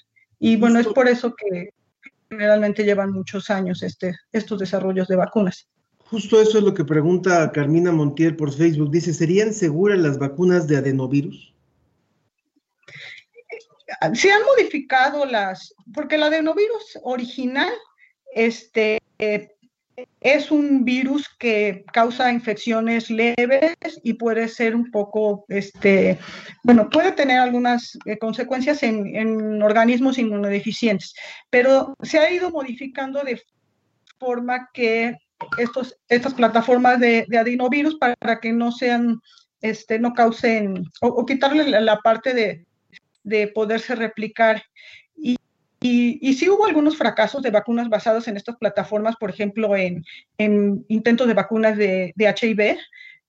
Y 0.45 0.57
bueno, 0.57 0.81
es 0.81 0.89
por 0.89 1.07
eso 1.07 1.33
que 1.37 1.71
generalmente 2.29 2.83
llevan 2.83 3.13
muchos 3.13 3.49
años 3.49 3.81
este, 3.85 4.17
estos 4.33 4.59
desarrollos 4.59 5.07
de 5.07 5.15
vacunas. 5.15 5.69
Justo 6.07 6.43
eso 6.43 6.59
es 6.59 6.65
lo 6.65 6.75
que 6.75 6.85
pregunta 6.85 7.53
Carmina 7.53 7.93
Montiel 7.93 8.35
por 8.35 8.53
Facebook. 8.53 8.91
Dice, 8.91 9.15
¿serían 9.15 9.55
seguras 9.55 10.01
las 10.01 10.19
vacunas 10.19 10.67
de 10.67 10.79
adenovirus? 10.79 11.55
se 14.15 14.33
han 14.33 14.43
modificado 14.43 15.25
las, 15.27 15.73
porque 15.95 16.17
el 16.17 16.25
adenovirus 16.25 16.99
original 17.05 17.73
este, 18.35 19.01
es 20.21 20.51
un 20.51 20.85
virus 20.85 21.29
que 21.39 21.85
causa 21.93 22.33
infecciones 22.33 23.11
leves 23.11 23.77
y 24.03 24.15
puede 24.15 24.49
ser 24.49 24.75
un 24.75 24.91
poco, 24.91 25.45
este, 25.49 26.19
bueno, 26.63 26.89
puede 26.89 27.13
tener 27.13 27.39
algunas 27.39 27.99
eh, 28.07 28.19
consecuencias 28.19 28.83
en, 28.83 29.63
organismos 29.63 30.19
inmunodeficientes, 30.19 31.15
pero 31.51 31.95
se 32.03 32.19
ha 32.19 32.31
ido 32.31 32.51
modificando 32.51 33.23
de 33.23 33.41
forma 34.19 34.71
que 34.73 35.17
estos, 35.59 35.97
estas 36.09 36.35
plataformas 36.35 37.01
de, 37.01 37.27
adenovirus 37.39 37.97
para 37.97 38.41
que 38.41 38.53
no 38.53 38.73
sean, 38.73 39.21
este, 39.61 39.99
no 39.99 40.15
causen, 40.15 40.85
o 41.01 41.27
quitarle 41.27 41.69
la 41.81 41.99
parte 41.99 42.33
de, 42.33 42.65
de 43.25 43.49
poderse 43.49 43.95
replicar. 43.95 44.63
Y, 45.83 46.19
y, 46.23 46.35
sí 46.35 46.49
hubo 46.49 46.65
algunos 46.65 46.97
fracasos 46.97 47.43
de 47.43 47.51
vacunas 47.51 47.89
basadas 47.89 48.29
en 48.29 48.37
estas 48.37 48.57
plataformas, 48.57 49.17
por 49.17 49.31
ejemplo, 49.31 49.77
en, 49.77 50.05
intentos 50.39 51.27
de 51.27 51.35
vacunas 51.35 51.77
de, 51.77 52.13
de, 52.15 52.25
HIV, 52.29 52.79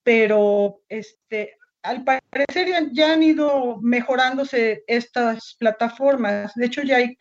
pero 0.03 0.79
este, 0.87 1.57
al 1.83 2.03
parecer 2.03 2.91
ya, 2.93 3.13
han 3.13 3.23
ido 3.23 3.79
mejorándose 3.81 4.83
estas 4.87 5.55
plataformas. 5.59 6.53
De 6.55 6.65
hecho, 6.65 6.81
ya 6.81 6.97
hay 6.97 7.17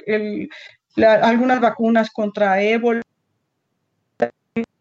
algunas 0.96 1.60
vacunas 1.60 2.10
contra 2.10 2.62
ébola, 2.62 3.02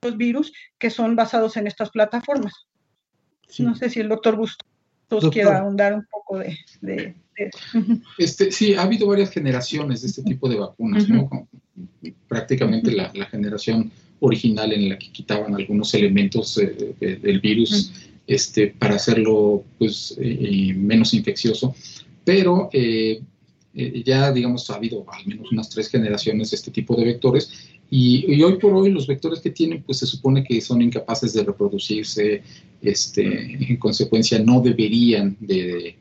los 0.02 0.18
virus, 0.18 0.54
que 0.78 0.90
son 0.90 1.16
basados 1.16 1.58
en 1.58 1.68
estas 1.68 1.90
plataformas. 1.90 2.68
No 3.60 3.76
sé 3.76 3.90
si 3.90 4.00
el 4.00 4.10
doctor 4.10 4.36
Bustos 4.36 5.30
quiera 5.32 5.60
ahondar 5.60 5.94
un 5.94 6.06
poco 6.06 6.40
de 6.40 7.16
este, 8.18 8.52
sí, 8.52 8.74
ha 8.74 8.84
habido 8.84 9.08
varias 9.08 9.32
generaciones 9.32 10.02
de 10.02 10.08
este 10.08 10.24
tipo 10.24 10.50
de 10.50 10.56
vacunas, 10.58 11.08
¿no? 11.08 11.48
Prácticamente 12.28 12.92
la, 12.92 13.10
generación 13.30 13.92
original 14.20 14.72
en 14.74 14.90
la 14.90 15.00
que 15.00 15.12
quitaban 15.12 15.56
algunos 15.56 15.94
elementos 15.94 16.58
eh, 16.58 16.96
del 17.22 17.40
virus 17.40 17.92
este, 18.28 18.68
para 18.68 18.96
hacerlo 18.96 19.64
pues, 19.80 20.16
eh, 20.20 20.74
menos 20.76 21.14
infeccioso, 21.14 21.76
pero 22.24 22.70
eh, 22.72 23.22
ya, 24.06 24.32
digamos, 24.32 24.70
ha 24.70 24.76
habido 24.76 25.06
al 25.12 25.26
menos 25.26 25.52
unas 25.52 25.70
tres 25.70 25.90
generaciones 25.90 26.52
de 26.52 26.58
este 26.58 26.72
tipo 26.72 26.96
de 26.96 27.06
vectores 27.06 27.72
y, 27.94 28.42
hoy 28.42 28.58
por 28.58 28.74
hoy 28.74 28.90
los 28.90 29.06
vectores 29.06 29.42
que 29.42 29.50
tienen, 29.50 29.84
pues 29.84 30.00
se 30.00 30.06
supone 30.06 30.46
que 30.46 30.62
son 30.62 30.82
incapaces 30.82 31.34
de 31.34 31.44
reproducirse, 31.44 32.42
este, 32.82 33.54
en 33.70 33.76
consecuencia 33.78 34.40
no 34.40 34.62
deberían 34.62 35.36
de, 35.42 35.56
de, 35.56 35.96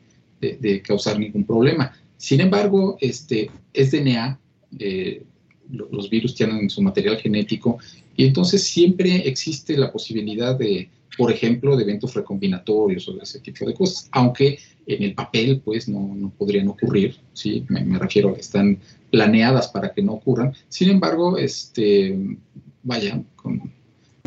causar 0.85 1.19
ningún 1.19 1.45
problema. 1.45 1.93
Sin 2.17 2.41
embargo, 2.41 2.97
este, 3.01 3.49
es 3.73 3.91
DNA, 3.91 4.39
eh, 4.79 5.23
los 5.69 6.09
virus 6.09 6.35
tienen 6.35 6.69
su 6.69 6.81
material 6.81 7.17
genético 7.17 7.79
y 8.15 8.25
entonces 8.25 8.63
siempre 8.63 9.27
existe 9.27 9.77
la 9.77 9.91
posibilidad 9.91 10.57
de, 10.57 10.89
por 11.17 11.31
ejemplo, 11.31 11.75
de 11.75 11.83
eventos 11.83 12.13
recombinatorios 12.13 13.07
o 13.07 13.13
de 13.13 13.23
ese 13.23 13.39
tipo 13.39 13.65
de 13.65 13.73
cosas, 13.73 14.09
aunque 14.11 14.59
en 14.85 15.03
el 15.03 15.13
papel 15.13 15.61
pues 15.63 15.87
no, 15.87 16.13
no 16.15 16.29
podrían 16.31 16.67
ocurrir, 16.67 17.15
¿sí? 17.33 17.65
Me, 17.69 17.97
refiero 17.97 18.29
a 18.29 18.33
que 18.33 18.41
están 18.41 18.79
planeadas 19.09 19.69
para 19.69 19.93
que 19.93 20.01
no 20.01 20.13
ocurran. 20.13 20.53
Sin 20.67 20.89
embargo, 20.89 21.37
este, 21.37 22.37
vaya, 22.83 23.21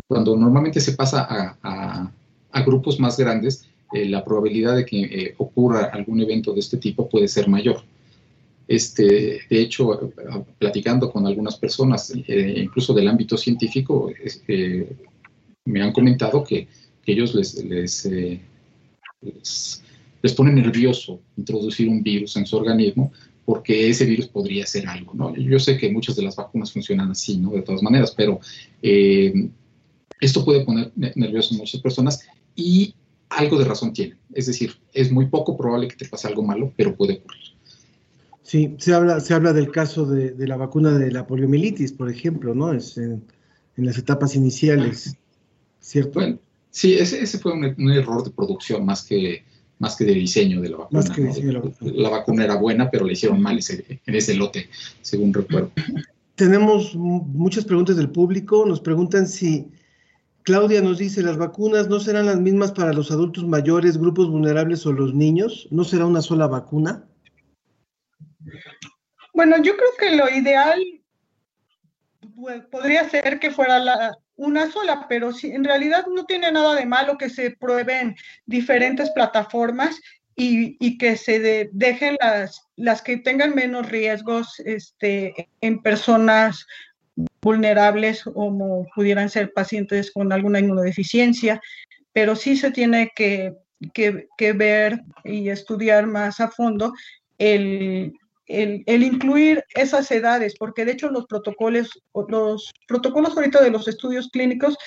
cuando 0.07 0.35
normalmente 0.35 0.81
se 0.81 0.93
pasa 0.93 1.27
a, 1.29 2.11
a 2.51 2.61
grupos 2.63 2.99
más 2.99 3.17
grandes, 3.17 3.67
eh, 3.95 4.09
la 4.09 4.25
probabilidad 4.25 4.75
de 4.75 4.85
que 4.85 5.01
eh, 5.03 5.35
ocurra 5.37 5.85
algún 5.85 6.19
evento 6.19 6.53
de 6.53 6.59
este 6.59 6.75
tipo 6.75 7.07
puede 7.07 7.29
ser 7.29 7.47
mayor. 7.47 7.81
Este, 8.67 9.39
de 9.49 9.61
hecho, 9.61 10.11
platicando 10.57 11.09
con 11.09 11.25
algunas 11.25 11.55
personas, 11.55 12.11
eh, 12.27 12.55
incluso 12.57 12.93
del 12.93 13.07
ámbito 13.07 13.37
científico, 13.37 14.11
me 15.65 15.81
han 15.81 15.93
comentado 15.93 16.43
que, 16.43 16.67
ellos 17.05 17.35
les, 17.35 17.63
les, 17.63 18.11
pone 20.35 20.51
nervioso 20.51 21.21
introducir 21.37 21.87
un 21.87 22.01
virus 22.01 22.35
en 22.35 22.47
su 22.47 22.57
organismo 22.57 23.13
porque 23.45 23.87
ese 23.89 24.05
virus 24.05 24.27
podría 24.27 24.65
ser 24.65 24.87
algo, 24.87 25.13
¿no? 25.13 25.35
Yo 25.35 25.59
sé 25.59 25.77
que 25.77 25.91
muchas 25.91 26.15
de 26.15 26.23
las 26.23 26.35
vacunas 26.35 26.73
funcionan 26.73 27.11
así, 27.11 27.37
¿no? 27.37 27.51
De 27.51 27.61
todas 27.61 27.83
maneras, 27.83 28.11
pero 28.17 28.39
esto 28.81 30.43
puede 30.43 30.65
poner 30.65 30.91
nervioso 30.95 31.53
a 31.53 31.59
muchas 31.59 31.79
personas 31.79 32.27
y 32.55 32.95
algo 33.29 33.57
de 33.57 33.65
razón 33.65 33.93
tiene. 33.93 34.15
Es 34.33 34.45
decir, 34.47 34.75
es 34.93 35.11
muy 35.11 35.27
poco 35.27 35.57
probable 35.57 35.87
que 35.87 35.95
te 35.95 36.07
pase 36.07 36.27
algo 36.27 36.43
malo, 36.43 36.71
pero 36.75 36.95
puede 36.95 37.13
ocurrir. 37.13 37.55
Sí, 38.43 38.75
se 38.77 38.93
habla, 38.93 39.19
se 39.19 39.33
habla 39.33 39.53
del 39.53 39.71
caso 39.71 40.05
de, 40.05 40.35
la 40.47 40.55
vacuna 40.55 40.97
de 40.97 41.11
la 41.11 41.25
poliomielitis, 41.25 41.93
por 41.93 42.11
ejemplo, 42.11 42.53
¿no? 42.53 42.73
Es 42.73 42.97
en, 42.97 43.23
las 43.75 43.97
etapas 43.97 44.35
iniciales, 44.35 45.17
¿cierto? 45.79 46.19
Bueno, 46.19 46.39
sí, 46.69 46.93
ese, 46.93 47.25
fue 47.39 47.53
un, 47.53 47.91
error 47.91 48.23
de 48.23 48.29
producción 48.29 48.85
más 48.85 49.03
que, 49.03 49.43
más 49.79 49.95
que 49.95 50.05
de 50.05 50.13
diseño 50.13 50.61
de 50.61 50.69
la 50.69 50.77
vacuna. 50.77 51.03
la, 51.81 52.09
vacuna. 52.09 52.43
era 52.43 52.55
buena, 52.55 52.89
pero 52.89 53.03
le 53.03 53.13
hicieron 53.13 53.41
mal 53.41 53.59
en 53.59 54.15
ese 54.15 54.35
lote, 54.35 54.69
según 55.01 55.33
recuerdo. 55.33 55.71
Tenemos 56.35 56.95
muchas 56.95 57.65
preguntas 57.65 57.97
del 57.97 58.11
público. 58.11 58.65
Nos 58.65 58.79
preguntan 58.79 59.27
si 59.27 59.67
Claudia 60.45 60.79
nos 60.79 60.99
dice, 60.99 61.23
¿las 61.23 61.37
vacunas 61.37 61.89
no 61.89 61.99
serán 61.99 62.27
las 62.27 62.39
mismas 62.39 62.71
para 62.71 62.93
los 62.93 63.09
adultos 63.09 63.47
mayores, 63.47 63.97
grupos 63.97 64.29
vulnerables 64.29 64.85
o 64.85 64.93
los 64.93 65.11
niños? 65.11 65.67
¿No 65.71 65.83
será 65.83 66.05
una 66.05 66.21
sola 66.21 66.45
vacuna? 66.45 67.03
Bueno, 69.33 69.57
yo 69.63 69.75
creo 69.75 69.89
que 69.97 70.15
lo 70.15 70.29
ideal 70.29 70.79
pues, 72.35 72.63
podría 72.65 73.09
ser 73.09 73.39
que 73.39 73.49
fuera 73.49 74.15
una 74.35 74.71
sola, 74.71 75.07
pero 75.09 75.33
si, 75.33 75.49
en 75.49 75.63
realidad 75.63 76.05
no 76.13 76.25
tiene 76.25 76.51
nada 76.51 76.75
de 76.75 76.85
malo 76.85 77.17
que 77.17 77.31
se 77.31 77.49
prueben 77.49 78.15
diferentes 78.45 79.09
plataformas 79.11 79.99
y, 80.35 80.97
que 80.99 81.17
se 81.17 81.69
dejen 81.71 82.17
las, 82.21 82.67
las 82.75 83.01
que 83.01 83.17
tengan 83.17 83.55
menos 83.55 83.89
riesgos 83.89 84.59
este, 84.59 85.49
en 85.61 85.81
personas 85.81 86.67
vulnerables 87.41 88.23
como 88.23 88.87
pudieran 88.95 89.29
ser 89.29 89.53
pacientes 89.53 90.11
con 90.11 90.33
alguna 90.33 90.59
inmunodeficiencia, 90.59 91.61
pero 92.11 92.35
sí 92.35 92.57
se 92.57 92.71
tiene 92.71 93.11
que, 93.15 93.53
ver 94.53 95.01
y 95.23 95.49
estudiar 95.49 96.07
más 96.07 96.39
a 96.39 96.49
fondo 96.49 96.93
el, 97.37 98.13
incluir 98.47 99.63
esas 99.75 100.09
edades, 100.11 100.55
porque 100.57 100.85
de 100.85 100.93
hecho 100.93 101.09
los 101.09 101.25
protocolos, 101.25 101.89
los 102.27 102.71
protocolos 102.87 103.35
ahorita 103.35 103.61
de 103.61 103.71
los 103.71 103.87
estudios 103.87 104.29
clínicos, 104.29 104.77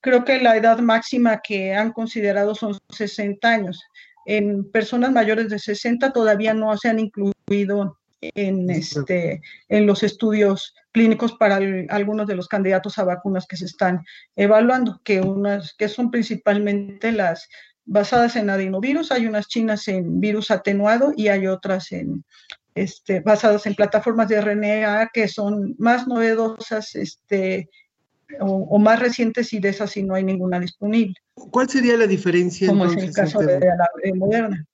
creo 0.00 0.24
que 0.24 0.40
la 0.40 0.56
edad 0.56 0.78
máxima 0.78 1.40
que 1.42 1.74
han 1.74 1.92
considerado 1.92 2.54
son 2.54 2.78
60 2.90 3.48
años. 3.48 3.82
En 4.24 4.70
personas 4.70 5.12
mayores 5.12 5.48
de 5.48 5.58
60 5.58 6.12
todavía 6.12 6.54
no 6.54 6.76
se 6.76 6.88
han 6.88 6.98
incluido 6.98 7.98
en, 8.34 8.70
este, 8.70 9.40
en 9.68 9.86
los 9.86 10.02
estudios 10.02 10.74
clínicos 10.92 11.34
para 11.34 11.58
algunos 11.88 12.26
de 12.26 12.36
los 12.36 12.48
candidatos 12.48 12.98
a 12.98 13.04
vacunas 13.04 13.46
que 13.46 13.56
se 13.56 13.66
están 13.66 14.04
evaluando, 14.34 15.00
que, 15.04 15.20
unas, 15.20 15.74
que 15.74 15.88
son 15.88 16.10
principalmente 16.10 17.12
las 17.12 17.48
basadas 17.84 18.36
en 18.36 18.50
adenovirus, 18.50 19.12
hay 19.12 19.26
unas 19.26 19.46
chinas 19.46 19.86
en 19.88 20.20
virus 20.20 20.50
atenuado 20.50 21.12
y 21.16 21.28
hay 21.28 21.46
otras 21.46 21.92
en, 21.92 22.24
este, 22.74 23.20
basadas 23.20 23.66
en 23.66 23.74
plataformas 23.74 24.28
de 24.28 24.40
RNA 24.40 25.10
que 25.12 25.28
son 25.28 25.74
más 25.78 26.06
novedosas 26.06 26.94
este, 26.94 27.70
o, 28.40 28.78
más 28.78 28.98
recientes 29.00 29.52
y 29.52 29.60
de 29.60 29.70
esas 29.70 29.90
sí 29.90 30.02
no 30.02 30.14
hay 30.14 30.24
ninguna 30.24 30.60
disponible. 30.60 31.14
¿Cuál 31.34 31.68
sería 31.68 31.96
la 31.96 32.06
diferencia? 32.06 32.68
Como 32.68 32.84
en 32.84 32.98
el 32.98 33.12
caso 33.12 33.40
de 33.40 33.60
la 33.60 34.14
Moderna. 34.14 34.66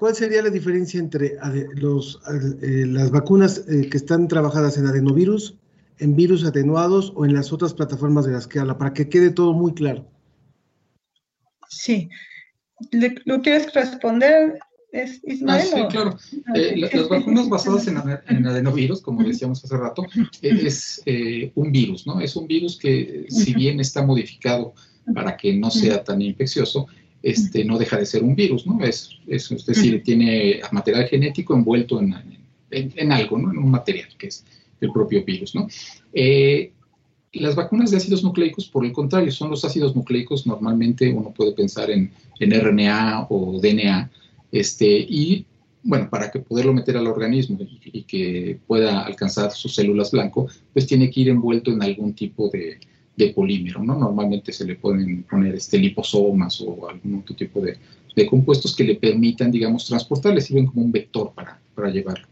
¿Cuál 0.00 0.14
sería 0.14 0.40
la 0.40 0.48
diferencia 0.48 0.98
entre 0.98 1.36
los, 1.74 2.22
eh, 2.62 2.86
las 2.86 3.10
vacunas 3.10 3.66
eh, 3.68 3.86
que 3.90 3.98
están 3.98 4.28
trabajadas 4.28 4.78
en 4.78 4.86
adenovirus, 4.86 5.58
en 5.98 6.16
virus 6.16 6.42
atenuados 6.42 7.12
o 7.14 7.26
en 7.26 7.34
las 7.34 7.52
otras 7.52 7.74
plataformas 7.74 8.24
de 8.24 8.32
las 8.32 8.46
que 8.46 8.60
habla? 8.60 8.78
Para 8.78 8.94
que 8.94 9.10
quede 9.10 9.28
todo 9.28 9.52
muy 9.52 9.74
claro. 9.74 10.06
Sí. 11.68 12.08
¿Lo 13.26 13.42
quieres 13.42 13.74
responder? 13.74 14.58
¿Es 14.90 15.20
Ismael, 15.22 15.68
ah, 15.70 15.76
sí, 15.76 15.82
claro. 15.90 16.18
Eh, 16.54 16.78
las 16.78 17.08
vacunas 17.10 17.50
basadas 17.50 17.86
en, 17.86 17.98
en, 18.28 18.46
adenovirus, 18.46 19.02
como 19.02 19.22
decíamos 19.22 19.62
hace 19.62 19.76
rato, 19.76 20.06
es 20.40 21.02
un 21.54 21.72
virus, 21.72 22.06
¿no? 22.06 22.22
Es 22.22 22.36
un 22.36 22.46
virus 22.46 22.78
que, 22.78 23.26
si 23.28 23.52
bien 23.52 23.80
está 23.80 24.02
modificado 24.02 24.72
para 25.14 25.36
que 25.36 25.52
no 25.58 25.70
sea 25.70 26.02
tan 26.02 26.22
infeccioso, 26.22 26.86
este, 27.22 27.64
no 27.64 27.78
deja 27.78 27.98
de 27.98 28.06
ser 28.06 28.22
un 28.22 28.34
virus, 28.34 28.66
¿no? 28.66 28.82
Es, 28.82 29.10
es, 29.26 29.48
decir, 29.66 30.02
tiene 30.02 30.60
material 30.72 31.06
genético 31.06 31.54
envuelto 31.54 32.00
en, 32.00 32.14
en, 32.70 33.12
algo, 33.12 33.38
¿no? 33.38 33.50
En 33.50 33.58
un 33.58 33.70
material 33.70 34.08
que 34.18 34.28
es 34.28 34.44
el 34.80 34.90
propio 34.92 35.24
virus, 35.24 35.54
¿no? 35.54 35.68
Eh, 36.12 36.72
las 37.32 37.54
vacunas 37.54 37.90
de 37.90 37.98
ácidos 37.98 38.24
nucleicos, 38.24 38.68
por 38.68 38.84
el 38.84 38.92
contrario, 38.92 39.30
son 39.30 39.50
los 39.50 39.64
ácidos 39.64 39.94
nucleicos, 39.94 40.46
normalmente 40.46 41.12
uno 41.12 41.32
puede 41.32 41.52
pensar 41.52 41.90
en, 41.90 42.10
en 42.40 42.60
RNA 42.60 43.26
o 43.28 43.60
DNA, 43.60 44.10
este, 44.50 44.86
y 44.86 45.46
bueno, 45.82 46.10
para 46.10 46.30
que 46.30 46.40
poderlo 46.40 46.74
meter 46.74 46.96
al 46.96 47.06
organismo 47.06 47.58
y, 47.84 48.02
que 48.02 48.58
pueda 48.66 49.02
alcanzar 49.02 49.52
sus 49.52 49.74
células 49.74 50.10
blanco, 50.10 50.48
pues 50.72 50.86
tiene 50.86 51.10
que 51.10 51.20
ir 51.20 51.28
envuelto 51.28 51.70
en 51.70 51.82
algún 51.82 52.14
tipo 52.14 52.50
de, 52.50 52.78
de 53.26 53.32
polímero, 53.32 53.82
¿no? 53.82 53.98
Normalmente 53.98 54.52
se 54.52 54.64
le 54.64 54.76
pueden 54.76 55.24
poner 55.24 55.54
este, 55.54 55.78
liposomas 55.78 56.60
o 56.60 56.88
algún 56.88 57.20
otro 57.20 57.34
tipo 57.34 57.60
de, 57.60 57.78
compuestos 58.28 58.76
que 58.76 58.84
le 58.84 58.96
permitan, 58.96 59.50
digamos, 59.50 59.86
transportar, 59.86 60.34
le 60.34 60.42
sirven 60.42 60.66
como 60.66 60.82
un 60.82 60.92
vector 60.92 61.32
para, 61.34 61.58
para 61.74 61.88
llevarlo. 61.88 62.26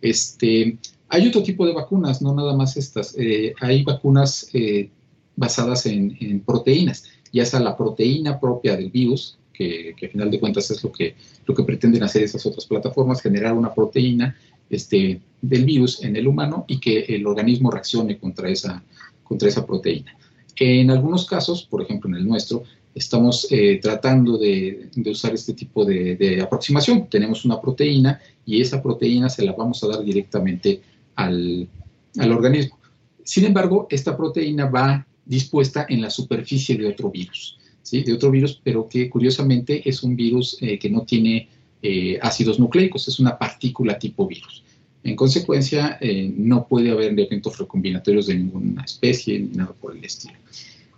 Este, 0.00 0.78
hay 1.08 1.26
otro 1.26 1.42
tipo 1.42 1.66
de 1.66 1.72
vacunas, 1.72 2.22
no 2.22 2.32
nada 2.32 2.54
más 2.54 2.76
estas. 2.76 3.16
Eh, 3.18 3.52
hay 3.60 3.82
vacunas 3.82 4.48
eh, 4.52 4.88
basadas 5.34 5.86
en, 5.86 6.40
proteínas, 6.46 7.04
ya 7.32 7.44
sea 7.44 7.58
la 7.58 7.76
proteína 7.76 8.38
propia 8.38 8.76
del 8.76 8.90
virus, 8.90 9.36
que, 9.52 9.94
que, 9.96 10.06
a 10.06 10.10
final 10.10 10.30
de 10.30 10.38
cuentas 10.38 10.70
es 10.70 10.82
lo 10.84 10.92
que, 10.92 11.16
lo 11.44 11.54
que 11.54 11.64
pretenden 11.64 12.04
hacer 12.04 12.22
esas 12.22 12.46
otras 12.46 12.64
plataformas, 12.64 13.20
generar 13.20 13.52
una 13.54 13.74
proteína 13.74 14.36
este, 14.70 15.20
del 15.40 15.64
virus 15.64 16.02
en 16.02 16.16
el 16.16 16.26
humano 16.26 16.64
y 16.68 16.78
que 16.78 17.00
el 17.00 17.26
organismo 17.26 17.70
reaccione 17.70 18.18
contra 18.18 18.48
esa, 18.48 18.82
contra 19.22 19.48
esa 19.48 19.66
proteína. 19.66 20.16
En 20.56 20.90
algunos 20.90 21.26
casos, 21.26 21.62
por 21.64 21.82
ejemplo 21.82 22.10
en 22.10 22.16
el 22.16 22.28
nuestro, 22.28 22.64
estamos 22.94 23.46
eh, 23.50 23.78
tratando 23.82 24.36
de, 24.36 24.90
usar 25.06 25.34
este 25.34 25.54
tipo 25.54 25.84
de, 25.84 26.40
aproximación. 26.42 27.08
Tenemos 27.08 27.44
una 27.44 27.60
proteína 27.60 28.20
y 28.44 28.60
esa 28.60 28.82
proteína 28.82 29.28
se 29.28 29.44
la 29.44 29.52
vamos 29.52 29.82
a 29.82 29.88
dar 29.88 30.04
directamente 30.04 30.80
al, 31.16 31.68
organismo. 32.16 32.78
Sin 33.24 33.44
embargo, 33.44 33.86
esta 33.90 34.16
proteína 34.16 34.66
va 34.66 35.06
dispuesta 35.24 35.86
en 35.88 36.02
la 36.02 36.10
superficie 36.10 36.76
de 36.76 36.88
otro 36.88 37.10
virus, 37.10 37.58
¿sí? 37.82 38.02
de 38.02 38.12
otro 38.12 38.30
virus, 38.30 38.60
pero 38.62 38.88
que 38.88 39.08
curiosamente 39.08 39.88
es 39.88 40.02
un 40.02 40.16
virus 40.16 40.58
eh, 40.60 40.78
que 40.78 40.90
no 40.90 41.02
tiene 41.02 41.48
eh, 41.80 42.18
ácidos 42.20 42.58
nucleicos, 42.58 43.08
es 43.08 43.18
una 43.20 43.38
partícula 43.38 43.98
tipo 43.98 44.26
virus. 44.26 44.62
En 45.04 45.16
consecuencia, 45.16 45.98
eh, 46.00 46.32
no 46.36 46.66
puede 46.68 46.90
haber 46.90 47.18
eventos 47.18 47.58
recombinatorios 47.58 48.28
de 48.28 48.36
ninguna 48.36 48.84
especie 48.84 49.38
ni 49.40 49.48
nada 49.48 49.72
por 49.72 49.96
el 49.96 50.04
estilo. 50.04 50.34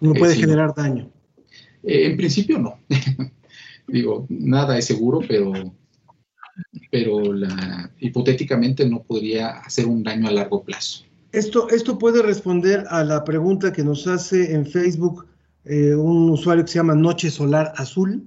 No 0.01 0.13
puede 0.13 0.37
generar 0.37 0.75
daño. 0.75 1.09
Eh, 1.83 2.07
en 2.07 2.17
principio 2.17 2.59
no. 2.59 2.79
Digo, 3.89 4.27
nada 4.29 4.77
es 4.79 4.87
seguro, 4.87 5.21
pero, 5.27 5.53
pero 6.91 7.23
hipotéticamente 8.01 8.89
no 8.89 9.03
podría 9.03 9.59
hacer 9.59 9.87
un 9.87 10.03
daño 10.03 10.29
a 10.29 10.33
largo 10.33 10.63
plazo. 10.63 11.05
Esto, 11.33 11.69
esto 11.71 11.99
puede 11.99 12.23
responder 12.23 12.85
a 12.89 13.03
la 13.05 13.25
pregunta 13.25 13.73
que 13.73 13.83
nos 13.83 14.07
hace 14.07 14.55
en 14.55 14.67
Facebook 14.67 15.27
eh, 15.65 15.95
un 15.95 16.31
usuario 16.31 16.65
que 16.65 16.71
se 16.71 16.77
llama 16.77 16.95
Noche 16.95 17.31
Solar 17.31 17.73
Azul. 17.77 18.23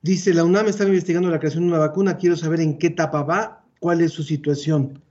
Dice, 0.00 0.34
la 0.34 0.44
UNAM 0.44 0.66
está 0.66 0.84
investigando 0.84 1.30
la 1.30 1.38
creación 1.38 1.64
de 1.64 1.70
una 1.70 1.78
vacuna, 1.78 2.16
quiero 2.16 2.36
saber 2.36 2.60
en 2.60 2.78
qué 2.78 2.88
etapa 2.88 3.22
va 3.22 3.61
¿Cuál 3.82 4.00
es 4.00 4.12
su 4.12 4.22
situación? 4.22 5.02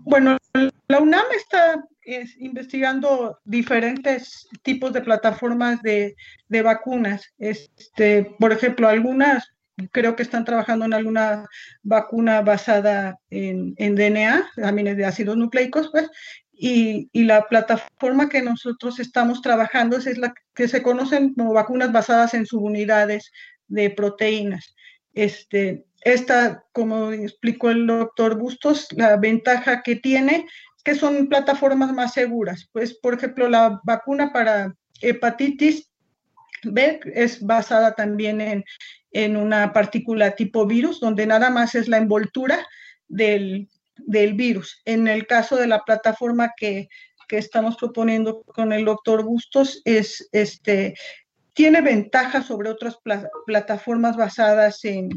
Bueno, 0.00 0.36
la 0.88 0.98
UNAM 0.98 1.26
está 1.36 1.80
investigando 2.38 3.38
diferentes 3.44 4.48
tipos 4.62 4.92
de 4.92 5.00
plataformas 5.00 5.80
de, 5.82 6.16
vacunas. 6.48 7.32
Este, 7.38 8.34
por 8.40 8.50
ejemplo, 8.50 8.88
algunas 8.88 9.52
creo 9.92 10.16
que 10.16 10.24
están 10.24 10.44
trabajando 10.44 10.86
en 10.86 10.94
alguna 10.94 11.46
vacuna 11.84 12.40
basada 12.40 13.20
en, 13.30 13.76
DNA, 13.76 14.50
también 14.56 14.96
de 14.96 15.04
ácidos 15.04 15.36
nucleicos, 15.36 15.88
pues, 15.92 16.10
y, 16.50 17.10
y, 17.12 17.22
la 17.22 17.46
plataforma 17.46 18.28
que 18.28 18.42
nosotros 18.42 18.98
estamos 18.98 19.40
trabajando 19.40 19.96
es 19.98 20.18
la 20.18 20.34
que 20.52 20.66
se 20.66 20.82
conocen 20.82 21.34
como 21.34 21.52
vacunas 21.52 21.92
basadas 21.92 22.34
en 22.34 22.44
subunidades 22.44 23.30
de 23.68 23.90
proteínas. 23.90 24.74
Este, 25.14 25.84
esta, 26.04 26.64
como 26.72 27.12
explicó 27.12 27.70
el 27.70 27.86
doctor 27.86 28.36
Bustos, 28.36 28.88
la 28.92 29.16
ventaja 29.16 29.82
que 29.82 29.96
tiene 29.96 30.46
es 30.76 30.82
que 30.82 30.94
son 30.94 31.28
plataformas 31.28 31.92
más 31.92 32.12
seguras. 32.12 32.68
Pues, 32.72 32.94
por 32.94 33.14
ejemplo, 33.14 33.48
la 33.48 33.80
vacuna 33.84 34.32
para 34.32 34.74
hepatitis 35.00 35.90
B 36.64 37.00
es 37.14 37.44
basada 37.44 37.94
también 37.94 38.40
en, 38.40 38.64
en 39.12 39.36
una 39.36 39.72
partícula 39.72 40.32
tipo 40.32 40.66
virus, 40.66 41.00
donde 41.00 41.26
nada 41.26 41.50
más 41.50 41.74
es 41.74 41.88
la 41.88 41.98
envoltura 41.98 42.66
del, 43.08 43.68
del 43.96 44.34
virus. 44.34 44.80
En 44.84 45.08
el 45.08 45.26
caso 45.26 45.56
de 45.56 45.66
la 45.66 45.84
plataforma 45.84 46.52
que, 46.56 46.88
que 47.28 47.38
estamos 47.38 47.76
proponiendo 47.76 48.42
con 48.42 48.72
el 48.72 48.84
doctor 48.84 49.24
Bustos, 49.24 49.82
es 49.84 50.28
este, 50.32 50.94
tiene 51.52 51.80
ventajas 51.80 52.46
sobre 52.46 52.70
otras 52.70 52.98
plataformas 53.46 54.16
basadas 54.16 54.84
en, 54.84 55.10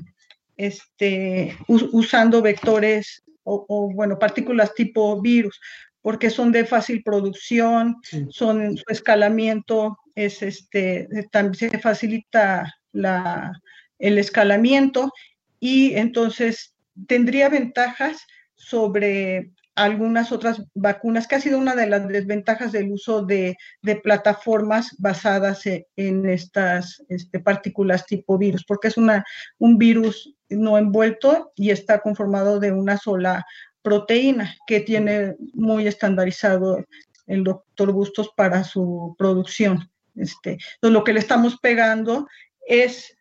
este, 0.57 1.57
usando 1.67 2.41
vectores 2.41 3.23
o, 3.43 3.91
bueno, 3.93 4.17
partículas 4.17 4.73
tipo 4.73 5.21
virus, 5.21 5.59
porque 6.01 6.29
son 6.29 6.51
de 6.51 6.65
fácil 6.65 7.03
producción, 7.03 7.97
son 8.29 8.75
su 8.77 8.83
escalamiento, 8.89 9.99
es 10.15 10.41
este, 10.41 11.07
también 11.31 11.71
se 11.71 11.79
facilita 11.79 12.75
la, 12.91 13.51
el 13.99 14.17
escalamiento 14.17 15.11
y 15.59 15.93
entonces 15.93 16.73
tendría 17.07 17.49
ventajas 17.49 18.25
sobre 18.55 19.51
algunas 19.75 20.31
otras 20.31 20.63
vacunas, 20.73 21.27
que 21.27 21.35
ha 21.35 21.41
sido 21.41 21.59
una 21.59 21.75
de 21.75 21.87
las 21.87 22.07
desventajas 22.07 22.71
del 22.71 22.91
uso 22.91 23.23
de, 23.23 23.57
plataformas 24.03 24.95
basadas 24.97 25.65
e, 25.65 25.87
en, 25.97 26.27
estas 26.27 27.03
este, 27.09 27.39
partículas 27.39 28.05
tipo 28.05 28.37
virus, 28.37 28.63
porque 28.65 28.87
es 28.87 28.97
una, 28.97 29.25
un 29.59 29.77
virus 29.77 30.33
no 30.49 30.77
envuelto 30.77 31.51
y 31.55 31.71
está 31.71 31.99
conformado 31.99 32.59
de 32.59 32.71
una 32.71 32.97
sola 32.97 33.45
proteína 33.81 34.55
que 34.65 34.79
tiene 34.79 35.35
muy 35.53 35.87
estandarizado 35.87 36.83
el 37.27 37.43
doctor 37.43 37.91
Bustos 37.91 38.31
para 38.35 38.63
su 38.63 39.15
producción. 39.17 39.89
Este, 40.15 40.51
entonces, 40.51 40.93
lo 40.93 41.03
que 41.03 41.13
le 41.13 41.19
estamos 41.19 41.57
pegando 41.59 42.27
es 42.67 43.17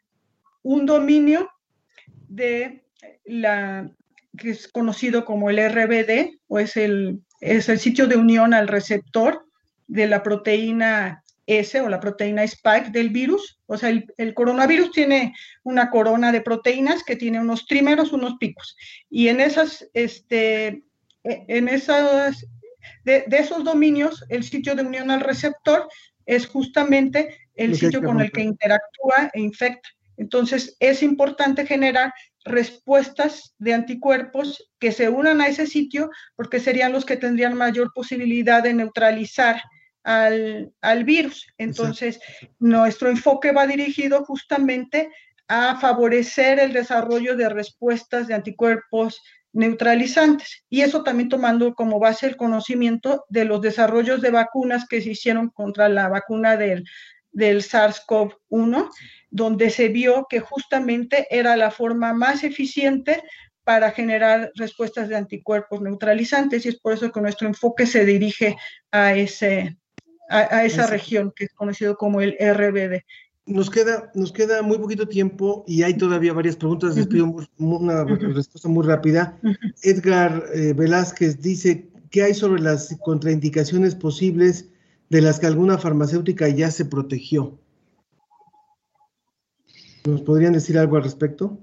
un 0.63 0.87
dominio 0.87 1.51
de 2.29 2.85
la 3.25 3.91
que 4.37 4.51
es 4.51 4.69
conocido 4.69 5.25
como 5.25 5.51
el 5.51 5.59
RBD, 5.59 6.39
o 6.49 6.59
es 6.59 6.77
el, 6.77 7.21
es 7.41 7.69
el 7.69 7.79
sitio 7.79 8.07
de 8.07 8.17
unión 8.17 8.55
al 8.55 8.69
receptor 8.69 9.47
de 9.87 10.07
la 10.07 10.23
proteína 10.23 11.23
S 11.47 11.79
o 11.81 11.89
la 11.89 12.01
proteína 12.01 12.43
spike 12.45 12.91
del 12.91 13.11
virus. 13.11 13.61
O 13.67 13.77
sea, 13.77 13.91
el, 13.91 14.35
coronavirus 14.35 14.91
tiene 14.93 15.35
una 15.63 15.91
corona 15.91 16.33
de 16.33 16.41
proteínas 16.41 17.03
que 17.05 17.17
tiene 17.17 17.41
unos 17.41 17.67
trímeros, 17.67 18.13
unos 18.13 18.37
picos. 18.39 18.77
Y 19.11 19.29
en 19.29 19.41
esas, 19.41 19.89
este, 19.93 20.85
en 21.23 21.69
esas, 21.69 22.47
de, 23.05 23.25
esos 23.31 23.65
dominios, 23.65 24.25
el 24.29 24.45
sitio 24.45 24.75
de 24.75 24.83
unión 24.83 25.11
al 25.11 25.21
receptor 25.21 25.89
es 26.27 26.47
justamente 26.47 27.37
el 27.55 27.77
sitio 27.77 28.03
con 28.03 28.21
el 28.21 28.33
que 28.33 28.43
interactúa 28.43 29.31
e 29.33 29.41
infecta. 29.41 29.89
Entonces, 30.17 30.77
es 30.81 31.03
importante 31.03 31.67
generar 31.67 32.13
respuestas 32.45 33.55
de 33.59 33.75
anticuerpos 33.75 34.71
que 34.79 34.93
se 34.93 35.09
unan 35.09 35.41
a 35.41 35.49
ese 35.49 35.67
sitio 35.67 36.11
porque 36.37 36.61
serían 36.61 36.93
los 36.93 37.05
que 37.05 37.17
tendrían 37.17 37.57
mayor 37.57 37.91
posibilidad 37.95 38.63
de 38.63 38.75
neutralizar 38.75 39.63
al, 40.03 41.05
virus. 41.05 41.47
Entonces, 41.57 42.21
nuestro 42.59 43.09
enfoque 43.09 43.53
va 43.53 43.67
dirigido 43.67 44.25
justamente 44.25 45.11
a 45.49 45.77
favorecer 45.77 46.59
el 46.59 46.73
desarrollo 46.73 47.37
de 47.37 47.49
respuestas 47.49 48.29
de 48.29 48.35
anticuerpos 48.35 49.23
neutralizantes. 49.53 50.65
Y 50.69 50.83
eso 50.83 51.03
también 51.03 51.29
tomando 51.29 51.75
como 51.75 51.99
base 51.99 52.27
el 52.27 52.37
conocimiento 52.37 53.25
de 53.29 53.45
los 53.45 53.63
desarrollos 53.63 54.21
de 54.21 54.31
vacunas 54.31 54.87
que 54.87 55.01
se 55.01 55.11
hicieron 55.11 55.49
contra 55.49 55.89
la 55.89 56.09
vacuna 56.09 56.57
del, 56.57 56.85
del 57.35 57.63
SARS-CoV-1 57.63 58.89
donde 59.35 59.69
se 59.69 59.89
vio 59.89 60.29
que 60.31 60.39
justamente 60.39 61.27
era 61.29 61.57
la 61.57 61.73
forma 61.73 62.13
más 62.15 62.45
eficiente 62.45 63.21
para 63.65 63.91
generar 63.91 64.53
respuestas 64.55 65.09
de 65.09 65.17
anticuerpos 65.17 65.81
neutralizantes 65.81 66.65
y 66.65 66.69
es 66.69 66.79
por 66.79 66.93
eso 66.93 67.11
que 67.11 67.21
nuestro 67.21 67.49
enfoque 67.49 67.85
se 67.85 68.05
dirige 68.05 68.57
a, 68.93 69.17
ese, 69.17 69.77
a, 70.31 70.65
esa 70.65 70.87
región 70.87 71.33
que 71.35 71.47
es 71.47 71.53
conocido 71.53 71.97
como 71.97 72.21
el 72.21 72.37
RBD. 72.39 73.03
Nos 73.47 73.71
queda, 73.71 74.13
nos 74.15 74.31
queda 74.31 74.63
muy 74.63 74.79
poquito 74.79 75.09
tiempo 75.09 75.65
y 75.67 75.83
hay 75.83 75.95
todavía 75.95 76.33
varias 76.33 76.55
preguntas. 76.55 76.95
Les 76.95 77.09
pido 77.09 77.35
una 77.59 78.05
respuesta 78.05 78.69
muy 78.69 78.87
rápida. 78.87 79.37
Edgar 79.83 80.45
eh, 80.55 80.75
Velázquez 80.75 81.41
dice, 81.41 81.91
¿qué 82.11 82.23
hay 82.23 82.35
sobre 82.35 82.63
las 82.63 82.97
contraindicaciones 83.05 83.97
posibles 83.97 84.71
de 85.11 85.21
las 85.21 85.39
que 85.39 85.47
alguna 85.47 85.79
farmacéutica 85.79 86.49
ya 86.49 86.71
se 86.71 86.85
protegió? 86.85 87.59
¿Nos 90.05 90.23
podrían 90.23 90.53
decir 90.53 90.77
algo 90.79 90.97
al 90.97 91.05
respecto? 91.05 91.59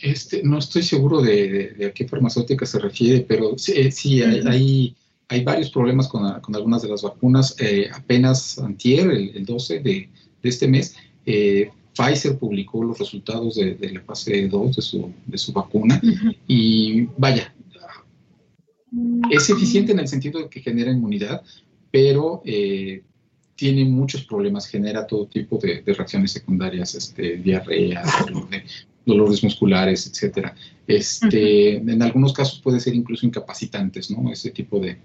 Este, 0.00 0.42
no 0.42 0.58
estoy 0.58 0.82
seguro 0.82 1.22
de, 1.22 1.88
a 1.88 1.92
qué 1.92 2.06
farmacéutica 2.06 2.66
se 2.66 2.78
refiere, 2.78 3.20
pero 3.20 3.56
sí, 3.56 4.22
hay, 4.22 4.94
hay, 5.28 5.44
varios 5.44 5.70
problemas 5.70 6.08
con, 6.08 6.24
algunas 6.24 6.82
de 6.82 6.88
las 6.88 7.02
vacunas. 7.02 7.56
Eh, 7.58 7.88
apenas 7.92 8.58
antier, 8.58 9.10
el, 9.10 9.44
12 9.44 9.80
de, 9.80 10.08
este 10.42 10.68
mes, 10.68 10.96
eh, 11.26 11.70
Pfizer 11.96 12.38
publicó 12.38 12.82
los 12.82 12.98
resultados 12.98 13.54
de, 13.54 13.90
la 13.92 14.00
fase 14.02 14.48
2 14.48 14.76
de 14.76 14.82
su, 14.82 15.12
de 15.26 15.38
su 15.38 15.52
vacuna 15.52 16.00
y 16.48 17.04
vaya, 17.16 17.54
es 19.30 19.48
eficiente 19.50 19.92
en 19.92 20.00
el 20.00 20.08
sentido 20.08 20.40
de 20.40 20.48
que 20.48 20.60
genera 20.60 20.90
inmunidad, 20.90 21.42
pero 21.94 22.42
eh, 22.44 23.04
tiene 23.54 23.84
muchos 23.84 24.24
problemas, 24.24 24.66
genera 24.66 25.06
todo 25.06 25.28
tipo 25.28 25.58
de, 25.58 25.80
reacciones 25.86 26.32
secundarias, 26.32 26.96
este, 26.96 27.36
diarrea, 27.36 28.02
dolores 29.06 29.44
musculares, 29.44 30.04
etcétera. 30.08 30.56
Este, 30.88 31.76
En 31.76 32.02
algunos 32.02 32.32
casos 32.32 32.60
puede 32.60 32.80
ser 32.80 32.96
incluso 32.96 33.24
incapacitantes, 33.24 34.10
¿no? 34.10 34.32
Ese 34.32 34.50
tipo 34.50 34.80
de, 34.80 34.98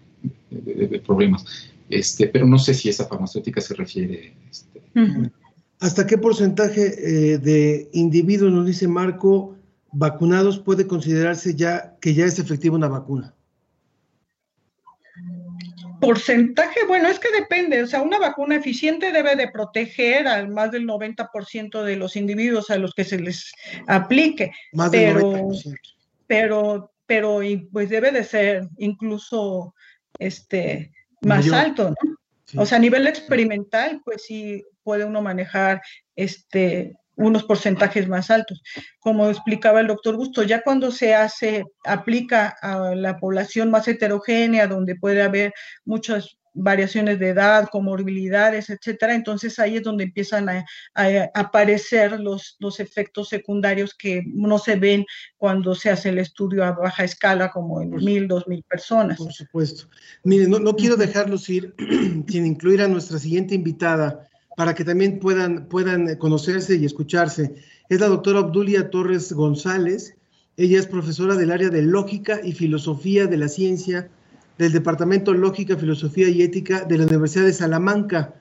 problemas. 1.06 1.46
Este, 1.92 2.26
pero 2.26 2.48
no 2.48 2.58
sé 2.58 2.74
si 2.74 2.90
esa 2.90 3.06
farmacéutica 3.06 3.62
se 3.62 3.76
refiere. 3.76 4.34
Este. 4.50 4.82
¿Hasta 5.80 6.08
qué 6.08 6.18
porcentaje 6.18 7.34
eh, 7.34 7.38
de 7.38 7.88
individuos, 7.94 8.52
nos 8.52 8.66
dice 8.66 8.88
Marco, 8.88 9.56
vacunados 9.92 10.58
puede 10.58 10.88
considerarse 10.88 11.54
ya 11.54 11.98
que 12.02 12.16
ya 12.16 12.26
es 12.26 12.40
efectiva 12.40 12.76
una 12.76 12.88
vacuna? 12.88 13.36
Porcentaje, 16.00 16.86
bueno, 16.88 17.10
es 17.10 17.20
que 17.20 17.32
depende, 17.32 17.84
o 17.84 17.88
sea, 17.88 18.02
una 18.02 18.20
vacuna 18.20 18.56
eficiente 18.56 19.12
debe 19.12 19.36
de 19.36 19.50
proteger 19.50 20.28
al 20.28 20.50
más 20.50 20.72
del 20.72 20.86
90% 20.88 21.84
de 21.84 21.96
los 21.96 22.16
individuos 22.16 22.70
a 22.70 22.78
los 22.78 22.94
que 22.94 23.04
se 23.04 23.20
les 23.20 23.52
aplique, 23.88 24.52
más 24.74 24.92
pero, 24.92 25.32
del 25.32 25.42
90%. 25.42 25.80
pero, 26.28 26.92
pero 27.06 27.42
pues 27.72 27.90
debe 27.90 28.12
de 28.12 28.24
ser 28.24 28.68
incluso 28.78 29.74
este 30.18 30.92
más 31.22 31.52
alto, 31.52 31.90
¿no? 31.90 32.20
O 32.56 32.66
sea, 32.66 32.78
a 32.78 32.82
nivel 32.82 33.06
experimental, 33.08 34.02
pues 34.04 34.24
sí 34.26 34.64
puede 34.84 35.06
uno 35.06 35.22
manejar 35.22 35.82
este 36.16 36.96
unos 37.20 37.44
porcentajes 37.44 38.08
más 38.08 38.32
altos. 38.32 38.62
Como 39.00 39.30
explicaba 39.30 39.82
el 39.82 39.88
doctor 39.88 40.16
Gusto, 40.16 40.44
ya 40.44 40.62
cuando 40.62 40.92
se 40.92 41.14
hace, 41.14 41.66
aplica 41.86 42.56
a 42.62 42.96
la 42.96 43.18
población 43.18 43.70
más 43.70 43.88
heterogénea, 43.88 44.68
donde 44.68 44.96
puede 44.96 45.22
haber 45.22 45.54
muchas 45.86 46.38
variaciones 46.54 47.20
de 47.20 47.30
edad, 47.30 47.70
comorbilidades, 47.72 48.70
etcétera, 48.70 49.14
entonces 49.14 49.60
ahí 49.60 49.78
es 49.78 49.84
donde 49.84 50.06
empiezan 50.06 50.50
a, 50.50 50.66
aparecer 51.34 52.20
los, 52.20 52.58
los, 52.60 52.80
efectos 52.80 53.30
secundarios 53.30 53.94
que 53.94 54.24
no 54.26 54.58
se 54.58 54.76
ven 54.76 55.06
cuando 55.38 55.76
se 55.76 55.90
hace 55.90 56.10
el 56.10 56.20
estudio 56.20 56.66
a 56.66 56.72
baja 56.72 57.04
escala, 57.04 57.52
como 57.52 57.82
en 57.82 57.92
mil, 57.92 58.28
dos 58.28 58.48
mil 58.48 58.64
personas. 58.64 59.18
Por 59.18 59.32
supuesto. 59.32 59.88
Mire, 60.24 60.48
no, 60.48 60.60
no 60.60 60.76
quiero 60.76 60.98
dejarlos 60.98 61.48
ir 61.50 61.74
sin 62.28 62.46
incluir 62.46 62.82
a 62.82 62.88
nuestra 62.88 63.20
siguiente 63.20 63.56
invitada, 63.56 64.29
para 64.60 64.76
que 64.76 64.84
también 64.84 65.20
puedan, 65.20 65.68
puedan 65.70 66.18
conocerse 66.18 66.76
y 66.76 66.84
escucharse. 66.84 67.56
Es 67.88 68.02
la 68.02 68.08
doctora 68.08 68.42
Obdulia 68.42 68.90
Torres 68.90 69.32
González. 69.32 70.18
Ella 70.58 70.80
es 70.80 70.86
profesora 70.86 71.38
del 71.38 71.52
área 71.52 71.70
de 71.70 71.82
Lógica 71.82 72.42
y 72.44 72.52
Filosofía 72.52 73.26
de 73.26 73.38
la 73.38 73.48
Ciencia 73.48 74.10
del 74.58 74.74
Departamento 74.74 75.34
Lógica, 75.34 75.78
Filosofía 75.78 76.28
y 76.28 76.42
Ética 76.42 76.84
de 76.84 76.98
la 76.98 77.06
Universidad 77.06 77.46
de 77.46 77.54
Salamanca. 77.54 78.34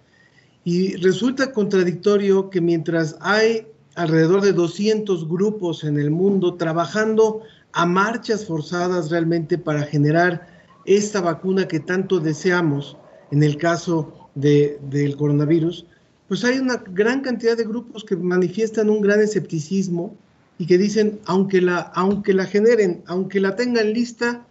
Y 0.64 0.97
resulta 0.97 1.53
contradictorio 1.53 2.51
que 2.51 2.61
mientras 2.61 3.14
hay 3.21 3.69
alrededor 3.95 4.41
de 4.41 4.55
200 4.55 5.29
grupos 5.29 5.85
en 5.85 6.01
el 6.01 6.11
mundo 6.11 6.55
trabajando 6.55 7.43
a 7.71 7.87
marchas 7.87 8.45
forzadas 8.45 9.12
realmente 9.12 9.57
para 9.57 9.85
generar 9.85 10.49
esta 10.85 11.21
vacuna 11.21 11.69
que 11.69 11.79
tanto 11.79 12.19
deseamos 12.19 12.97
en 13.31 13.45
el 13.45 13.57
caso 13.57 14.31
de, 14.35 14.81
del 14.83 15.16
coronavirus, 15.16 15.87
pues 16.29 16.45
hay 16.45 16.59
una 16.59 16.76
gran 16.76 17.22
cantidad 17.22 17.57
de 17.57 17.64
grupos 17.64 18.05
que 18.05 18.14
manifiestan 18.16 18.91
un 18.91 19.01
gran 19.01 19.20
escepticismo 19.20 20.14
y 20.59 20.66
que 20.66 20.76
dicen, 20.76 21.20
aunque 21.24 21.61
la, 21.61 21.79
aunque 21.95 22.35
la 22.35 22.45
generen, 22.45 23.03
aunque 23.07 23.41
la 23.41 23.57
tengan 23.57 23.93
lista, 23.93 24.47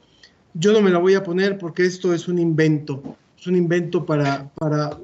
yo 0.53 0.73
no 0.73 0.81
me 0.81 0.89
la 0.89 0.97
voy 0.97 1.13
a 1.13 1.23
poner 1.23 1.57
porque 1.59 1.85
esto 1.85 2.13
es 2.13 2.27
un 2.27 2.39
invento, 2.39 3.01
es 3.39 3.45
un 3.45 3.55
invento 3.55 4.05
para, 4.05 4.49
para 4.55 4.97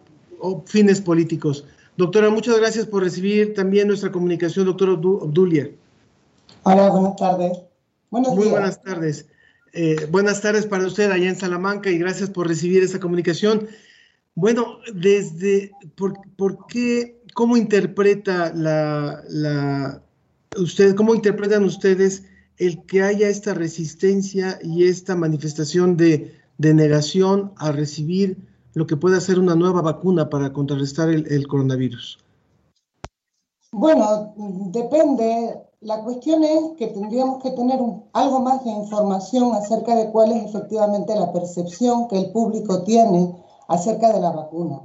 fines 0.66 1.00
políticos. 1.00 1.66
Doctora, 1.96 2.32
muchas 2.32 2.58
gracias 2.58 2.88
por 2.88 3.04
recibir 3.04 3.54
también 3.54 3.88
nuestra 3.88 4.12
comunicación, 4.12 4.66
doctora 4.66 4.94
Obdulia. 4.94 5.70
Hola, 6.64 6.90
buenas 6.90 7.16
tardes. 7.18 7.60
Muy 8.10 8.48
buenas 8.48 8.82
tardes. 8.82 9.28
Eh, 9.74 10.08
buenas 10.10 10.42
tardes 10.42 10.66
para 10.66 10.86
usted 10.88 11.12
allá 11.12 11.30
en 11.30 11.36
Salamanca 11.36 11.90
y 11.90 11.98
gracias 11.98 12.30
por 12.30 12.48
recibir 12.48 12.84
esta 12.84 13.00
comunicación. 13.00 13.68
Bueno, 14.36 14.78
desde, 14.94 15.72
¿por, 15.96 16.66
qué, 16.68 17.22
cómo 17.36 17.56
interpreta 17.56 18.52
la, 18.54 20.02
usted, 20.58 20.96
cómo 20.96 21.14
interpretan 21.14 21.64
ustedes 21.64 22.24
el 22.58 22.84
que 22.86 23.04
haya 23.04 23.30
esta 23.30 23.54
resistencia 23.54 24.58
y 24.64 24.88
esta 24.88 25.16
manifestación 25.16 25.98
de, 25.98 26.34
negación 26.58 27.52
a 27.58 27.72
recibir 27.72 28.38
lo 28.74 28.88
que 28.88 28.96
pueda 28.96 29.20
ser 29.20 29.38
una 29.38 29.56
nueva 29.56 29.82
vacuna 29.82 30.30
para 30.30 30.54
contrarrestar 30.54 31.10
el, 31.10 31.48
coronavirus? 31.48 32.20
Bueno, 33.72 34.34
depende. 34.72 35.60
La 35.82 36.02
cuestión 36.04 36.44
es 36.44 36.78
que 36.78 36.88
tendríamos 36.88 37.44
que 37.44 37.52
tener 37.52 37.80
algo 38.14 38.40
más 38.40 38.64
de 38.64 38.72
información 38.72 39.54
acerca 39.54 39.96
de 39.96 40.10
cuál 40.12 40.32
es 40.32 40.46
efectivamente 40.46 41.14
la 41.16 41.34
percepción 41.34 42.08
que 42.08 42.18
el 42.18 42.32
público 42.32 42.84
tiene 42.84 43.43
acerca 43.68 44.12
de 44.14 44.20
la 44.20 44.32
vacuna. 44.32 44.82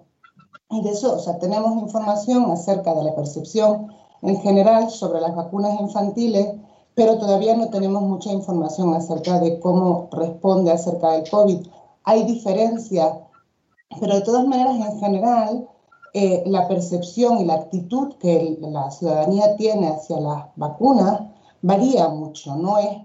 Y 0.70 0.83
de 0.83 0.91
eso, 0.91 1.16
o 1.16 1.18
sea, 1.18 1.39
tenemos 1.39 1.83
información 1.83 2.51
acerca 2.51 2.95
de 2.95 3.05
la 3.05 3.14
percepción 3.14 3.89
en 4.22 4.41
general 4.41 4.91
sobre 4.91 5.20
las 5.20 5.35
vacunas 5.35 5.81
infantiles, 5.81 6.55
pero 6.95 7.18
todavía 7.18 7.57
no 7.57 7.68
tenemos 7.68 8.03
mucha 8.03 8.33
información 8.33 8.95
acerca 8.95 9.39
de 9.41 9.61
cómo 9.61 10.09
responde 10.12 10.72
acerca 10.72 11.12
del 11.12 11.29
COVID. 11.31 11.66
Hay 12.05 12.24
diferencias, 12.24 13.12
pero 14.01 14.16
de 14.16 14.20
todas 14.22 14.47
maneras, 14.47 14.76
en 14.76 14.99
general, 14.99 15.68
eh, 16.14 16.43
la 16.47 16.66
percepción 16.66 17.39
y 17.39 17.45
la 17.45 17.55
actitud 17.55 18.14
que 18.14 18.59
la 18.61 18.91
ciudadanía 18.91 19.57
tiene 19.57 19.89
hacia 19.89 20.18
las 20.18 20.47
vacunas 20.57 21.20
varía 21.62 22.09
mucho, 22.09 22.57
no 22.57 22.79
es 22.79 22.97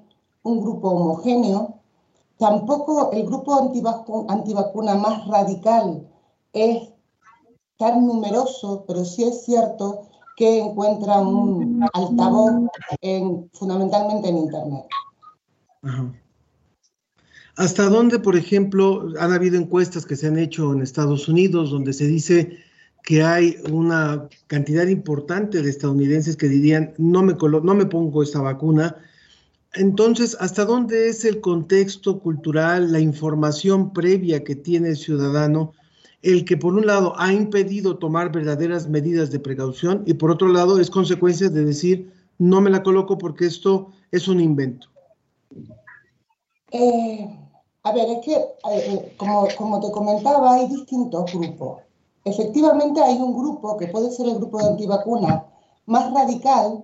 un 0.44 0.62
grupo 0.62 0.90
homogéneo, 0.90 1.76
Tampoco 2.44 3.10
el 3.14 3.26
grupo 3.26 3.72
antivacuna 4.28 4.96
más 4.96 5.26
radical 5.28 6.06
es 6.52 6.90
tan 7.78 8.06
numeroso, 8.06 8.84
pero 8.86 9.06
sí 9.06 9.24
es 9.24 9.46
cierto 9.46 10.10
que 10.36 10.60
encuentra 10.60 11.20
un 11.20 11.82
altavoz 11.94 12.52
fundamentalmente 13.54 14.28
en 14.28 14.38
Internet. 14.40 14.86
¿Hasta 17.56 17.88
dónde, 17.88 18.20
por 18.20 18.36
ejemplo, 18.36 19.08
han 19.22 19.32
habido 19.32 19.56
encuestas 19.56 20.06
que 20.06 20.18
se 20.18 20.28
han 20.28 20.38
hecho 20.38 20.74
en 20.74 20.82
Estados 20.82 21.30
Unidos 21.30 21.72
donde 21.72 21.94
se 21.94 22.08
dice 22.08 22.58
que 23.04 23.24
hay 23.24 23.56
una 23.72 24.28
cantidad 24.48 24.88
importante 24.88 25.62
de 25.62 25.70
estadounidenses 25.70 26.36
que 26.36 26.50
dirían, 26.50 26.94
no 26.98 27.24
me, 27.24 27.36
no 27.36 27.74
me 27.74 27.86
pongo 27.86 28.22
esta 28.22 28.42
vacuna 28.42 28.98
entonces, 29.76 30.38
¿hasta 30.40 30.66
dónde 30.66 31.10
es 31.10 31.26
el 31.26 31.42
contexto 31.42 32.20
cultural, 32.20 32.92
la 32.92 33.00
información 33.00 33.92
previa 33.92 34.44
que 34.44 34.56
tiene 34.56 34.90
el 34.90 34.98
ciudadano, 34.98 35.74
el 36.22 36.46
que 36.46 36.58
por 36.58 36.74
un 36.74 36.86
lado 36.86 37.14
ha 37.18 37.34
impedido 37.34 37.98
tomar 37.98 38.32
verdaderas 38.32 38.88
medidas 38.88 39.32
de 39.32 39.40
precaución 39.40 40.04
y 40.06 40.14
por 40.14 40.32
otro 40.32 40.48
lado 40.48 40.80
es 40.80 40.90
consecuencia 40.90 41.50
de 41.50 41.66
decir, 41.66 42.14
no 42.38 42.62
me 42.62 42.70
la 42.70 42.84
coloco 42.84 43.18
porque 43.18 43.46
esto 43.46 43.92
es 44.12 44.28
un 44.28 44.40
invento? 44.40 44.88
Eh, 46.72 47.30
a 47.84 47.92
ver, 47.92 48.10
es 48.10 48.26
que, 48.26 48.36
eh, 48.72 49.14
como, 49.18 49.48
como 49.58 49.80
te 49.82 49.92
comentaba, 49.92 50.54
hay 50.54 50.68
distintos 50.68 51.32
grupos. 51.34 51.82
Efectivamente 52.26 53.02
hay 53.02 53.18
un 53.18 53.34
grupo 53.34 53.76
que 53.78 53.88
puede 53.88 54.12
ser 54.12 54.28
el 54.28 54.36
grupo 54.36 54.60
de 54.60 54.70
antivacunas 54.70 55.44
más 55.86 56.14
radical, 56.14 56.84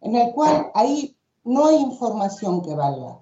en 0.00 0.16
el 0.16 0.32
cual 0.32 0.70
ahí 0.74 1.17
no 1.48 1.66
hay 1.66 1.76
información 1.76 2.60
que 2.60 2.74
valga. 2.74 3.18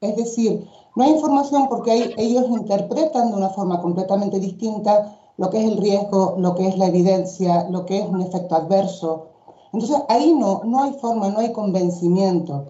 Es 0.00 0.16
decir, 0.16 0.68
no 0.96 1.04
hay 1.04 1.10
información 1.12 1.68
porque 1.68 2.14
ellos 2.16 2.48
interpretan 2.48 3.30
de 3.30 3.36
una 3.36 3.50
forma 3.50 3.80
completamente 3.80 4.40
distinta 4.40 5.16
lo 5.36 5.48
que 5.48 5.58
es 5.58 5.70
el 5.70 5.76
riesgo, 5.76 6.34
lo 6.38 6.56
que 6.56 6.66
es 6.66 6.76
la 6.76 6.86
evidencia, 6.86 7.68
lo 7.70 7.86
que 7.86 7.98
es 7.98 8.08
un 8.08 8.20
efecto 8.20 8.56
adverso. 8.56 9.28
Entonces 9.72 10.02
ahí 10.08 10.34
no, 10.34 10.62
no 10.64 10.82
hay 10.82 10.92
forma, 10.94 11.28
no 11.28 11.38
hay 11.38 11.52
convencimiento. 11.52 12.66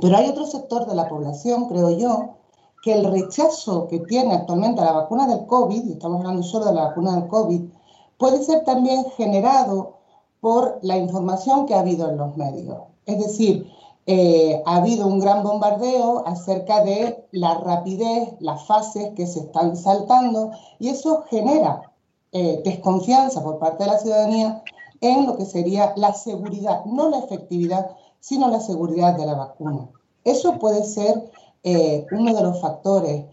Pero 0.00 0.16
hay 0.16 0.28
otro 0.28 0.46
sector 0.46 0.86
de 0.86 0.96
la 0.96 1.08
población, 1.08 1.66
creo 1.68 1.90
yo, 1.90 2.30
que 2.82 2.94
el 2.94 3.04
rechazo 3.04 3.86
que 3.86 4.00
tiene 4.00 4.34
actualmente 4.34 4.80
a 4.80 4.86
la 4.86 4.92
vacuna 4.92 5.28
del 5.28 5.46
COVID, 5.46 5.84
y 5.84 5.92
estamos 5.92 6.18
hablando 6.18 6.42
solo 6.42 6.66
de 6.66 6.74
la 6.74 6.86
vacuna 6.86 7.12
del 7.12 7.28
COVID, 7.28 7.62
puede 8.18 8.42
ser 8.42 8.64
también 8.64 9.04
generado 9.16 9.94
por 10.40 10.80
la 10.82 10.96
información 10.96 11.66
que 11.66 11.74
ha 11.74 11.80
habido 11.80 12.10
en 12.10 12.16
los 12.16 12.36
medios. 12.36 12.78
Es 13.06 13.18
decir, 13.18 13.70
eh, 14.06 14.62
ha 14.64 14.76
habido 14.76 15.06
un 15.08 15.18
gran 15.18 15.42
bombardeo 15.42 16.22
acerca 16.26 16.84
de 16.84 17.26
la 17.32 17.54
rapidez, 17.54 18.34
las 18.38 18.64
fases 18.64 19.10
que 19.16 19.26
se 19.26 19.40
están 19.40 19.76
saltando, 19.76 20.52
y 20.78 20.90
eso 20.90 21.24
genera 21.28 21.92
eh, 22.30 22.62
desconfianza 22.64 23.42
por 23.42 23.58
parte 23.58 23.84
de 23.84 23.90
la 23.90 23.98
ciudadanía 23.98 24.62
en 25.00 25.26
lo 25.26 25.36
que 25.36 25.44
sería 25.44 25.92
la 25.96 26.14
seguridad, 26.14 26.84
no 26.84 27.10
la 27.10 27.18
efectividad, 27.18 27.90
sino 28.20 28.48
la 28.48 28.60
seguridad 28.60 29.16
de 29.16 29.26
la 29.26 29.34
vacuna. 29.34 29.88
Eso 30.24 30.58
puede 30.58 30.84
ser 30.84 31.30
eh, 31.64 32.06
uno 32.12 32.32
de 32.32 32.42
los 32.42 32.60
factores. 32.60 33.24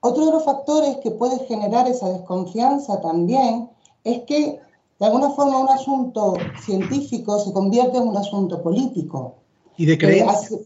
Otro 0.00 0.26
de 0.26 0.32
los 0.32 0.44
factores 0.44 0.98
que 0.98 1.10
puede 1.10 1.38
generar 1.46 1.88
esa 1.88 2.08
desconfianza 2.08 3.00
también 3.00 3.68
es 4.04 4.22
que 4.22 4.60
de 5.00 5.06
alguna 5.06 5.30
forma 5.30 5.58
un 5.58 5.68
asunto 5.68 6.34
científico 6.64 7.38
se 7.40 7.52
convierte 7.52 7.98
en 7.98 8.08
un 8.08 8.16
asunto 8.16 8.62
político. 8.62 9.43
¿Y 9.76 9.86
de 9.86 9.98
creencia? 9.98 10.58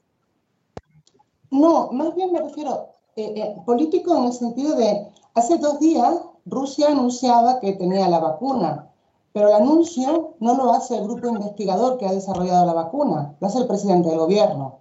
no, 1.51 1.91
más 1.93 2.15
bien 2.15 2.33
me 2.33 2.41
refiero 2.41 2.89
eh, 3.17 3.33
eh, 3.37 3.57
político 3.65 4.17
en 4.17 4.25
el 4.25 4.33
sentido 4.33 4.77
de, 4.77 5.09
hace 5.35 5.57
dos 5.59 5.81
días 5.81 6.15
Rusia 6.45 6.89
anunciaba 6.89 7.61
que 7.61 7.73
tenía 7.73 8.09
la 8.09 8.21
vacuna, 8.21 8.91
pero 9.33 9.49
el 9.49 9.55
anuncio 9.55 10.35
no 10.41 10.55
lo 10.57 10.73
hace 10.73 10.97
el 10.97 11.05
grupo 11.05 11.29
investigador 11.29 11.99
que 11.99 12.07
ha 12.07 12.13
desarrollado 12.13 12.65
la 12.65 12.73
vacuna, 12.73 13.37
lo 13.41 13.47
hace 13.47 13.59
el 13.59 13.67
presidente 13.67 14.09
del 14.09 14.19
gobierno. 14.19 14.79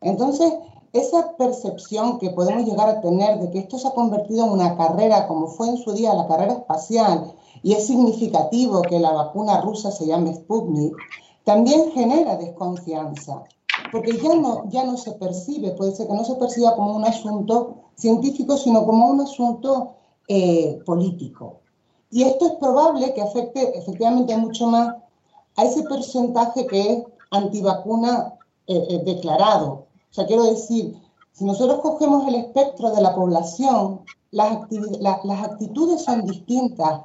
Entonces, 0.00 0.52
esa 0.92 1.36
percepción 1.36 2.18
que 2.18 2.30
podemos 2.30 2.64
llegar 2.64 2.88
a 2.88 3.00
tener 3.00 3.38
de 3.38 3.50
que 3.50 3.58
esto 3.60 3.78
se 3.78 3.88
ha 3.88 3.92
convertido 3.92 4.46
en 4.46 4.52
una 4.52 4.76
carrera, 4.76 5.28
como 5.28 5.48
fue 5.48 5.68
en 5.68 5.76
su 5.76 5.92
día 5.92 6.14
la 6.14 6.26
carrera 6.26 6.54
espacial, 6.54 7.32
y 7.62 7.74
es 7.74 7.86
significativo 7.86 8.82
que 8.82 8.98
la 8.98 9.12
vacuna 9.12 9.60
rusa 9.60 9.90
se 9.90 10.06
llame 10.06 10.34
Sputnik, 10.34 10.96
también 11.44 11.92
genera 11.92 12.36
desconfianza, 12.36 13.44
porque 13.92 14.18
ya 14.18 14.34
no, 14.34 14.68
ya 14.68 14.84
no 14.84 14.96
se 14.96 15.12
percibe, 15.12 15.72
puede 15.72 15.94
ser 15.94 16.06
que 16.06 16.14
no 16.14 16.24
se 16.24 16.34
perciba 16.36 16.74
como 16.74 16.96
un 16.96 17.04
asunto 17.04 17.76
científico, 17.96 18.56
sino 18.56 18.84
como 18.84 19.08
un 19.08 19.20
asunto 19.20 19.94
eh, 20.28 20.78
político. 20.84 21.60
Y 22.10 22.22
esto 22.22 22.46
es 22.46 22.52
probable 22.54 23.12
que 23.14 23.22
afecte 23.22 23.78
efectivamente 23.78 24.36
mucho 24.36 24.66
más 24.66 24.94
a 25.56 25.64
ese 25.64 25.82
porcentaje 25.84 26.66
que 26.66 26.92
es 26.92 27.04
antivacuna 27.30 28.34
eh, 28.66 28.86
eh, 28.88 29.02
declarado, 29.04 29.86
o 30.10 30.14
sea, 30.16 30.26
quiero 30.26 30.44
decir, 30.44 30.96
si 31.32 31.44
nosotros 31.44 31.80
cogemos 31.80 32.26
el 32.26 32.36
espectro 32.36 32.90
de 32.90 33.02
la 33.02 33.14
población, 33.14 34.00
las, 34.30 34.60
las 35.00 35.44
actitudes 35.44 36.02
son 36.02 36.24
distintas. 36.24 37.02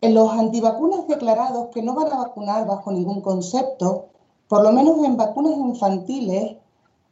En 0.00 0.14
los 0.14 0.30
antivacunas 0.30 1.08
declarados 1.08 1.68
que 1.74 1.82
no 1.82 1.94
van 1.94 2.12
a 2.12 2.18
vacunar 2.18 2.66
bajo 2.66 2.92
ningún 2.92 3.20
concepto, 3.20 4.11
por 4.52 4.62
lo 4.64 4.70
menos 4.70 5.02
en 5.02 5.16
vacunas 5.16 5.54
infantiles, 5.56 6.58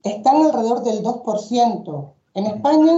están 0.02 0.42
alrededor 0.42 0.82
del 0.82 1.02
2%. 1.02 2.12
En 2.34 2.44
España, 2.44 2.92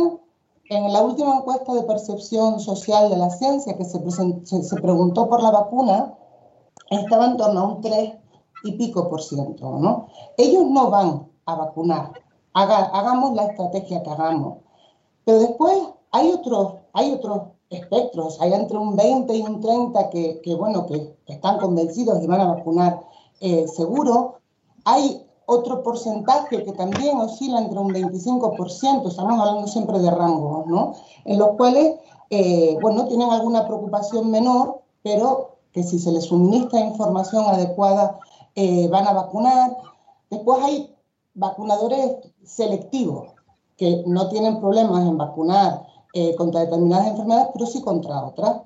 en 0.69 0.93
la 0.93 1.01
última 1.01 1.37
encuesta 1.37 1.73
de 1.73 1.85
percepción 1.85 2.59
social 2.59 3.09
de 3.09 3.19
la 3.19 3.31
ciencia 3.31 3.77
que 3.79 3.85
se, 3.85 4.01
se, 4.65 4.77
preguntó 4.81 5.29
por 5.29 5.45
la 5.45 5.53
vacuna, 5.53 6.19
estaba 6.91 7.27
en 7.27 7.37
torno 7.37 7.61
a 7.61 7.69
un 7.69 7.81
3 7.83 8.15
y 8.65 8.73
pico 8.73 9.09
por 9.09 9.23
ciento. 9.23 9.79
¿no? 9.79 10.09
Ellos 10.37 10.67
no 10.69 10.91
van 10.91 11.29
a 11.47 11.55
vacunar. 11.55 12.11
hagamos 12.53 13.35
la 13.35 13.45
estrategia 13.45 14.03
que 14.03 14.11
hagamos. 14.11 14.59
Pero 15.25 15.39
después 15.39 15.79
hay 16.11 16.33
otros, 16.33 16.79
hay 16.95 17.13
otros 17.13 17.43
espectros, 17.71 18.41
hay 18.41 18.53
entre 18.55 18.77
un 18.77 18.97
20 18.97 19.37
y 19.37 19.43
un 19.43 19.61
30 19.61 20.11
que, 20.11 20.41
que 20.41 20.57
bueno, 20.57 20.85
que 20.87 21.17
están 21.27 21.59
convencidos 21.59 22.21
y 22.21 22.27
van 22.27 22.41
a 22.41 22.55
vacunar 22.55 23.13
eh, 23.43 23.67
seguro. 23.69 24.39
Hay 24.85 25.27
otro 25.47 25.83
porcentaje 25.83 26.65
que 26.65 26.73
también 26.73 27.19
oscila 27.19 27.59
entre 27.59 27.79
un 27.79 27.93
25%, 27.93 29.09
estamos 29.09 29.39
hablando 29.39 29.67
siempre 29.69 29.99
de 29.99 30.11
rangos, 30.11 30.67
¿no? 30.67 30.95
En 31.25 31.39
los 31.39 31.57
cuales, 31.57 31.97
eh, 32.31 32.79
bueno, 32.81 33.07
tienen 33.07 33.31
alguna 33.31 33.67
preocupación 33.67 34.31
menor, 34.31 34.81
pero 35.03 35.57
que 35.73 35.83
si 35.83 35.99
se 35.99 36.13
les 36.13 36.25
suministra 36.25 36.81
información 36.81 37.45
adecuada 37.47 38.19
eh, 38.55 38.89
van 38.89 39.07
a 39.07 39.13
vacunar. 39.13 39.77
Después 40.31 40.63
hay 40.63 40.95
vacunadores 41.35 42.17
selectivos, 42.45 43.33
que 43.77 44.05
no 44.07 44.29
tienen 44.29 44.61
problemas 44.61 45.07
en 45.07 45.17
vacunar 45.17 45.87
eh, 46.15 46.35
contra 46.37 46.61
determinadas 46.61 47.09
enfermedades, 47.09 47.49
pero 47.55 47.67
sí 47.67 47.83
contra 47.83 48.25
otras. 48.27 48.63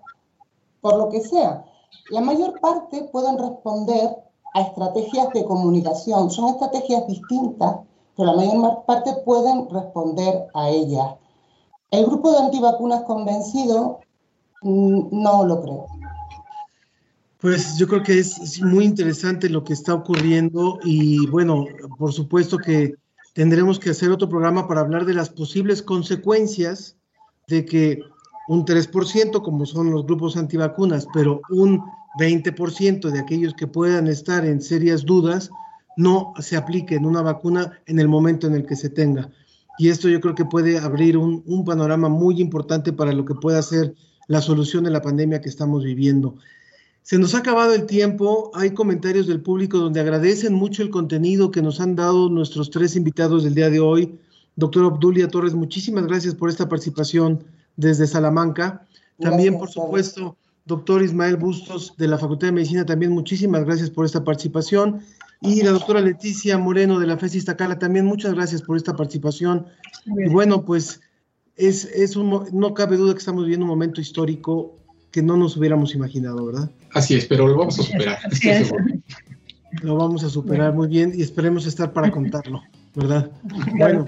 Por 0.80 0.96
lo 0.96 1.08
que 1.08 1.20
sea, 1.20 1.64
la 2.10 2.20
mayor 2.20 2.60
parte 2.60 3.08
pueden 3.12 3.38
responder 3.38 4.25
a 4.56 4.62
estrategias 4.62 5.28
de 5.34 5.44
comunicación. 5.44 6.30
Son 6.30 6.48
estrategias 6.48 7.06
distintas, 7.06 7.76
pero 8.16 8.32
la 8.32 8.36
mayor 8.36 8.84
parte 8.86 9.12
pueden 9.24 9.68
responder 9.68 10.46
a 10.54 10.70
ellas. 10.70 11.16
El 11.90 12.06
grupo 12.06 12.32
de 12.32 12.38
antivacunas 12.38 13.02
convencido 13.02 14.00
mm, 14.62 15.08
no 15.10 15.44
lo 15.44 15.60
creo. 15.60 15.86
Pues 17.38 17.76
yo 17.76 17.86
creo 17.86 18.02
que 18.02 18.18
es, 18.18 18.62
muy 18.62 18.86
interesante 18.86 19.50
lo 19.50 19.62
que 19.62 19.74
está 19.74 19.92
ocurriendo 19.92 20.78
y 20.82 21.26
bueno, 21.26 21.66
por 21.98 22.14
supuesto 22.14 22.56
que 22.56 22.94
tendremos 23.34 23.78
que 23.78 23.90
hacer 23.90 24.10
otro 24.10 24.26
programa 24.26 24.66
para 24.66 24.80
hablar 24.80 25.04
de 25.04 25.12
las 25.12 25.28
posibles 25.28 25.82
consecuencias 25.82 26.96
de 27.46 27.66
que 27.66 28.00
un 28.48 28.64
3%, 28.64 29.42
como 29.42 29.66
son 29.66 29.90
los 29.90 30.06
grupos 30.06 30.38
antivacunas, 30.38 31.06
pero 31.12 31.42
un 31.50 31.84
20% 32.18 33.10
de 33.10 33.18
aquellos 33.18 33.54
que 33.54 33.66
puedan 33.66 34.06
estar 34.06 34.44
en 34.44 34.60
serias 34.60 35.04
dudas, 35.04 35.50
no 35.96 36.34
se 36.38 36.56
aplique 36.56 36.94
en 36.94 37.06
una 37.06 37.22
vacuna 37.22 37.78
en 37.86 37.98
el 37.98 38.08
momento 38.08 38.46
en 38.46 38.54
el 38.54 38.66
que 38.66 38.76
se 38.76 38.90
tenga. 38.90 39.30
Y 39.78 39.88
esto 39.88 40.08
yo 40.08 40.20
creo 40.20 40.34
que 40.34 40.44
puede 40.44 40.78
abrir 40.78 41.16
un, 41.16 41.42
un 41.46 41.64
panorama 41.64 42.08
muy 42.08 42.40
importante 42.40 42.92
para 42.92 43.12
lo 43.12 43.24
que 43.24 43.34
pueda 43.34 43.60
ser 43.62 43.94
la 44.28 44.40
solución 44.40 44.84
de 44.84 44.90
la 44.90 45.02
pandemia 45.02 45.40
que 45.40 45.48
estamos 45.48 45.84
viviendo. 45.84 46.36
Se 47.02 47.18
nos 47.18 47.34
ha 47.34 47.38
acabado 47.38 47.72
el 47.72 47.86
tiempo. 47.86 48.50
Hay 48.54 48.70
comentarios 48.70 49.28
del 49.28 49.40
público 49.40 49.78
donde 49.78 50.00
agradecen 50.00 50.54
mucho 50.54 50.82
el 50.82 50.90
contenido 50.90 51.52
que 51.52 51.62
nos 51.62 51.80
han 51.80 51.94
dado 51.94 52.28
nuestros 52.28 52.70
tres 52.70 52.96
invitados 52.96 53.44
del 53.44 53.54
día 53.54 53.70
de 53.70 53.78
hoy. 53.78 54.18
Doctor 54.56 54.84
Obdulia 54.84 55.28
Torres, 55.28 55.54
muchísimas 55.54 56.06
gracias 56.06 56.34
por 56.34 56.48
esta 56.48 56.68
participación 56.68 57.44
desde 57.76 58.06
Salamanca. 58.06 58.86
También, 59.20 59.56
por 59.56 59.70
supuesto, 59.70 60.36
doctor 60.66 61.02
Ismael 61.02 61.36
Bustos 61.36 61.94
de 61.96 62.08
la 62.08 62.18
Facultad 62.18 62.48
de 62.48 62.52
Medicina, 62.52 62.84
también 62.84 63.12
muchísimas 63.12 63.64
gracias 63.64 63.88
por 63.88 64.04
esta 64.04 64.24
participación. 64.24 65.00
Y 65.40 65.62
la 65.62 65.70
doctora 65.70 66.00
Leticia 66.00 66.58
Moreno 66.58 66.98
de 66.98 67.06
la 67.06 67.16
FES 67.16 67.36
Iztacala, 67.36 67.78
también 67.78 68.06
muchas 68.06 68.34
gracias 68.34 68.62
por 68.62 68.76
esta 68.76 68.96
participación. 68.96 69.66
Y 70.06 70.28
bueno, 70.28 70.64
pues 70.64 71.00
es, 71.56 71.84
es 71.84 72.16
un, 72.16 72.48
no 72.52 72.74
cabe 72.74 72.96
duda 72.96 73.12
que 73.12 73.18
estamos 73.18 73.44
viviendo 73.44 73.64
un 73.64 73.70
momento 73.70 74.00
histórico 74.00 74.76
que 75.10 75.22
no 75.22 75.36
nos 75.36 75.56
hubiéramos 75.56 75.94
imaginado, 75.94 76.44
¿verdad? 76.46 76.70
Así 76.92 77.14
es, 77.14 77.26
pero 77.26 77.46
lo 77.46 77.56
vamos 77.56 77.78
a 77.78 77.82
superar. 77.82 78.18
Lo 79.82 79.96
vamos 79.96 80.24
a 80.24 80.30
superar 80.30 80.74
muy 80.74 80.88
bien 80.88 81.12
y 81.14 81.22
esperemos 81.22 81.66
estar 81.66 81.92
para 81.92 82.10
contarlo, 82.10 82.62
¿verdad? 82.96 83.30
bueno, 83.78 84.04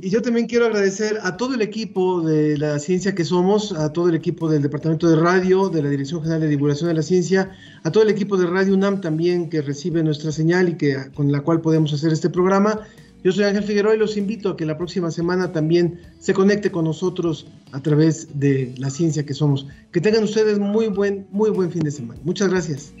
y 0.00 0.08
yo 0.08 0.22
también 0.22 0.46
quiero 0.46 0.64
agradecer 0.66 1.18
a 1.22 1.36
todo 1.36 1.54
el 1.54 1.60
equipo 1.60 2.22
de 2.22 2.56
la 2.56 2.78
ciencia 2.78 3.14
que 3.14 3.24
somos, 3.24 3.72
a 3.72 3.92
todo 3.92 4.08
el 4.08 4.14
equipo 4.14 4.48
del 4.48 4.62
Departamento 4.62 5.10
de 5.10 5.16
Radio, 5.16 5.68
de 5.68 5.82
la 5.82 5.90
Dirección 5.90 6.22
General 6.22 6.40
de 6.40 6.48
Divulgación 6.48 6.88
de 6.88 6.94
la 6.94 7.02
Ciencia, 7.02 7.50
a 7.82 7.90
todo 7.90 8.04
el 8.04 8.10
equipo 8.10 8.38
de 8.38 8.46
Radio 8.46 8.72
UNAM 8.72 9.02
también 9.02 9.50
que 9.50 9.60
recibe 9.60 10.02
nuestra 10.02 10.32
señal 10.32 10.70
y 10.70 10.74
que 10.76 11.10
con 11.14 11.30
la 11.30 11.40
cual 11.40 11.60
podemos 11.60 11.92
hacer 11.92 12.12
este 12.12 12.30
programa 12.30 12.80
yo 13.22 13.32
soy 13.32 13.44
Ángel 13.44 13.64
Figueroa 13.64 13.94
y 13.94 13.98
los 13.98 14.16
invito 14.16 14.50
a 14.50 14.56
que 14.56 14.64
la 14.64 14.78
próxima 14.78 15.10
semana 15.10 15.52
también 15.52 16.00
se 16.20 16.32
conecte 16.32 16.70
con 16.70 16.86
nosotros 16.86 17.46
a 17.72 17.80
través 17.80 18.40
de 18.40 18.72
la 18.78 18.88
ciencia 18.88 19.26
que 19.26 19.34
somos. 19.34 19.66
Que 19.92 20.00
tengan 20.00 20.24
ustedes 20.24 20.58
muy 20.58 20.86
buen, 20.86 21.26
muy 21.30 21.50
buen 21.50 21.70
fin 21.70 21.82
de 21.82 21.90
semana. 21.90 22.18
Muchas 22.24 22.48
gracias. 22.48 22.92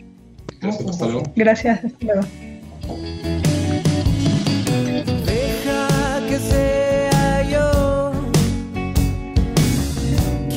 Gracias, 0.60 0.90
hasta 0.90 1.06
luego. 1.06 1.22
Gracias, 1.36 1.84
hasta 1.84 2.04
luego. 2.04 3.49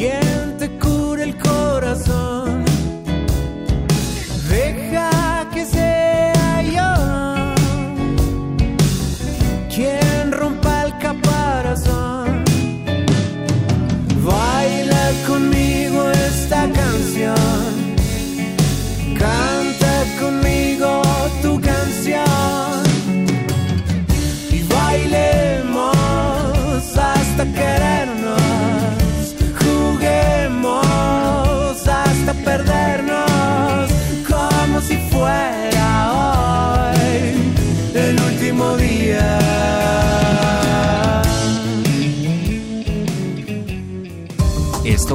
Quien 0.04 0.33